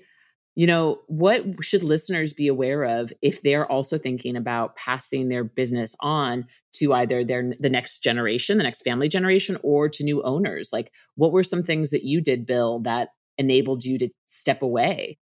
you 0.55 0.67
know, 0.67 0.99
what 1.07 1.43
should 1.61 1.83
listeners 1.83 2.33
be 2.33 2.47
aware 2.47 2.83
of 2.83 3.11
if 3.21 3.41
they're 3.41 3.69
also 3.71 3.97
thinking 3.97 4.35
about 4.35 4.75
passing 4.75 5.29
their 5.29 5.43
business 5.43 5.95
on 5.99 6.45
to 6.73 6.93
either 6.93 7.23
their 7.23 7.53
the 7.59 7.69
next 7.69 7.99
generation, 7.99 8.57
the 8.57 8.63
next 8.63 8.83
family 8.83 9.09
generation, 9.09 9.57
or 9.63 9.89
to 9.89 10.03
new 10.03 10.21
owners? 10.23 10.69
Like, 10.71 10.91
what 11.15 11.31
were 11.31 11.43
some 11.43 11.63
things 11.63 11.89
that 11.89 12.03
you 12.03 12.21
did, 12.21 12.45
Bill, 12.45 12.79
that 12.81 13.09
enabled 13.37 13.83
you 13.83 13.97
to 13.97 14.09
step 14.27 14.61
away? 14.61 15.17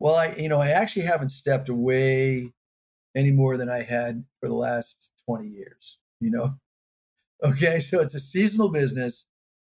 Well, 0.00 0.14
I, 0.14 0.34
you 0.38 0.48
know, 0.48 0.60
I 0.60 0.68
actually 0.68 1.06
haven't 1.06 1.30
stepped 1.30 1.68
away 1.68 2.52
any 3.16 3.32
more 3.32 3.56
than 3.56 3.68
I 3.68 3.82
had 3.82 4.24
for 4.38 4.48
the 4.48 4.54
last 4.54 5.12
20 5.26 5.48
years, 5.48 5.98
you 6.20 6.30
know. 6.30 6.56
Okay, 7.40 7.78
so 7.78 8.00
it's 8.00 8.16
a 8.16 8.20
seasonal 8.20 8.68
business. 8.68 9.24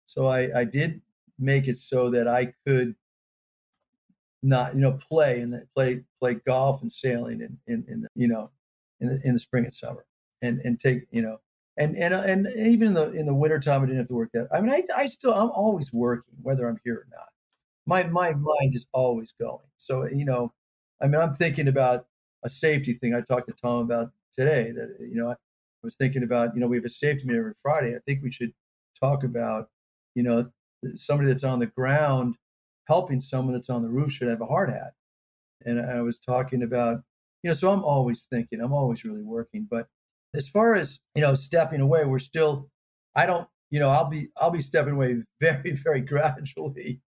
So 0.06 0.26
I, 0.26 0.60
I 0.60 0.62
did 0.62 1.00
make 1.36 1.66
it 1.66 1.76
so 1.76 2.10
that 2.10 2.28
I 2.28 2.52
could 2.64 2.94
not 4.42 4.74
you 4.74 4.80
know 4.80 4.92
play 4.92 5.40
and 5.40 5.62
play 5.74 6.04
play 6.20 6.34
golf 6.34 6.82
and 6.82 6.92
sailing 6.92 7.40
in 7.40 7.58
in, 7.66 7.84
in 7.88 8.02
the, 8.02 8.08
you 8.14 8.28
know 8.28 8.50
in 9.00 9.08
the, 9.08 9.20
in 9.24 9.32
the 9.34 9.38
spring 9.38 9.64
and 9.64 9.74
summer 9.74 10.04
and 10.42 10.60
and 10.60 10.78
take 10.78 11.06
you 11.10 11.22
know 11.22 11.38
and 11.76 11.96
and 11.96 12.14
uh, 12.14 12.22
and 12.26 12.48
even 12.56 12.88
in 12.88 12.94
the 12.94 13.10
in 13.12 13.26
the 13.26 13.34
winter 13.34 13.58
time 13.58 13.82
I 13.82 13.86
didn't 13.86 13.98
have 13.98 14.08
to 14.08 14.14
work 14.14 14.30
that. 14.32 14.48
I 14.52 14.60
mean 14.60 14.72
I 14.72 14.82
I 14.96 15.06
still 15.06 15.34
I'm 15.34 15.50
always 15.50 15.92
working 15.92 16.34
whether 16.42 16.68
I'm 16.68 16.78
here 16.84 16.94
or 16.94 17.06
not. 17.10 17.28
My 17.86 18.04
my 18.04 18.32
mind 18.32 18.74
is 18.74 18.86
always 18.92 19.32
going. 19.32 19.66
So 19.76 20.06
you 20.06 20.24
know, 20.24 20.52
I 21.02 21.06
mean 21.06 21.20
I'm 21.20 21.34
thinking 21.34 21.68
about 21.68 22.06
a 22.44 22.48
safety 22.48 22.92
thing 22.94 23.14
I 23.14 23.20
talked 23.20 23.48
to 23.48 23.54
Tom 23.54 23.80
about 23.80 24.12
today 24.32 24.70
that 24.72 24.96
you 25.00 25.16
know 25.16 25.30
I 25.30 25.36
was 25.82 25.96
thinking 25.96 26.22
about 26.22 26.54
you 26.54 26.60
know 26.60 26.66
we 26.66 26.76
have 26.76 26.84
a 26.84 26.90
safety 26.90 27.26
meeting 27.26 27.40
every 27.40 27.54
Friday. 27.60 27.94
I 27.94 28.00
think 28.06 28.22
we 28.22 28.32
should 28.32 28.52
talk 28.98 29.24
about 29.24 29.68
you 30.14 30.22
know 30.22 30.50
somebody 30.94 31.28
that's 31.28 31.44
on 31.44 31.58
the 31.58 31.66
ground 31.66 32.36
helping 32.86 33.20
someone 33.20 33.54
that's 33.54 33.70
on 33.70 33.82
the 33.82 33.88
roof 33.88 34.12
should 34.12 34.28
have 34.28 34.40
a 34.40 34.46
hard 34.46 34.70
hat. 34.70 34.92
And 35.64 35.80
I 35.80 36.00
was 36.02 36.18
talking 36.18 36.62
about, 36.62 37.02
you 37.42 37.50
know, 37.50 37.54
so 37.54 37.72
I'm 37.72 37.84
always 37.84 38.26
thinking, 38.30 38.60
I'm 38.60 38.72
always 38.72 39.04
really 39.04 39.22
working. 39.22 39.66
But 39.68 39.88
as 40.34 40.48
far 40.48 40.74
as, 40.74 41.00
you 41.14 41.22
know, 41.22 41.34
stepping 41.34 41.80
away, 41.80 42.04
we're 42.04 42.18
still, 42.18 42.68
I 43.14 43.26
don't, 43.26 43.48
you 43.70 43.80
know, 43.80 43.90
I'll 43.90 44.08
be, 44.08 44.28
I'll 44.36 44.50
be 44.50 44.62
stepping 44.62 44.94
away 44.94 45.22
very, 45.40 45.72
very 45.72 46.00
gradually. 46.00 47.00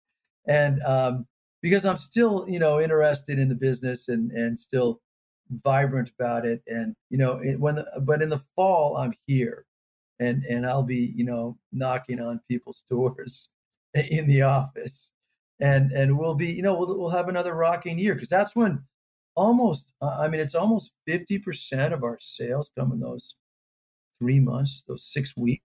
And 0.47 0.81
um, 0.83 1.25
because 1.61 1.85
I'm 1.85 1.97
still, 1.97 2.45
you 2.47 2.59
know, 2.59 2.79
interested 2.79 3.39
in 3.39 3.49
the 3.49 3.55
business 3.55 4.07
and, 4.09 4.31
and 4.31 4.59
still 4.59 4.99
vibrant 5.63 6.11
about 6.19 6.45
it. 6.45 6.61
And, 6.67 6.95
you 7.09 7.17
know, 7.17 7.37
it, 7.37 7.59
when, 7.59 7.75
the, 7.75 7.85
but 8.01 8.21
in 8.21 8.29
the 8.29 8.41
fall, 8.55 8.97
I'm 8.97 9.13
here 9.27 9.65
and, 10.19 10.43
and 10.43 10.65
I'll 10.65 10.83
be, 10.83 11.13
you 11.15 11.23
know, 11.23 11.57
knocking 11.71 12.19
on 12.19 12.41
people's 12.49 12.83
doors 12.89 13.49
in 13.93 14.27
the 14.27 14.41
office 14.41 15.11
and 15.59 15.91
and 15.91 16.17
we'll 16.17 16.35
be 16.35 16.47
you 16.47 16.61
know 16.61 16.77
we'll, 16.77 16.97
we'll 16.97 17.09
have 17.09 17.27
another 17.27 17.55
rocking 17.55 17.99
year 17.99 18.13
because 18.13 18.29
that's 18.29 18.55
when 18.55 18.83
almost 19.35 19.93
i 20.01 20.27
mean 20.27 20.41
it's 20.41 20.55
almost 20.55 20.93
50% 21.07 21.93
of 21.93 22.03
our 22.03 22.17
sales 22.19 22.71
come 22.77 22.91
in 22.91 22.99
those 22.99 23.35
three 24.19 24.39
months 24.39 24.83
those 24.87 25.05
six 25.05 25.35
weeks. 25.37 25.63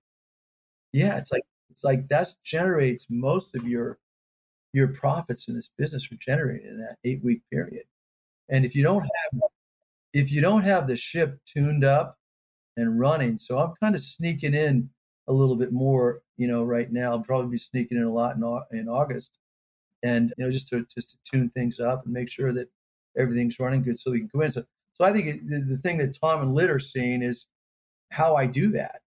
Yeah 0.93 1.17
it's 1.19 1.33
like 1.33 1.43
it's 1.71 1.85
like 1.85 2.09
that 2.09 2.29
generates 2.45 3.07
most 3.11 3.55
of 3.57 3.67
your 3.67 3.99
your 4.73 4.89
profits 4.89 5.49
in 5.49 5.55
this 5.55 5.71
business 5.79 6.11
are 6.11 6.17
generated 6.17 6.67
in 6.69 6.79
that 6.79 6.97
eight 7.05 7.23
week 7.23 7.43
period. 7.51 7.85
And 8.49 8.65
if 8.65 8.75
you 8.75 8.83
don't 8.83 9.03
have 9.03 9.41
if 10.13 10.31
you 10.31 10.41
don't 10.41 10.63
have 10.63 10.87
the 10.87 10.97
ship 10.97 11.39
tuned 11.45 11.85
up 11.85 12.17
and 12.77 12.99
running 12.99 13.39
so 13.39 13.59
i'm 13.59 13.75
kind 13.81 13.95
of 13.95 14.01
sneaking 14.01 14.55
in 14.55 14.89
a 15.29 15.33
little 15.33 15.57
bit 15.57 15.73
more 15.73 16.23
you 16.37 16.49
know 16.49 16.63
right 16.65 16.91
now 16.91 17.11
i'll 17.11 17.21
probably 17.21 17.51
be 17.51 17.59
sneaking 17.59 17.99
in 17.99 18.05
a 18.05 18.13
lot 18.13 18.37
in, 18.37 18.79
in 18.79 18.89
august 18.89 19.39
and 20.05 20.33
you 20.37 20.45
know 20.45 20.53
just 20.53 20.69
to 20.69 20.87
just 20.95 21.11
to 21.11 21.17
tune 21.25 21.51
things 21.51 21.81
up 21.81 22.05
and 22.05 22.13
make 22.13 22.31
sure 22.31 22.53
that 22.53 22.69
everything's 23.17 23.59
running 23.59 23.83
good 23.83 23.99
so 23.99 24.13
we 24.13 24.21
can 24.21 24.31
go 24.33 24.41
in. 24.43 24.51
So, 24.51 24.65
so 24.95 25.05
I 25.05 25.13
think 25.13 25.49
the, 25.49 25.61
the 25.61 25.79
thing 25.79 25.99
that 25.99 26.17
Tom 26.21 26.43
and 26.43 26.57
Lyd 26.57 26.69
are 26.69 26.79
seeing 26.79 27.23
is 27.23 27.47
how 28.11 28.37
I 28.37 28.47
do 28.47 28.71
that 28.73 29.01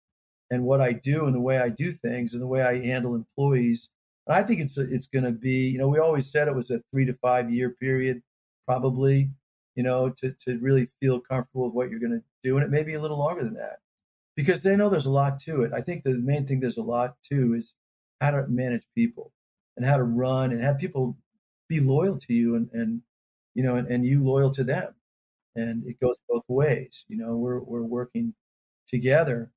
and 0.52 0.64
what 0.64 0.82
I 0.82 0.94
do 0.94 1.26
and 1.26 1.36
the 1.36 1.42
way 1.42 1.60
I 1.60 1.70
do 1.70 1.92
things 1.92 2.34
and 2.34 2.42
the 2.42 2.48
way 2.48 2.62
I 2.62 2.84
handle 2.84 3.16
employees. 3.16 3.90
And 4.26 4.36
I 4.36 4.44
think 4.44 4.60
it's 4.60 4.78
it's 4.78 5.08
going 5.08 5.26
to 5.26 5.32
be 5.32 5.70
you 5.70 5.78
know 5.78 5.88
we 5.88 6.00
always 6.00 6.30
said 6.30 6.48
it 6.48 6.56
was 6.56 6.72
a 6.72 6.82
three 6.92 7.06
to 7.06 7.14
five 7.14 7.52
year 7.52 7.70
period 7.70 8.22
probably 8.66 9.30
you 9.76 9.84
know 9.84 10.10
to 10.10 10.34
to 10.46 10.58
really 10.60 10.88
feel 11.02 11.22
comfortable 11.22 11.66
with 11.66 11.74
what 11.74 11.90
you're 11.90 12.00
going 12.00 12.12
to 12.12 12.24
do 12.44 12.58
and 12.58 12.66
it 12.66 12.72
may 12.72 12.84
be 12.84 12.96
a 12.96 13.02
little 13.02 13.20
longer 13.20 13.44
than 13.44 13.54
that 13.54 13.78
because 14.36 14.64
they 14.64 14.76
know 14.76 14.90
there's 14.90 15.06
a 15.06 15.12
lot 15.12 15.40
to 15.40 15.64
it. 15.64 15.72
I 15.74 15.82
think 15.82 16.04
the 16.04 16.18
main 16.18 16.46
thing 16.46 16.60
there's 16.60 16.78
a 16.78 16.84
lot 16.84 17.16
to 17.32 17.54
is 17.54 17.74
how 18.20 18.32
to 18.32 18.48
manage 18.48 18.84
people 18.96 19.32
and 19.78 19.86
how 19.86 19.98
to 19.98 20.04
run 20.04 20.52
and 20.54 20.64
have 20.64 20.80
people 20.80 21.18
be 21.70 21.82
loyal 21.82 22.18
to 22.20 22.34
you 22.34 22.56
and, 22.58 22.70
and 22.74 23.04
you 23.56 23.64
know, 23.64 23.76
and, 23.78 23.88
and 23.90 24.06
you 24.06 24.24
loyal 24.24 24.52
to 24.52 24.66
them. 24.66 24.96
and 25.56 25.86
it 25.88 26.00
goes 26.00 26.20
both 26.30 26.46
ways. 26.50 27.06
You 27.08 27.18
know, 27.18 27.38
we're 27.38 27.60
we're 27.62 27.84
working 27.84 28.34
together 28.88 29.52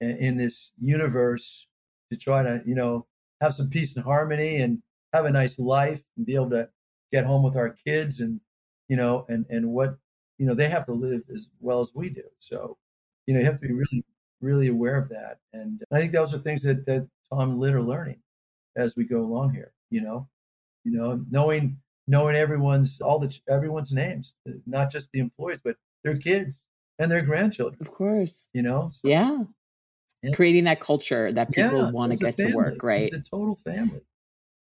in 0.00 0.36
this 0.36 0.72
universe 0.80 1.66
to 2.10 2.16
try 2.18 2.42
to 2.42 2.62
you 2.66 2.74
know 2.74 3.06
have 3.40 3.54
some 3.54 3.70
peace 3.70 3.96
and 3.96 4.04
harmony 4.04 4.56
and 4.56 4.82
have 5.12 5.24
a 5.26 5.30
nice 5.30 5.58
life 5.58 6.02
and 6.16 6.26
be 6.26 6.34
able 6.34 6.50
to 6.50 6.68
get 7.12 7.26
home 7.26 7.42
with 7.42 7.56
our 7.56 7.70
kids 7.70 8.20
and 8.20 8.40
you 8.88 8.96
know 8.96 9.24
and 9.28 9.46
and 9.48 9.68
what 9.70 9.96
you 10.38 10.46
know 10.46 10.54
they 10.54 10.68
have 10.68 10.84
to 10.86 10.92
live 10.92 11.22
as 11.32 11.48
well 11.60 11.80
as 11.80 11.92
we 11.94 12.08
do 12.10 12.22
so 12.38 12.76
you 13.26 13.34
know 13.34 13.40
you 13.40 13.46
have 13.46 13.60
to 13.60 13.66
be 13.68 13.72
really 13.72 14.04
really 14.40 14.68
aware 14.68 14.96
of 14.96 15.08
that 15.08 15.38
and 15.52 15.82
i 15.92 15.98
think 16.00 16.12
those 16.12 16.34
are 16.34 16.38
things 16.38 16.62
that 16.62 16.84
that 16.86 17.08
tom 17.32 17.50
and 17.52 17.60
learning 17.88 18.18
as 18.76 18.96
we 18.96 19.04
go 19.04 19.20
along 19.20 19.52
here 19.52 19.72
you 19.90 20.00
know? 20.00 20.28
You 20.84 20.92
know 20.92 21.24
knowing 21.30 21.78
knowing 22.06 22.36
everyone's 22.36 23.00
all 23.00 23.18
the 23.18 23.38
everyone's 23.48 23.92
names 23.92 24.34
uh, 24.48 24.52
not 24.66 24.90
just 24.90 25.10
the 25.12 25.20
employees 25.20 25.62
but 25.64 25.76
their 26.02 26.16
kids 26.16 26.64
and 26.98 27.10
their 27.10 27.22
grandchildren 27.22 27.78
of 27.80 27.90
course. 27.92 28.48
you 28.52 28.62
know? 28.62 28.90
So, 28.92 29.08
yeah. 29.08 29.38
yeah. 30.22 30.34
creating 30.34 30.64
that 30.64 30.80
culture 30.80 31.32
that 31.32 31.50
people 31.50 31.78
yeah, 31.78 31.90
want 31.90 32.12
to 32.12 32.18
get 32.18 32.36
to 32.38 32.54
work 32.54 32.82
right 32.82 33.04
it's 33.04 33.14
a 33.14 33.22
total 33.22 33.54
family. 33.54 34.02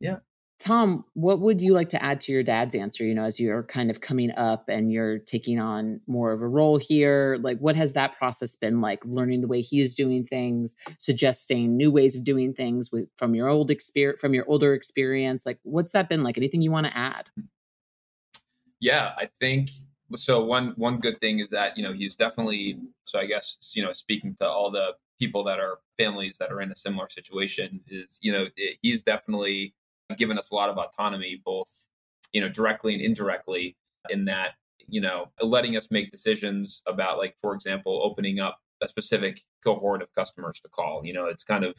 Yeah 0.00 0.18
Tom, 0.58 1.04
what 1.12 1.40
would 1.40 1.60
you 1.60 1.74
like 1.74 1.90
to 1.90 2.02
add 2.02 2.18
to 2.22 2.32
your 2.32 2.42
dad's 2.42 2.74
answer? 2.74 3.04
You 3.04 3.14
know, 3.14 3.24
as 3.24 3.38
you're 3.38 3.64
kind 3.64 3.90
of 3.90 4.00
coming 4.00 4.30
up 4.32 4.70
and 4.70 4.90
you're 4.90 5.18
taking 5.18 5.60
on 5.60 6.00
more 6.06 6.32
of 6.32 6.40
a 6.40 6.48
role 6.48 6.78
here, 6.78 7.38
like 7.42 7.58
what 7.58 7.76
has 7.76 7.92
that 7.92 8.16
process 8.16 8.56
been 8.56 8.80
like? 8.80 9.04
Learning 9.04 9.42
the 9.42 9.48
way 9.48 9.60
he 9.60 9.80
is 9.80 9.94
doing 9.94 10.24
things, 10.24 10.74
suggesting 10.98 11.76
new 11.76 11.90
ways 11.90 12.16
of 12.16 12.24
doing 12.24 12.54
things 12.54 12.90
with, 12.90 13.06
from 13.18 13.34
your 13.34 13.48
old 13.48 13.70
experience, 13.70 14.18
from 14.18 14.32
your 14.32 14.48
older 14.48 14.72
experience. 14.72 15.44
Like, 15.44 15.58
what's 15.62 15.92
that 15.92 16.08
been 16.08 16.22
like? 16.22 16.38
Anything 16.38 16.62
you 16.62 16.72
want 16.72 16.86
to 16.86 16.96
add? 16.96 17.28
Yeah, 18.80 19.12
I 19.18 19.28
think 19.38 19.70
so. 20.16 20.42
One 20.42 20.72
one 20.76 21.00
good 21.00 21.20
thing 21.20 21.40
is 21.40 21.50
that 21.50 21.76
you 21.76 21.82
know 21.82 21.92
he's 21.92 22.16
definitely. 22.16 22.78
So 23.04 23.18
I 23.18 23.26
guess 23.26 23.58
you 23.74 23.82
know 23.82 23.92
speaking 23.92 24.34
to 24.40 24.48
all 24.48 24.70
the 24.70 24.94
people 25.18 25.44
that 25.44 25.60
are 25.60 25.78
families 25.98 26.38
that 26.38 26.50
are 26.50 26.60
in 26.60 26.70
a 26.70 26.76
similar 26.76 27.08
situation 27.08 27.80
is 27.86 28.18
you 28.20 28.32
know 28.32 28.48
he's 28.82 29.02
definitely 29.02 29.74
given 30.16 30.38
us 30.38 30.50
a 30.50 30.54
lot 30.54 30.68
of 30.68 30.78
autonomy, 30.78 31.40
both 31.44 31.86
you 32.32 32.40
know 32.40 32.48
directly 32.48 32.94
and 32.94 33.02
indirectly, 33.02 33.76
in 34.10 34.24
that 34.26 34.52
you 34.88 35.00
know 35.00 35.32
letting 35.40 35.76
us 35.76 35.88
make 35.90 36.10
decisions 36.10 36.82
about, 36.86 37.18
like 37.18 37.36
for 37.40 37.54
example, 37.54 38.00
opening 38.02 38.40
up 38.40 38.58
a 38.82 38.88
specific 38.88 39.42
cohort 39.64 40.02
of 40.02 40.12
customers 40.14 40.60
to 40.60 40.68
call. 40.68 41.04
You 41.04 41.12
know, 41.12 41.26
it's 41.26 41.44
kind 41.44 41.64
of 41.64 41.76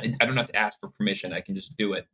I, 0.00 0.14
I 0.20 0.26
don't 0.26 0.36
have 0.36 0.48
to 0.48 0.56
ask 0.56 0.78
for 0.80 0.88
permission; 0.88 1.32
I 1.32 1.40
can 1.40 1.54
just 1.54 1.76
do 1.76 1.92
it, 1.92 2.06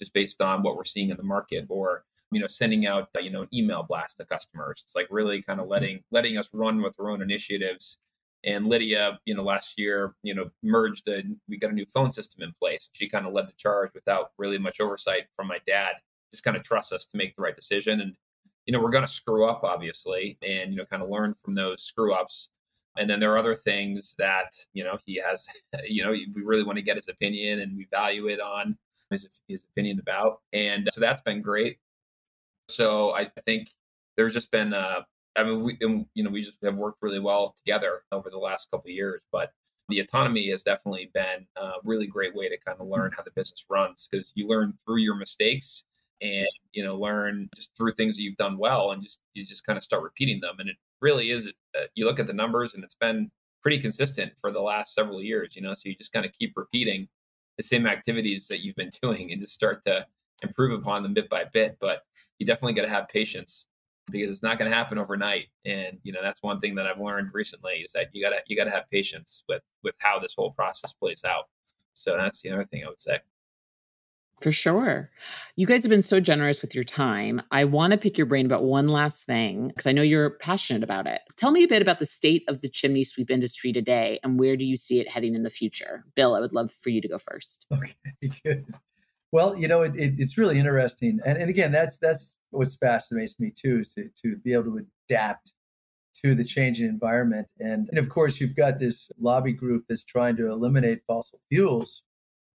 just 0.00 0.12
based 0.12 0.42
on 0.42 0.62
what 0.62 0.76
we're 0.76 0.84
seeing 0.84 1.10
in 1.10 1.16
the 1.16 1.22
market, 1.22 1.66
or 1.68 2.04
you 2.30 2.40
know 2.40 2.46
sending 2.46 2.86
out 2.86 3.08
you 3.20 3.30
know 3.30 3.42
an 3.42 3.48
email 3.54 3.82
blast 3.82 4.16
to 4.18 4.24
customers. 4.24 4.82
It's 4.84 4.96
like 4.96 5.08
really 5.10 5.42
kind 5.42 5.60
of 5.60 5.64
mm-hmm. 5.64 5.72
letting 5.72 6.00
letting 6.10 6.38
us 6.38 6.50
run 6.52 6.82
with 6.82 6.94
our 6.98 7.10
own 7.10 7.22
initiatives 7.22 7.98
and 8.44 8.66
Lydia, 8.66 9.18
you 9.24 9.34
know, 9.34 9.42
last 9.42 9.78
year, 9.78 10.14
you 10.22 10.34
know, 10.34 10.50
merged 10.62 11.08
a, 11.08 11.22
we 11.48 11.56
got 11.56 11.70
a 11.70 11.74
new 11.74 11.86
phone 11.86 12.12
system 12.12 12.42
in 12.42 12.52
place. 12.60 12.90
She 12.92 13.08
kind 13.08 13.26
of 13.26 13.32
led 13.32 13.48
the 13.48 13.54
charge 13.56 13.90
without 13.94 14.32
really 14.38 14.58
much 14.58 14.80
oversight 14.80 15.24
from 15.34 15.46
my 15.46 15.58
dad, 15.66 15.94
just 16.30 16.44
kind 16.44 16.56
of 16.56 16.62
trusts 16.62 16.92
us 16.92 17.06
to 17.06 17.16
make 17.16 17.34
the 17.36 17.42
right 17.42 17.56
decision. 17.56 18.00
And, 18.00 18.14
you 18.66 18.72
know, 18.72 18.80
we're 18.80 18.90
going 18.90 19.06
to 19.06 19.10
screw 19.10 19.46
up, 19.46 19.64
obviously, 19.64 20.38
and, 20.42 20.72
you 20.72 20.76
know, 20.76 20.84
kind 20.84 21.02
of 21.02 21.08
learn 21.08 21.32
from 21.34 21.54
those 21.54 21.82
screw 21.82 22.12
ups. 22.12 22.50
And 22.96 23.08
then 23.08 23.18
there 23.18 23.32
are 23.32 23.38
other 23.38 23.54
things 23.54 24.14
that, 24.18 24.52
you 24.72 24.84
know, 24.84 24.98
he 25.06 25.20
has, 25.26 25.46
you 25.88 26.04
know, 26.04 26.10
we 26.10 26.42
really 26.42 26.64
want 26.64 26.76
to 26.76 26.82
get 26.82 26.96
his 26.96 27.08
opinion 27.08 27.60
and 27.60 27.76
we 27.76 27.86
value 27.90 28.26
it 28.26 28.40
on 28.40 28.76
his, 29.10 29.26
his 29.48 29.64
opinion 29.64 30.00
about. 30.00 30.40
And 30.52 30.88
so 30.92 31.00
that's 31.00 31.22
been 31.22 31.40
great. 31.40 31.78
So 32.68 33.14
I 33.14 33.30
think 33.46 33.70
there's 34.16 34.34
just 34.34 34.50
been 34.50 34.72
a, 34.72 35.06
I 35.36 35.44
mean, 35.44 35.62
we 35.62 35.76
you 36.14 36.22
know 36.22 36.30
we 36.30 36.42
just 36.42 36.58
have 36.62 36.76
worked 36.76 36.98
really 37.02 37.20
well 37.20 37.54
together 37.64 38.02
over 38.12 38.30
the 38.30 38.38
last 38.38 38.70
couple 38.70 38.88
of 38.88 38.94
years, 38.94 39.22
but 39.32 39.52
the 39.88 40.00
autonomy 40.00 40.50
has 40.50 40.62
definitely 40.62 41.10
been 41.12 41.46
a 41.56 41.72
really 41.82 42.06
great 42.06 42.34
way 42.34 42.48
to 42.48 42.56
kind 42.58 42.78
of 42.80 42.86
learn 42.86 43.12
how 43.16 43.22
the 43.22 43.30
business 43.30 43.64
runs 43.68 44.08
because 44.10 44.32
you 44.34 44.48
learn 44.48 44.74
through 44.86 44.98
your 44.98 45.14
mistakes 45.14 45.84
and 46.22 46.48
you 46.72 46.82
know 46.82 46.96
learn 46.96 47.48
just 47.54 47.76
through 47.76 47.92
things 47.92 48.16
that 48.16 48.22
you've 48.22 48.36
done 48.36 48.56
well 48.56 48.90
and 48.90 49.02
just 49.02 49.18
you 49.34 49.44
just 49.44 49.64
kind 49.66 49.76
of 49.76 49.82
start 49.82 50.02
repeating 50.02 50.40
them 50.40 50.56
and 50.58 50.68
it 50.68 50.76
really 51.00 51.30
is 51.30 51.48
uh, 51.76 51.82
you 51.94 52.04
look 52.06 52.18
at 52.18 52.26
the 52.26 52.32
numbers 52.32 52.74
and 52.74 52.84
it's 52.84 52.94
been 52.94 53.30
pretty 53.62 53.78
consistent 53.78 54.32
for 54.40 54.50
the 54.50 54.60
last 54.60 54.94
several 54.94 55.22
years 55.22 55.54
you 55.56 55.62
know 55.62 55.74
so 55.74 55.82
you 55.84 55.94
just 55.94 56.12
kind 56.12 56.24
of 56.24 56.32
keep 56.32 56.52
repeating 56.56 57.08
the 57.56 57.62
same 57.62 57.86
activities 57.86 58.48
that 58.48 58.64
you've 58.64 58.76
been 58.76 58.90
doing 59.02 59.32
and 59.32 59.40
just 59.40 59.54
start 59.54 59.84
to 59.84 60.06
improve 60.42 60.78
upon 60.78 61.02
them 61.02 61.14
bit 61.14 61.28
by 61.28 61.44
bit 61.44 61.76
but 61.80 62.02
you 62.38 62.46
definitely 62.46 62.72
got 62.72 62.82
to 62.82 62.88
have 62.88 63.08
patience 63.08 63.66
because 64.10 64.32
it's 64.32 64.42
not 64.42 64.58
going 64.58 64.70
to 64.70 64.76
happen 64.76 64.98
overnight. 64.98 65.46
And 65.64 65.98
you 66.02 66.12
know 66.12 66.20
that's 66.22 66.42
one 66.42 66.60
thing 66.60 66.74
that 66.76 66.86
I've 66.86 67.00
learned 67.00 67.30
recently 67.32 67.76
is 67.76 67.92
that 67.92 68.08
you 68.12 68.22
gotta 68.22 68.42
you 68.46 68.56
gotta 68.56 68.70
have 68.70 68.90
patience 68.90 69.44
with 69.48 69.62
with 69.82 69.96
how 69.98 70.18
this 70.18 70.34
whole 70.36 70.52
process 70.52 70.92
plays 70.92 71.24
out. 71.24 71.44
So 71.94 72.16
that's 72.16 72.42
the 72.42 72.50
other 72.50 72.64
thing 72.64 72.84
I 72.84 72.88
would 72.88 73.00
say. 73.00 73.20
For 74.40 74.52
sure. 74.52 75.10
You 75.56 75.66
guys 75.66 75.84
have 75.84 75.90
been 75.90 76.02
so 76.02 76.20
generous 76.20 76.60
with 76.60 76.74
your 76.74 76.84
time. 76.84 77.40
I 77.50 77.64
want 77.64 77.92
to 77.92 77.98
pick 77.98 78.18
your 78.18 78.26
brain 78.26 78.44
about 78.44 78.64
one 78.64 78.88
last 78.88 79.24
thing 79.24 79.68
because 79.68 79.86
I 79.86 79.92
know 79.92 80.02
you're 80.02 80.30
passionate 80.30 80.82
about 80.82 81.06
it. 81.06 81.20
Tell 81.36 81.50
me 81.50 81.62
a 81.62 81.68
bit 81.68 81.80
about 81.80 81.98
the 81.98 82.06
state 82.06 82.42
of 82.48 82.60
the 82.60 82.68
chimney 82.68 83.04
sweep 83.04 83.30
industry 83.30 83.72
today 83.72 84.18
and 84.22 84.38
where 84.38 84.56
do 84.56 84.66
you 84.66 84.76
see 84.76 85.00
it 85.00 85.08
heading 85.08 85.34
in 85.34 85.42
the 85.42 85.50
future? 85.50 86.04
Bill, 86.14 86.34
I 86.34 86.40
would 86.40 86.52
love 86.52 86.72
for 86.72 86.90
you 86.90 87.00
to 87.00 87.08
go 87.08 87.16
first. 87.16 87.64
Okay, 87.72 87.94
good. 88.44 88.66
Well, 89.34 89.56
you 89.56 89.66
know, 89.66 89.82
it, 89.82 89.96
it, 89.96 90.14
it's 90.16 90.38
really 90.38 90.60
interesting, 90.60 91.18
and, 91.26 91.36
and 91.36 91.50
again, 91.50 91.72
that's 91.72 91.98
that's 91.98 92.36
what 92.50 92.68
fascinates 92.80 93.40
me 93.40 93.50
too 93.50 93.80
is 93.80 93.92
to, 93.94 94.08
to 94.22 94.36
be 94.36 94.52
able 94.52 94.66
to 94.66 94.86
adapt 95.10 95.52
to 96.22 96.36
the 96.36 96.44
changing 96.44 96.86
environment. 96.86 97.48
And, 97.58 97.88
and 97.88 97.98
of 97.98 98.08
course, 98.08 98.40
you've 98.40 98.54
got 98.54 98.78
this 98.78 99.10
lobby 99.18 99.52
group 99.52 99.86
that's 99.88 100.04
trying 100.04 100.36
to 100.36 100.52
eliminate 100.52 101.00
fossil 101.08 101.40
fuels, 101.50 102.04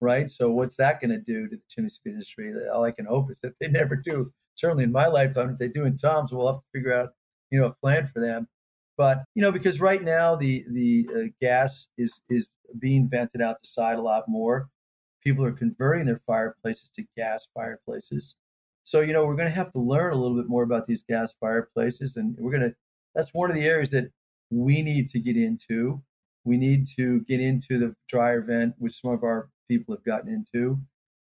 right? 0.01 0.31
So 0.31 0.53
what's 0.53 0.77
that 0.77 1.01
going 1.01 1.11
to 1.11 1.19
do 1.19 1.49
to 1.49 1.57
the 1.57 1.63
chimney 1.69 1.91
sweep 1.91 2.13
industry? 2.13 2.55
All 2.73 2.85
I 2.85 2.93
can 2.93 3.07
hope 3.07 3.33
is 3.33 3.41
that 3.41 3.55
they 3.61 3.67
never 3.81 3.97
do. 3.97 4.33
Certainly 4.55 4.85
in 4.85 4.93
my 4.93 5.09
lifetime, 5.09 5.51
if 5.51 5.59
they 5.59 5.69
do 5.69 5.85
in 5.85 5.97
Tom's, 5.97 6.31
we'll 6.31 6.47
have 6.47 6.61
to 6.61 6.67
figure 6.73 6.95
out, 6.95 7.09
you 7.51 7.59
know, 7.59 7.67
a 7.67 7.75
plan 7.75 8.07
for 8.07 8.21
them. 8.21 8.47
But 8.97 9.25
you 9.35 9.43
know, 9.43 9.51
because 9.51 9.81
right 9.81 10.05
now 10.05 10.37
the 10.37 10.65
the 10.71 11.09
uh, 11.13 11.29
gas 11.41 11.89
is 11.99 12.21
is 12.29 12.49
being 12.79 13.09
vented 13.11 13.43
out 13.43 13.57
the 13.61 13.67
side 13.67 13.99
a 13.99 14.03
lot 14.03 14.29
more. 14.29 14.69
People 15.23 15.45
are 15.45 15.53
converting 15.53 16.07
their 16.07 16.21
fireplaces 16.27 16.89
to 16.91 17.05
gas 17.17 17.49
fireplaces. 17.55 18.37
So, 18.85 19.01
you 19.01 19.13
know, 19.13 19.27
we're 19.27 19.37
going 19.37 19.49
to 19.49 19.55
have 19.55 19.73
to 19.73 19.81
learn 19.81 20.13
a 20.13 20.17
little 20.17 20.37
bit 20.37 20.49
more 20.49 20.63
about 20.63 20.87
these 20.87 21.03
gas 21.03 21.35
fireplaces. 21.39 22.17
And 22.17 22.37
we're 22.39 22.57
going 22.57 22.71
to, 22.71 22.77
that's 23.15 23.35
one 23.35 23.51
of 23.51 23.57
the 23.57 23.67
areas 23.67 23.91
that 23.91 24.11
we 24.51 24.83
need 24.83 25.11
to 25.11 25.21
get 25.21 25.37
into. 25.37 26.03
We 26.45 26.57
need 26.57 26.87
to 26.97 27.21
get 27.21 27.41
into 27.41 27.79
the 27.79 27.95
dryer 28.09 28.41
vent, 28.41 28.77
which 28.79 29.01
some 29.01 29.13
of 29.13 29.23
our 29.23 29.51
people 29.69 29.95
have 29.95 30.05
gotten 30.05 30.33
into. 30.33 30.81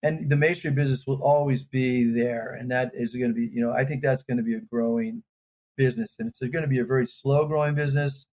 And 0.02 0.28
the 0.28 0.36
masonry 0.36 0.74
business 0.74 1.06
will 1.06 1.22
always 1.22 1.62
be 1.62 2.04
there. 2.04 2.52
And 2.52 2.70
that 2.70 2.90
is 2.92 3.14
going 3.14 3.30
to 3.30 3.34
be, 3.34 3.50
you 3.52 3.64
know, 3.64 3.72
I 3.72 3.84
think 3.84 4.02
that's 4.02 4.22
going 4.22 4.36
to 4.36 4.42
be 4.42 4.54
a 4.54 4.60
growing 4.60 5.22
business. 5.76 6.16
And 6.18 6.28
it's 6.28 6.40
going 6.40 6.62
to 6.62 6.68
be 6.68 6.78
a 6.78 6.84
very 6.84 7.06
slow 7.06 7.46
growing 7.46 7.74
business, 7.74 8.26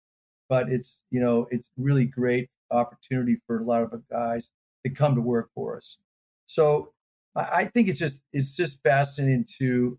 but 0.48 0.68
it's, 0.68 1.02
you 1.10 1.20
know, 1.20 1.46
it's 1.50 1.70
really 1.76 2.04
great 2.06 2.50
opportunity 2.70 3.36
for 3.46 3.60
a 3.60 3.64
lot 3.64 3.82
of 3.82 4.08
guys 4.10 4.50
to 4.84 4.90
come 4.90 5.14
to 5.14 5.20
work 5.20 5.50
for 5.54 5.76
us. 5.76 5.98
So 6.46 6.92
I 7.34 7.64
think 7.64 7.88
it's 7.88 7.98
just 7.98 8.22
it's 8.32 8.54
just 8.54 8.82
fascinating 8.82 9.46
to 9.58 9.98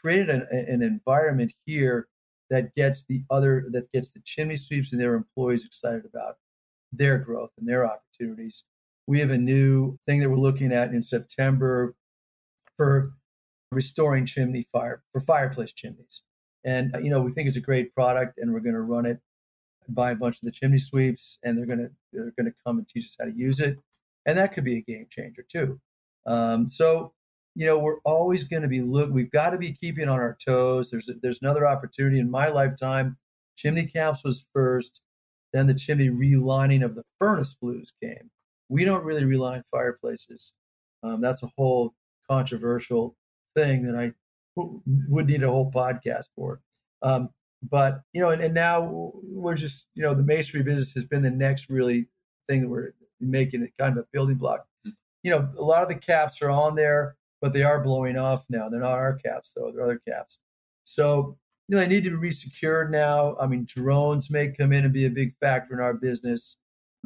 create 0.00 0.28
an, 0.28 0.46
an 0.50 0.82
environment 0.82 1.52
here 1.64 2.08
that 2.48 2.74
gets 2.74 3.04
the 3.04 3.22
other 3.30 3.66
that 3.72 3.92
gets 3.92 4.12
the 4.12 4.20
chimney 4.24 4.56
sweeps 4.56 4.92
and 4.92 5.00
their 5.00 5.14
employees 5.14 5.64
excited 5.64 6.04
about 6.04 6.36
their 6.92 7.18
growth 7.18 7.50
and 7.56 7.68
their 7.68 7.86
opportunities. 7.86 8.64
We 9.06 9.20
have 9.20 9.30
a 9.30 9.38
new 9.38 9.98
thing 10.06 10.20
that 10.20 10.30
we're 10.30 10.36
looking 10.36 10.72
at 10.72 10.92
in 10.92 11.02
September 11.02 11.94
for 12.76 13.12
restoring 13.70 14.26
chimney 14.26 14.66
fire 14.72 15.02
for 15.12 15.20
fireplace 15.20 15.72
chimneys. 15.72 16.22
And 16.64 16.94
uh, 16.94 16.98
you 16.98 17.10
know, 17.10 17.20
we 17.22 17.30
think 17.30 17.46
it's 17.46 17.56
a 17.56 17.60
great 17.60 17.94
product 17.94 18.38
and 18.38 18.52
we're 18.52 18.60
going 18.60 18.74
to 18.74 18.80
run 18.80 19.06
it 19.06 19.20
by 19.88 20.10
a 20.10 20.16
bunch 20.16 20.36
of 20.36 20.42
the 20.42 20.52
chimney 20.52 20.78
sweeps 20.78 21.38
and 21.44 21.56
they're 21.56 21.66
going 21.66 21.78
to 21.78 21.90
they're 22.12 22.32
going 22.36 22.46
to 22.46 22.54
come 22.66 22.78
and 22.78 22.88
teach 22.88 23.04
us 23.04 23.16
how 23.18 23.26
to 23.26 23.36
use 23.36 23.60
it. 23.60 23.78
And 24.30 24.38
that 24.38 24.52
could 24.52 24.62
be 24.62 24.76
a 24.76 24.80
game 24.80 25.06
changer 25.10 25.42
too. 25.42 25.80
Um, 26.24 26.68
so, 26.68 27.14
you 27.56 27.66
know, 27.66 27.80
we're 27.80 27.98
always 28.04 28.44
going 28.44 28.62
to 28.62 28.68
be 28.68 28.80
look. 28.80 29.10
We've 29.10 29.30
got 29.30 29.50
to 29.50 29.58
be 29.58 29.72
keeping 29.72 30.08
on 30.08 30.20
our 30.20 30.38
toes. 30.46 30.90
There's 30.90 31.08
a, 31.08 31.14
there's 31.20 31.40
another 31.42 31.66
opportunity 31.66 32.20
in 32.20 32.30
my 32.30 32.48
lifetime. 32.48 33.16
Chimney 33.56 33.86
caps 33.86 34.22
was 34.22 34.46
first, 34.54 35.00
then 35.52 35.66
the 35.66 35.74
chimney 35.74 36.10
relining 36.10 36.84
of 36.84 36.94
the 36.94 37.02
furnace 37.18 37.56
flues 37.58 37.92
came. 38.00 38.30
We 38.68 38.84
don't 38.84 39.02
really 39.02 39.24
reline 39.24 39.64
fireplaces. 39.68 40.52
Um, 41.02 41.20
that's 41.20 41.42
a 41.42 41.50
whole 41.58 41.94
controversial 42.30 43.16
thing 43.56 43.82
that 43.82 43.96
I 43.96 44.12
would 44.54 45.26
need 45.26 45.42
a 45.42 45.50
whole 45.50 45.72
podcast 45.72 46.26
for. 46.36 46.60
Um, 47.02 47.30
but 47.68 48.02
you 48.12 48.20
know, 48.20 48.30
and, 48.30 48.40
and 48.40 48.54
now 48.54 49.12
we're 49.24 49.56
just 49.56 49.88
you 49.94 50.04
know 50.04 50.14
the 50.14 50.22
masonry 50.22 50.62
business 50.62 50.94
has 50.94 51.04
been 51.04 51.22
the 51.22 51.32
next 51.32 51.68
really 51.68 52.06
thing 52.48 52.60
that 52.60 52.68
we're 52.68 52.92
making 53.20 53.62
it 53.62 53.72
kind 53.78 53.96
of 53.96 54.04
a 54.04 54.08
building 54.12 54.36
block 54.36 54.66
you 55.22 55.30
know, 55.30 55.50
a 55.58 55.62
lot 55.62 55.82
of 55.82 55.88
the 55.88 55.94
caps 55.94 56.40
are 56.42 56.50
on 56.50 56.74
there, 56.74 57.16
but 57.40 57.52
they 57.52 57.62
are 57.62 57.82
blowing 57.82 58.16
off 58.16 58.46
now. 58.48 58.68
They're 58.68 58.80
not 58.80 58.98
our 58.98 59.14
caps 59.14 59.52
though; 59.54 59.70
they're 59.70 59.84
other 59.84 60.00
caps. 60.08 60.38
So, 60.84 61.36
you 61.68 61.76
know, 61.76 61.82
they 61.82 61.88
need 61.88 62.04
to 62.04 62.18
be 62.18 62.32
secured 62.32 62.90
now. 62.90 63.36
I 63.40 63.46
mean, 63.46 63.66
drones 63.66 64.30
may 64.30 64.48
come 64.48 64.72
in 64.72 64.84
and 64.84 64.92
be 64.92 65.06
a 65.06 65.10
big 65.10 65.34
factor 65.40 65.74
in 65.74 65.80
our 65.80 65.94
business, 65.94 66.56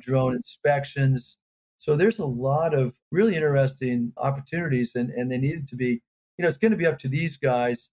drone 0.00 0.34
inspections. 0.34 1.36
So 1.78 1.96
there's 1.96 2.18
a 2.18 2.26
lot 2.26 2.72
of 2.72 2.98
really 3.10 3.34
interesting 3.34 4.12
opportunities, 4.16 4.94
and, 4.94 5.10
and 5.10 5.30
they 5.30 5.38
needed 5.38 5.68
to 5.68 5.76
be, 5.76 6.00
you 6.38 6.42
know, 6.42 6.48
it's 6.48 6.56
going 6.56 6.72
to 6.72 6.78
be 6.78 6.86
up 6.86 6.98
to 7.00 7.08
these 7.08 7.36
guys 7.36 7.90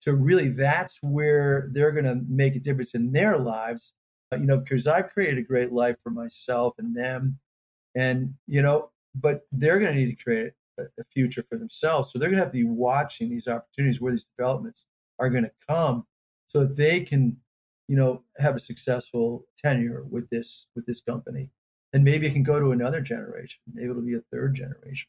to 0.00 0.14
really, 0.14 0.48
that's 0.48 0.98
where 1.02 1.68
they're 1.72 1.92
going 1.92 2.04
to 2.04 2.20
make 2.28 2.56
a 2.56 2.60
difference 2.60 2.94
in 2.94 3.12
their 3.12 3.38
lives. 3.38 3.94
You 4.32 4.44
know, 4.44 4.58
because 4.58 4.86
I've 4.86 5.08
created 5.10 5.38
a 5.38 5.42
great 5.42 5.72
life 5.72 5.96
for 6.02 6.10
myself 6.10 6.74
and 6.78 6.94
them. 6.96 7.38
And, 7.98 8.34
you 8.46 8.62
know, 8.62 8.90
but 9.14 9.46
they're 9.50 9.78
going 9.78 9.92
to 9.92 9.98
need 9.98 10.16
to 10.16 10.22
create 10.22 10.52
a, 10.78 10.82
a 10.98 11.04
future 11.12 11.42
for 11.42 11.56
themselves. 11.56 12.12
So 12.12 12.18
they're 12.18 12.28
going 12.28 12.38
to 12.38 12.44
have 12.44 12.52
to 12.52 12.58
be 12.58 12.68
watching 12.68 13.30
these 13.30 13.48
opportunities 13.48 14.00
where 14.00 14.12
these 14.12 14.28
developments 14.36 14.86
are 15.18 15.30
going 15.30 15.44
to 15.44 15.52
come 15.66 16.06
so 16.46 16.60
that 16.60 16.76
they 16.76 17.00
can 17.00 17.38
you 17.88 17.96
know 17.96 18.22
have 18.36 18.54
a 18.54 18.60
successful 18.60 19.46
tenure 19.56 20.04
with 20.08 20.28
this 20.30 20.66
with 20.76 20.86
this 20.86 21.00
company 21.00 21.50
and 21.92 22.04
maybe 22.04 22.26
it 22.26 22.32
can 22.32 22.42
go 22.42 22.60
to 22.60 22.70
another 22.70 23.00
generation 23.00 23.60
maybe 23.72 23.90
it'll 23.90 24.02
be 24.02 24.14
a 24.14 24.20
third 24.32 24.54
generation 24.54 25.08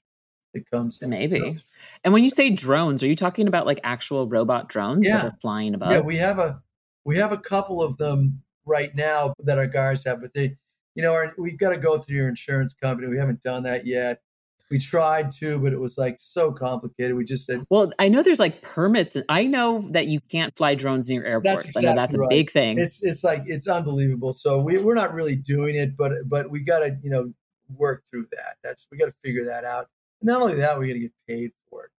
that 0.54 0.70
comes 0.72 1.00
maybe 1.02 1.58
and 2.04 2.14
when 2.14 2.24
you 2.24 2.30
say 2.30 2.50
drones 2.50 3.04
are 3.04 3.08
you 3.08 3.16
talking 3.16 3.48
about 3.48 3.66
like 3.66 3.80
actual 3.84 4.28
robot 4.28 4.68
drones 4.68 5.06
yeah. 5.06 5.18
that 5.18 5.26
are 5.26 5.38
flying 5.42 5.76
above 5.76 5.92
yeah 5.92 6.00
we 6.00 6.16
have 6.16 6.40
a 6.40 6.62
we 7.06 7.18
have 7.18 7.32
a 7.32 7.38
couple 7.38 7.84
of 7.84 7.98
them 7.98 8.42
right 8.66 8.96
now 8.96 9.34
that 9.40 9.60
our 9.60 9.68
guys 9.68 10.04
have 10.06 10.22
but 10.22 10.34
they 10.34 10.56
you 10.96 11.04
know 11.04 11.14
our, 11.14 11.34
we've 11.38 11.60
got 11.60 11.70
to 11.70 11.78
go 11.78 11.98
through 11.98 12.16
your 12.16 12.28
insurance 12.28 12.74
company 12.74 13.08
we 13.08 13.18
haven't 13.18 13.42
done 13.42 13.64
that 13.64 13.86
yet 13.86 14.22
we 14.70 14.78
tried 14.78 15.32
to, 15.34 15.60
but 15.60 15.74
it 15.74 15.80
was 15.80 15.98
like 15.98 16.18
so 16.20 16.52
complicated. 16.52 17.16
We 17.16 17.26
just 17.26 17.46
said, 17.46 17.66
"Well, 17.70 17.92
I 17.98 18.08
know 18.08 18.22
there's 18.22 18.40
like 18.40 18.62
permits, 18.62 19.16
and 19.16 19.26
I 19.28 19.46
know 19.46 19.88
that 19.90 20.08
you 20.08 20.20
can't 20.22 20.56
fly 20.56 20.76
drones 20.76 21.10
near 21.10 21.26
airports. 21.26 21.66
Exactly 21.66 21.88
I 21.88 21.92
know 21.92 21.96
that's 21.96 22.16
a 22.16 22.20
right. 22.20 22.30
big 22.30 22.52
thing. 22.52 22.78
It's 22.78 23.04
it's 23.04 23.24
like 23.24 23.44
it's 23.48 23.68
unbelievable. 23.68 24.34
So 24.34 24.62
we 24.62 24.82
we're 24.82 24.96
not 24.96 25.14
really 25.14 25.36
doing 25.36 25.76
it, 25.76 25.98
but 25.98 26.12
but 26.26 26.52
we 26.52 26.60
got 26.60 26.80
to 26.80 26.98
you 27.02 27.10
know 27.10 27.34
work 27.76 28.04
through 28.10 28.28
that. 28.32 28.58
That's 28.64 28.88
we 28.92 28.98
got 28.98 29.08
to 29.08 29.16
figure 29.24 29.46
that 29.46 29.66
out. 29.66 29.88
And 30.22 30.28
not 30.28 30.42
only 30.42 30.56
that, 30.56 30.78
we 30.80 30.88
got 30.88 30.94
to 30.94 31.00
get 31.00 31.14
paid 31.28 31.52
for 31.70 31.86
it. 31.86 31.92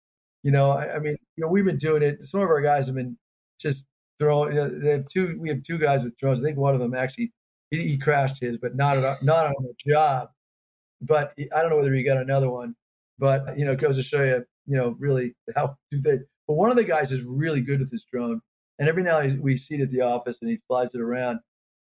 You 0.43 0.51
know, 0.51 0.71
I, 0.71 0.95
I, 0.95 0.99
mean, 0.99 1.17
you 1.35 1.43
know, 1.43 1.47
we've 1.47 1.65
been 1.65 1.77
doing 1.77 2.01
it. 2.01 2.25
Some 2.25 2.41
of 2.41 2.47
our 2.47 2.61
guys 2.61 2.87
have 2.87 2.95
been 2.95 3.17
just 3.59 3.85
throwing. 4.17 4.55
You 4.55 4.61
know, 4.61 4.69
they 4.69 4.91
have 4.91 5.07
two. 5.07 5.37
We 5.39 5.49
have 5.49 5.61
two 5.63 5.77
guys 5.77 6.03
with 6.03 6.15
drones. 6.17 6.39
I 6.39 6.43
think 6.43 6.57
one 6.57 6.73
of 6.73 6.79
them 6.79 6.95
actually 6.95 7.33
he, 7.71 7.87
he 7.89 7.97
crashed 7.97 8.41
his, 8.41 8.57
but 8.57 8.75
not 8.75 8.97
at, 8.97 9.23
not 9.23 9.47
on 9.47 9.63
the 9.63 9.73
job 9.91 10.29
but 11.01 11.33
I 11.55 11.61
don't 11.61 11.71
know 11.71 11.77
whether 11.77 11.93
he 11.93 12.03
got 12.03 12.17
another 12.17 12.49
one. 12.49 12.75
But 13.19 13.57
you 13.57 13.65
know, 13.65 13.71
it 13.71 13.79
goes 13.79 13.97
to 13.97 14.03
show 14.03 14.23
you, 14.23 14.45
you 14.65 14.77
know, 14.77 14.95
really 14.99 15.33
how 15.55 15.77
do 15.91 15.99
they. 15.99 16.19
But 16.47 16.55
one 16.55 16.69
of 16.69 16.77
the 16.77 16.83
guys 16.83 17.11
is 17.11 17.23
really 17.23 17.61
good 17.61 17.79
with 17.79 17.91
his 17.91 18.05
drone, 18.11 18.41
and 18.79 18.87
every 18.87 19.03
now 19.03 19.19
and 19.19 19.41
we 19.41 19.57
see 19.57 19.75
it 19.75 19.81
at 19.81 19.89
the 19.89 20.01
office, 20.01 20.39
and 20.41 20.49
he 20.49 20.59
flies 20.67 20.93
it 20.93 21.01
around. 21.01 21.39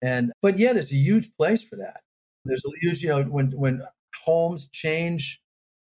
And 0.02 0.32
but 0.42 0.58
yeah, 0.58 0.72
there's 0.72 0.92
a 0.92 0.96
huge 0.96 1.30
place 1.36 1.62
for 1.62 1.76
that. 1.76 2.00
There's 2.44 2.64
a 2.64 2.70
huge, 2.80 3.02
you 3.02 3.08
know, 3.08 3.22
when 3.24 3.50
when 3.52 3.82
homes 4.24 4.68
change 4.72 5.40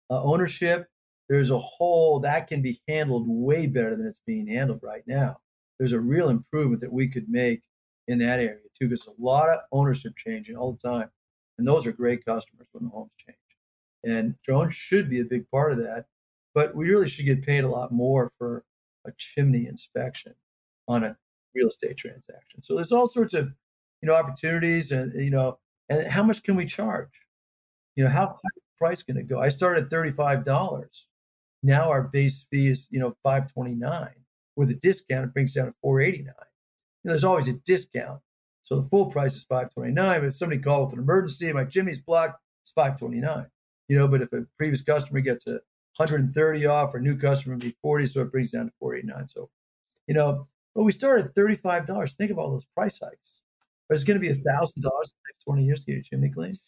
uh, 0.10 0.24
ownership, 0.24 0.88
there's 1.30 1.52
a 1.52 1.60
whole 1.60 2.20
that 2.22 2.48
can 2.48 2.62
be 2.62 2.80
handled 2.88 3.26
way 3.28 3.68
better 3.68 3.96
than 3.96 4.08
it's 4.08 4.22
being 4.26 4.48
handled 4.48 4.80
right 4.82 5.04
now. 5.06 5.38
There's 5.78 5.92
a 5.92 6.00
real 6.00 6.30
improvement 6.30 6.82
that 6.82 6.94
we 6.94 7.08
could 7.10 7.28
make 7.30 7.62
in 8.08 8.20
that 8.20 8.40
area 8.40 8.65
too, 8.78 8.90
because 8.90 9.08
a 9.08 9.22
lot 9.22 9.50
of 9.50 9.60
ownership 9.72 10.16
changing 10.18 10.56
all 10.56 10.74
the 10.74 10.90
time. 10.90 11.10
And 11.58 11.68
those 11.68 11.86
are 11.86 11.92
great 11.92 12.26
customers 12.26 12.68
when 12.72 12.86
the 12.86 12.90
homes 12.90 13.12
change. 13.18 13.38
And 14.04 14.36
drones 14.42 14.74
should 14.74 15.10
be 15.10 15.22
a 15.22 15.26
big 15.26 15.50
part 15.50 15.72
of 15.72 15.78
that. 15.80 16.06
But 16.54 16.76
we 16.76 16.90
really 16.90 17.10
should 17.10 17.26
get 17.26 17.46
paid 17.46 17.64
a 17.64 17.70
lot 17.70 17.92
more 17.92 18.32
for 18.38 18.64
a 19.06 19.12
chimney 19.18 19.68
inspection 19.68 20.36
on 20.88 21.04
a 21.04 21.18
real 21.54 21.68
estate 21.68 21.98
transaction. 21.98 22.62
So 22.62 22.76
there's 22.76 22.92
all 22.92 23.08
sorts 23.08 23.34
of, 23.34 23.52
you 24.02 24.08
know, 24.08 24.16
opportunities 24.16 24.92
and, 24.92 25.14
you 25.14 25.32
know, 25.32 25.60
and 25.90 26.08
how 26.08 26.24
much 26.24 26.44
can 26.44 26.56
we 26.56 26.66
charge? 26.66 27.22
You 27.96 28.04
know, 28.04 28.10
how 28.10 28.28
high 28.28 28.62
price 28.78 29.04
can 29.04 29.18
it 29.18 29.28
go? 29.28 29.40
I 29.40 29.50
started 29.50 29.86
at 29.86 29.90
$35. 29.90 31.06
Now 31.64 31.90
our 31.90 32.04
base 32.04 32.46
fee 32.52 32.68
is, 32.68 32.88
you 32.92 33.00
know, 33.00 33.16
529 33.24 34.10
with 34.56 34.70
a 34.70 34.76
discount, 34.76 35.26
it 35.26 35.34
brings 35.34 35.54
down 35.54 35.68
to 35.68 35.74
489 35.82 36.26
you 36.28 37.10
know, 37.10 37.12
There's 37.12 37.24
always 37.24 37.48
a 37.48 37.54
discount. 37.54 38.22
So 38.66 38.76
the 38.76 38.90
full 38.90 39.06
price 39.06 39.36
is 39.36 39.44
529 39.44 40.22
But 40.22 40.26
if 40.26 40.34
somebody 40.34 40.60
called 40.60 40.88
with 40.88 40.94
an 40.94 41.04
emergency, 41.04 41.54
my 41.54 41.66
chimney's 41.66 42.00
blocked, 42.00 42.42
it's 42.64 42.72
529 42.72 43.46
You 43.88 43.98
know, 43.98 44.08
but 44.08 44.24
if 44.24 44.34
a 44.34 44.46
previous 44.58 44.82
customer 44.82 45.22
gets 45.22 45.46
a 45.46 45.62
130 45.98 46.66
off 46.66 46.94
or 46.94 47.00
new 47.00 47.16
customer 47.16 47.56
be 47.58 47.76
40, 47.82 48.08
so 48.08 48.22
it 48.24 48.32
brings 48.32 48.50
down 48.50 48.66
to 48.66 48.72
489 48.80 49.30
So, 49.30 49.50
you 50.08 50.16
know, 50.16 50.48
but 50.74 50.84
we 50.84 50.92
started 50.92 51.28
at 51.28 51.36
$35. 51.36 52.16
Think 52.16 52.32
of 52.32 52.40
all 52.40 52.50
those 52.50 52.66
price 52.66 53.00
hikes. 53.00 53.42
But 53.88 53.96
it's 53.96 54.04
going 54.04 54.20
to 54.20 54.20
be 54.20 54.30
a 54.30 54.34
$1,000 54.34 54.42
the 54.76 54.82
next 54.82 55.44
20 55.46 55.64
years 55.64 55.82
to 55.82 55.86
get 55.86 55.94
your 55.94 56.02
chimney 56.02 56.32
cleaned. 56.32 56.60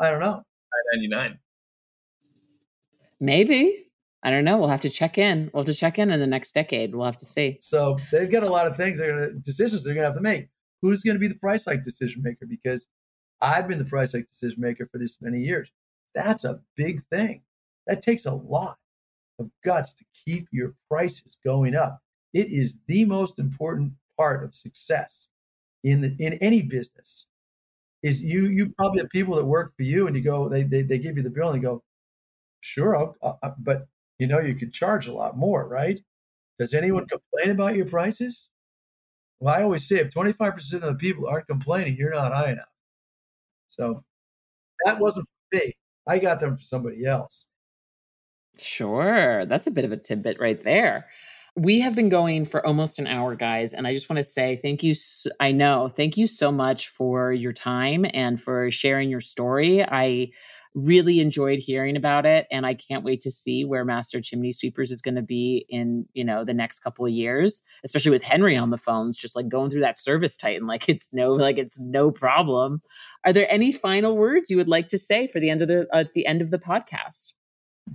I 0.00 0.10
don't 0.10 0.20
know. 0.20 0.42
999 0.94 1.38
Maybe. 3.20 3.86
I 4.24 4.30
don't 4.30 4.44
know. 4.44 4.58
We'll 4.58 4.68
have 4.68 4.80
to 4.80 4.90
check 4.90 5.16
in. 5.16 5.50
We'll 5.54 5.62
have 5.62 5.72
to 5.72 5.78
check 5.78 5.98
in 5.98 6.10
in 6.10 6.18
the 6.18 6.26
next 6.26 6.52
decade. 6.52 6.94
We'll 6.94 7.06
have 7.06 7.18
to 7.18 7.26
see. 7.26 7.58
So 7.62 7.98
they've 8.10 8.30
got 8.30 8.42
a 8.42 8.48
lot 8.48 8.66
of 8.66 8.76
things 8.76 8.98
they're 8.98 9.16
going 9.16 9.30
to 9.30 9.38
decisions 9.38 9.84
they're 9.84 9.94
going 9.94 10.02
to 10.02 10.08
have 10.08 10.16
to 10.16 10.22
make 10.22 10.48
who's 10.82 11.02
going 11.02 11.14
to 11.14 11.20
be 11.20 11.28
the 11.28 11.34
price 11.34 11.64
hike 11.64 11.84
decision 11.84 12.22
maker 12.22 12.46
because 12.46 12.86
I've 13.40 13.68
been 13.68 13.78
the 13.78 13.84
price 13.84 14.12
hike 14.12 14.30
decision 14.30 14.60
maker 14.60 14.86
for 14.86 14.98
this 14.98 15.20
many 15.20 15.40
years. 15.40 15.70
That's 16.14 16.44
a 16.44 16.60
big 16.76 17.04
thing. 17.10 17.42
That 17.86 18.02
takes 18.02 18.26
a 18.26 18.34
lot 18.34 18.78
of 19.38 19.50
guts 19.64 19.94
to 19.94 20.04
keep 20.26 20.48
your 20.52 20.74
prices 20.88 21.36
going 21.44 21.74
up. 21.74 22.00
It 22.32 22.48
is 22.52 22.78
the 22.86 23.04
most 23.04 23.38
important 23.38 23.94
part 24.16 24.44
of 24.44 24.54
success 24.54 25.28
in 25.82 26.00
the, 26.02 26.14
in 26.18 26.34
any 26.34 26.62
business. 26.62 27.26
Is 28.02 28.22
you 28.22 28.46
you 28.46 28.70
probably 28.70 29.00
have 29.00 29.10
people 29.10 29.34
that 29.36 29.44
work 29.44 29.74
for 29.76 29.82
you 29.82 30.06
and 30.06 30.16
you 30.16 30.22
go 30.22 30.48
they 30.48 30.62
they, 30.62 30.80
they 30.80 30.98
give 30.98 31.18
you 31.18 31.22
the 31.22 31.30
bill 31.30 31.50
and 31.50 31.58
they 31.58 31.62
go, 31.62 31.82
sure, 32.60 32.96
I'll, 32.96 33.16
I'll, 33.22 33.54
but 33.58 33.88
you 34.18 34.26
know 34.26 34.40
you 34.40 34.54
could 34.54 34.72
charge 34.72 35.06
a 35.06 35.12
lot 35.12 35.36
more, 35.36 35.68
right? 35.68 36.00
Does 36.58 36.72
anyone 36.72 37.04
mm-hmm. 37.04 37.16
complain 37.16 37.54
about 37.54 37.76
your 37.76 37.86
prices? 37.86 38.48
Well, 39.40 39.54
I 39.54 39.62
always 39.62 39.88
say 39.88 39.96
if 39.96 40.10
25% 40.10 40.72
of 40.74 40.80
the 40.82 40.94
people 40.94 41.26
aren't 41.26 41.48
complaining, 41.48 41.96
you're 41.96 42.14
not 42.14 42.32
high 42.32 42.52
enough. 42.52 42.68
So 43.70 44.04
that 44.84 45.00
wasn't 45.00 45.26
for 45.26 45.58
me. 45.58 45.72
I 46.06 46.18
got 46.18 46.40
them 46.40 46.56
for 46.56 46.62
somebody 46.62 47.06
else. 47.06 47.46
Sure. 48.58 49.46
That's 49.46 49.66
a 49.66 49.70
bit 49.70 49.86
of 49.86 49.92
a 49.92 49.96
tidbit 49.96 50.38
right 50.38 50.62
there. 50.62 51.08
We 51.56 51.80
have 51.80 51.96
been 51.96 52.10
going 52.10 52.44
for 52.44 52.64
almost 52.66 52.98
an 52.98 53.06
hour, 53.06 53.34
guys. 53.34 53.72
And 53.72 53.86
I 53.86 53.92
just 53.92 54.10
want 54.10 54.18
to 54.18 54.24
say 54.24 54.60
thank 54.62 54.82
you. 54.82 54.94
I 55.40 55.52
know. 55.52 55.88
Thank 55.88 56.16
you 56.16 56.26
so 56.26 56.52
much 56.52 56.88
for 56.88 57.32
your 57.32 57.52
time 57.52 58.06
and 58.12 58.40
for 58.40 58.70
sharing 58.70 59.10
your 59.10 59.20
story. 59.20 59.82
I 59.82 60.30
really 60.74 61.20
enjoyed 61.20 61.58
hearing 61.58 61.96
about 61.96 62.24
it 62.24 62.46
and 62.50 62.64
i 62.64 62.74
can't 62.74 63.04
wait 63.04 63.20
to 63.20 63.30
see 63.30 63.64
where 63.64 63.84
master 63.84 64.20
chimney 64.20 64.52
sweepers 64.52 64.90
is 64.90 65.00
going 65.00 65.14
to 65.16 65.22
be 65.22 65.66
in 65.68 66.06
you 66.12 66.24
know 66.24 66.44
the 66.44 66.54
next 66.54 66.80
couple 66.80 67.04
of 67.04 67.12
years 67.12 67.62
especially 67.84 68.10
with 68.10 68.22
henry 68.22 68.56
on 68.56 68.70
the 68.70 68.78
phones 68.78 69.16
just 69.16 69.34
like 69.34 69.48
going 69.48 69.68
through 69.68 69.80
that 69.80 69.96
ServiceTitan 69.96 70.68
like 70.68 70.88
it's 70.88 71.12
no 71.12 71.32
like 71.32 71.58
it's 71.58 71.80
no 71.80 72.10
problem 72.10 72.80
are 73.24 73.32
there 73.32 73.50
any 73.50 73.72
final 73.72 74.16
words 74.16 74.50
you 74.50 74.56
would 74.56 74.68
like 74.68 74.88
to 74.88 74.98
say 74.98 75.26
for 75.26 75.40
the 75.40 75.50
end 75.50 75.62
of 75.62 75.68
the 75.68 75.88
at 75.92 76.06
uh, 76.06 76.08
the 76.14 76.26
end 76.26 76.40
of 76.40 76.50
the 76.50 76.58
podcast 76.58 77.32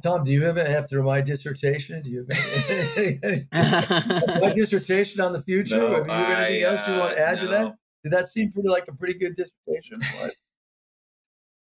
Tom, 0.03 0.23
do 0.23 0.31
you 0.31 0.43
have 0.43 0.57
it 0.57 0.67
after 0.67 1.01
my 1.01 1.21
dissertation? 1.21 2.01
Do 2.01 2.09
you 2.09 2.25
have 2.29 3.47
my 4.41 4.51
dissertation 4.53 5.21
on 5.21 5.31
the 5.31 5.41
future? 5.41 5.77
No, 5.77 5.95
have 5.95 6.05
you 6.05 6.11
have 6.11 6.39
anything 6.39 6.65
I, 6.65 6.67
else 6.67 6.87
you 6.87 6.93
want 6.95 7.13
to 7.13 7.19
add 7.19 7.35
no. 7.35 7.41
to 7.41 7.47
that? 7.47 7.75
Did 8.03 8.11
that 8.11 8.29
seem 8.29 8.51
pretty 8.51 8.69
like 8.69 8.87
a 8.87 8.93
pretty 8.93 9.17
good 9.17 9.35
dissertation? 9.35 10.01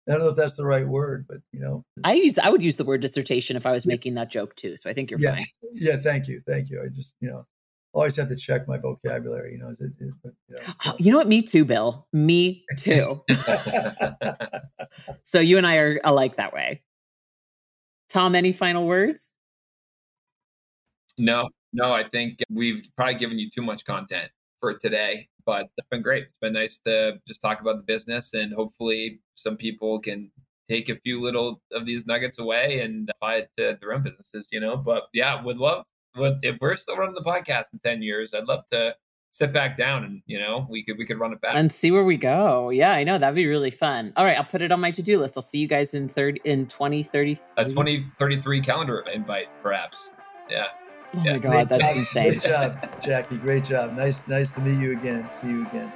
I 0.09 0.13
don't 0.13 0.23
know 0.23 0.29
if 0.29 0.35
that's 0.35 0.55
the 0.55 0.65
right 0.65 0.87
word, 0.87 1.25
but 1.27 1.37
you 1.51 1.59
know, 1.59 1.85
I 2.03 2.13
use 2.13 2.39
I 2.39 2.49
would 2.49 2.63
use 2.63 2.77
the 2.77 2.83
word 2.83 3.01
dissertation 3.01 3.55
if 3.55 3.65
I 3.65 3.71
was 3.71 3.85
making 3.85 4.15
that 4.15 4.31
joke 4.31 4.55
too. 4.55 4.75
So 4.75 4.89
I 4.89 4.93
think 4.93 5.11
you're 5.11 5.19
yeah. 5.19 5.35
fine. 5.35 5.45
Yeah, 5.73 5.97
thank 5.97 6.27
you, 6.27 6.41
thank 6.47 6.69
you. 6.69 6.81
I 6.83 6.87
just 6.87 7.13
you 7.21 7.29
know 7.29 7.45
always 7.93 8.15
have 8.15 8.27
to 8.29 8.35
check 8.35 8.67
my 8.67 8.77
vocabulary. 8.77 9.53
You 9.53 9.59
know, 9.59 9.69
is 9.69 9.79
it, 9.81 9.91
is, 9.99 10.13
but, 10.23 10.33
you, 10.47 10.55
know, 10.55 10.73
so. 10.81 10.95
you 10.97 11.11
know 11.11 11.17
what? 11.17 11.27
Me 11.27 11.43
too, 11.43 11.63
Bill. 11.63 12.07
Me 12.11 12.65
too. 12.77 13.23
so 15.23 15.39
you 15.39 15.57
and 15.57 15.67
I 15.67 15.77
are 15.77 16.01
alike 16.03 16.37
that 16.37 16.53
way. 16.53 16.81
Tom, 18.09 18.33
any 18.33 18.51
final 18.51 18.87
words? 18.87 19.33
No, 21.19 21.49
no. 21.71 21.93
I 21.93 22.03
think 22.03 22.39
we've 22.49 22.89
probably 22.95 23.15
given 23.15 23.37
you 23.37 23.49
too 23.51 23.61
much 23.61 23.85
content 23.85 24.31
for 24.59 24.73
today 24.73 25.29
but 25.49 25.65
it's 25.79 25.87
been 25.89 26.03
great. 26.03 26.25
It's 26.25 26.37
been 26.37 26.53
nice 26.53 26.77
to 26.85 27.13
just 27.27 27.41
talk 27.41 27.59
about 27.59 27.77
the 27.77 27.81
business 27.81 28.35
and 28.35 28.53
hopefully 28.53 29.19
some 29.39 29.57
people 29.57 29.99
can 29.99 30.31
take 30.67 30.89
a 30.89 30.95
few 30.95 31.21
little 31.21 31.61
of 31.71 31.85
these 31.85 32.05
nuggets 32.05 32.37
away 32.39 32.81
and 32.81 33.09
apply 33.09 33.35
it 33.35 33.49
to 33.57 33.77
their 33.81 33.93
own 33.93 34.03
businesses, 34.03 34.47
you 34.51 34.59
know. 34.59 34.77
But 34.77 35.07
yeah, 35.13 35.41
would 35.41 35.57
love 35.57 35.83
would 36.15 36.39
if 36.43 36.57
we're 36.59 36.75
still 36.75 36.97
running 36.97 37.15
the 37.15 37.21
podcast 37.21 37.73
in 37.73 37.79
10 37.83 38.01
years, 38.01 38.33
I'd 38.33 38.45
love 38.45 38.65
to 38.71 38.95
sit 39.31 39.53
back 39.53 39.77
down 39.77 40.03
and 40.03 40.21
you 40.25 40.39
know 40.39 40.65
we 40.69 40.83
could 40.83 40.97
we 40.97 41.05
could 41.05 41.19
run 41.19 41.31
it 41.31 41.39
back 41.39 41.53
and 41.55 41.71
see 41.71 41.91
where 41.91 42.03
we 42.03 42.17
go 42.17 42.71
yeah 42.71 42.93
i 42.93 43.03
know 43.03 43.19
that'd 43.19 43.35
be 43.35 43.45
really 43.45 43.69
fun 43.69 44.11
all 44.17 44.25
right 44.25 44.35
i'll 44.35 44.43
put 44.43 44.59
it 44.59 44.71
on 44.71 44.79
my 44.79 44.89
to-do 44.89 45.19
list 45.19 45.37
i'll 45.37 45.43
see 45.43 45.59
you 45.59 45.67
guys 45.67 45.93
in 45.93 46.09
third 46.09 46.39
in 46.45 46.65
2030 46.65 47.37
a 47.57 47.63
2033 47.63 48.59
calendar 48.59 49.05
invite 49.13 49.47
perhaps 49.61 50.09
yeah 50.49 50.65
Oh 51.15 51.23
my 51.23 51.39
god, 51.39 51.69
that's 51.69 51.97
insane. 51.97 52.37
Great 52.37 52.43
job, 52.43 53.01
Jackie. 53.01 53.37
Great 53.37 53.63
job. 53.63 53.95
Nice, 53.97 54.27
nice 54.27 54.51
to 54.51 54.61
meet 54.61 54.79
you 54.79 54.91
again. 54.97 55.27
See 55.41 55.47
you 55.47 55.65
again. 55.65 55.91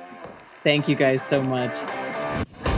Thank 0.64 0.88
you 0.88 0.96
guys 0.96 1.22
so 1.22 1.42
much. 1.42 2.73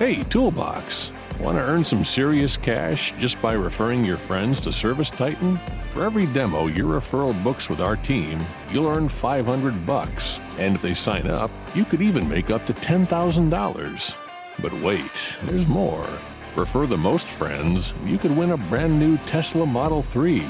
Hey, 0.00 0.22
Toolbox. 0.22 1.10
Want 1.40 1.58
to 1.58 1.62
earn 1.62 1.84
some 1.84 2.04
serious 2.04 2.56
cash 2.56 3.12
just 3.18 3.40
by 3.42 3.52
referring 3.52 4.02
your 4.02 4.16
friends 4.16 4.58
to 4.62 4.70
ServiceTitan? 4.70 5.58
For 5.88 6.04
every 6.04 6.24
demo 6.24 6.68
your 6.68 6.98
referral 6.98 7.34
books 7.44 7.68
with 7.68 7.82
our 7.82 7.96
team, 7.96 8.40
you'll 8.72 8.88
earn 8.88 9.10
500 9.10 9.84
bucks. 9.84 10.40
And 10.58 10.74
if 10.74 10.80
they 10.80 10.94
sign 10.94 11.26
up, 11.26 11.50
you 11.74 11.84
could 11.84 12.00
even 12.00 12.26
make 12.26 12.48
up 12.48 12.64
to 12.64 12.72
$10,000. 12.72 14.14
But 14.62 14.72
wait, 14.80 15.36
there's 15.42 15.66
more. 15.66 16.08
Refer 16.56 16.86
the 16.86 16.96
most 16.96 17.26
friends, 17.26 17.92
you 18.06 18.16
could 18.16 18.34
win 18.34 18.52
a 18.52 18.56
brand 18.56 18.98
new 18.98 19.18
Tesla 19.26 19.66
Model 19.66 20.00
3. 20.00 20.42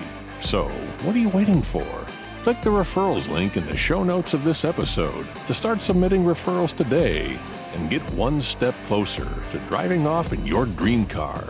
So, 0.42 0.68
what 1.02 1.16
are 1.16 1.18
you 1.18 1.28
waiting 1.30 1.60
for? 1.60 1.84
Click 2.44 2.62
the 2.62 2.70
referrals 2.70 3.28
link 3.28 3.56
in 3.56 3.66
the 3.66 3.76
show 3.76 4.04
notes 4.04 4.32
of 4.32 4.44
this 4.44 4.64
episode 4.64 5.26
to 5.48 5.52
start 5.52 5.82
submitting 5.82 6.22
referrals 6.22 6.72
today 6.72 7.36
and 7.74 7.90
get 7.90 8.02
one 8.12 8.40
step 8.40 8.74
closer 8.86 9.28
to 9.50 9.58
driving 9.68 10.06
off 10.06 10.32
in 10.32 10.46
your 10.46 10.66
dream 10.66 11.06
car. 11.06 11.44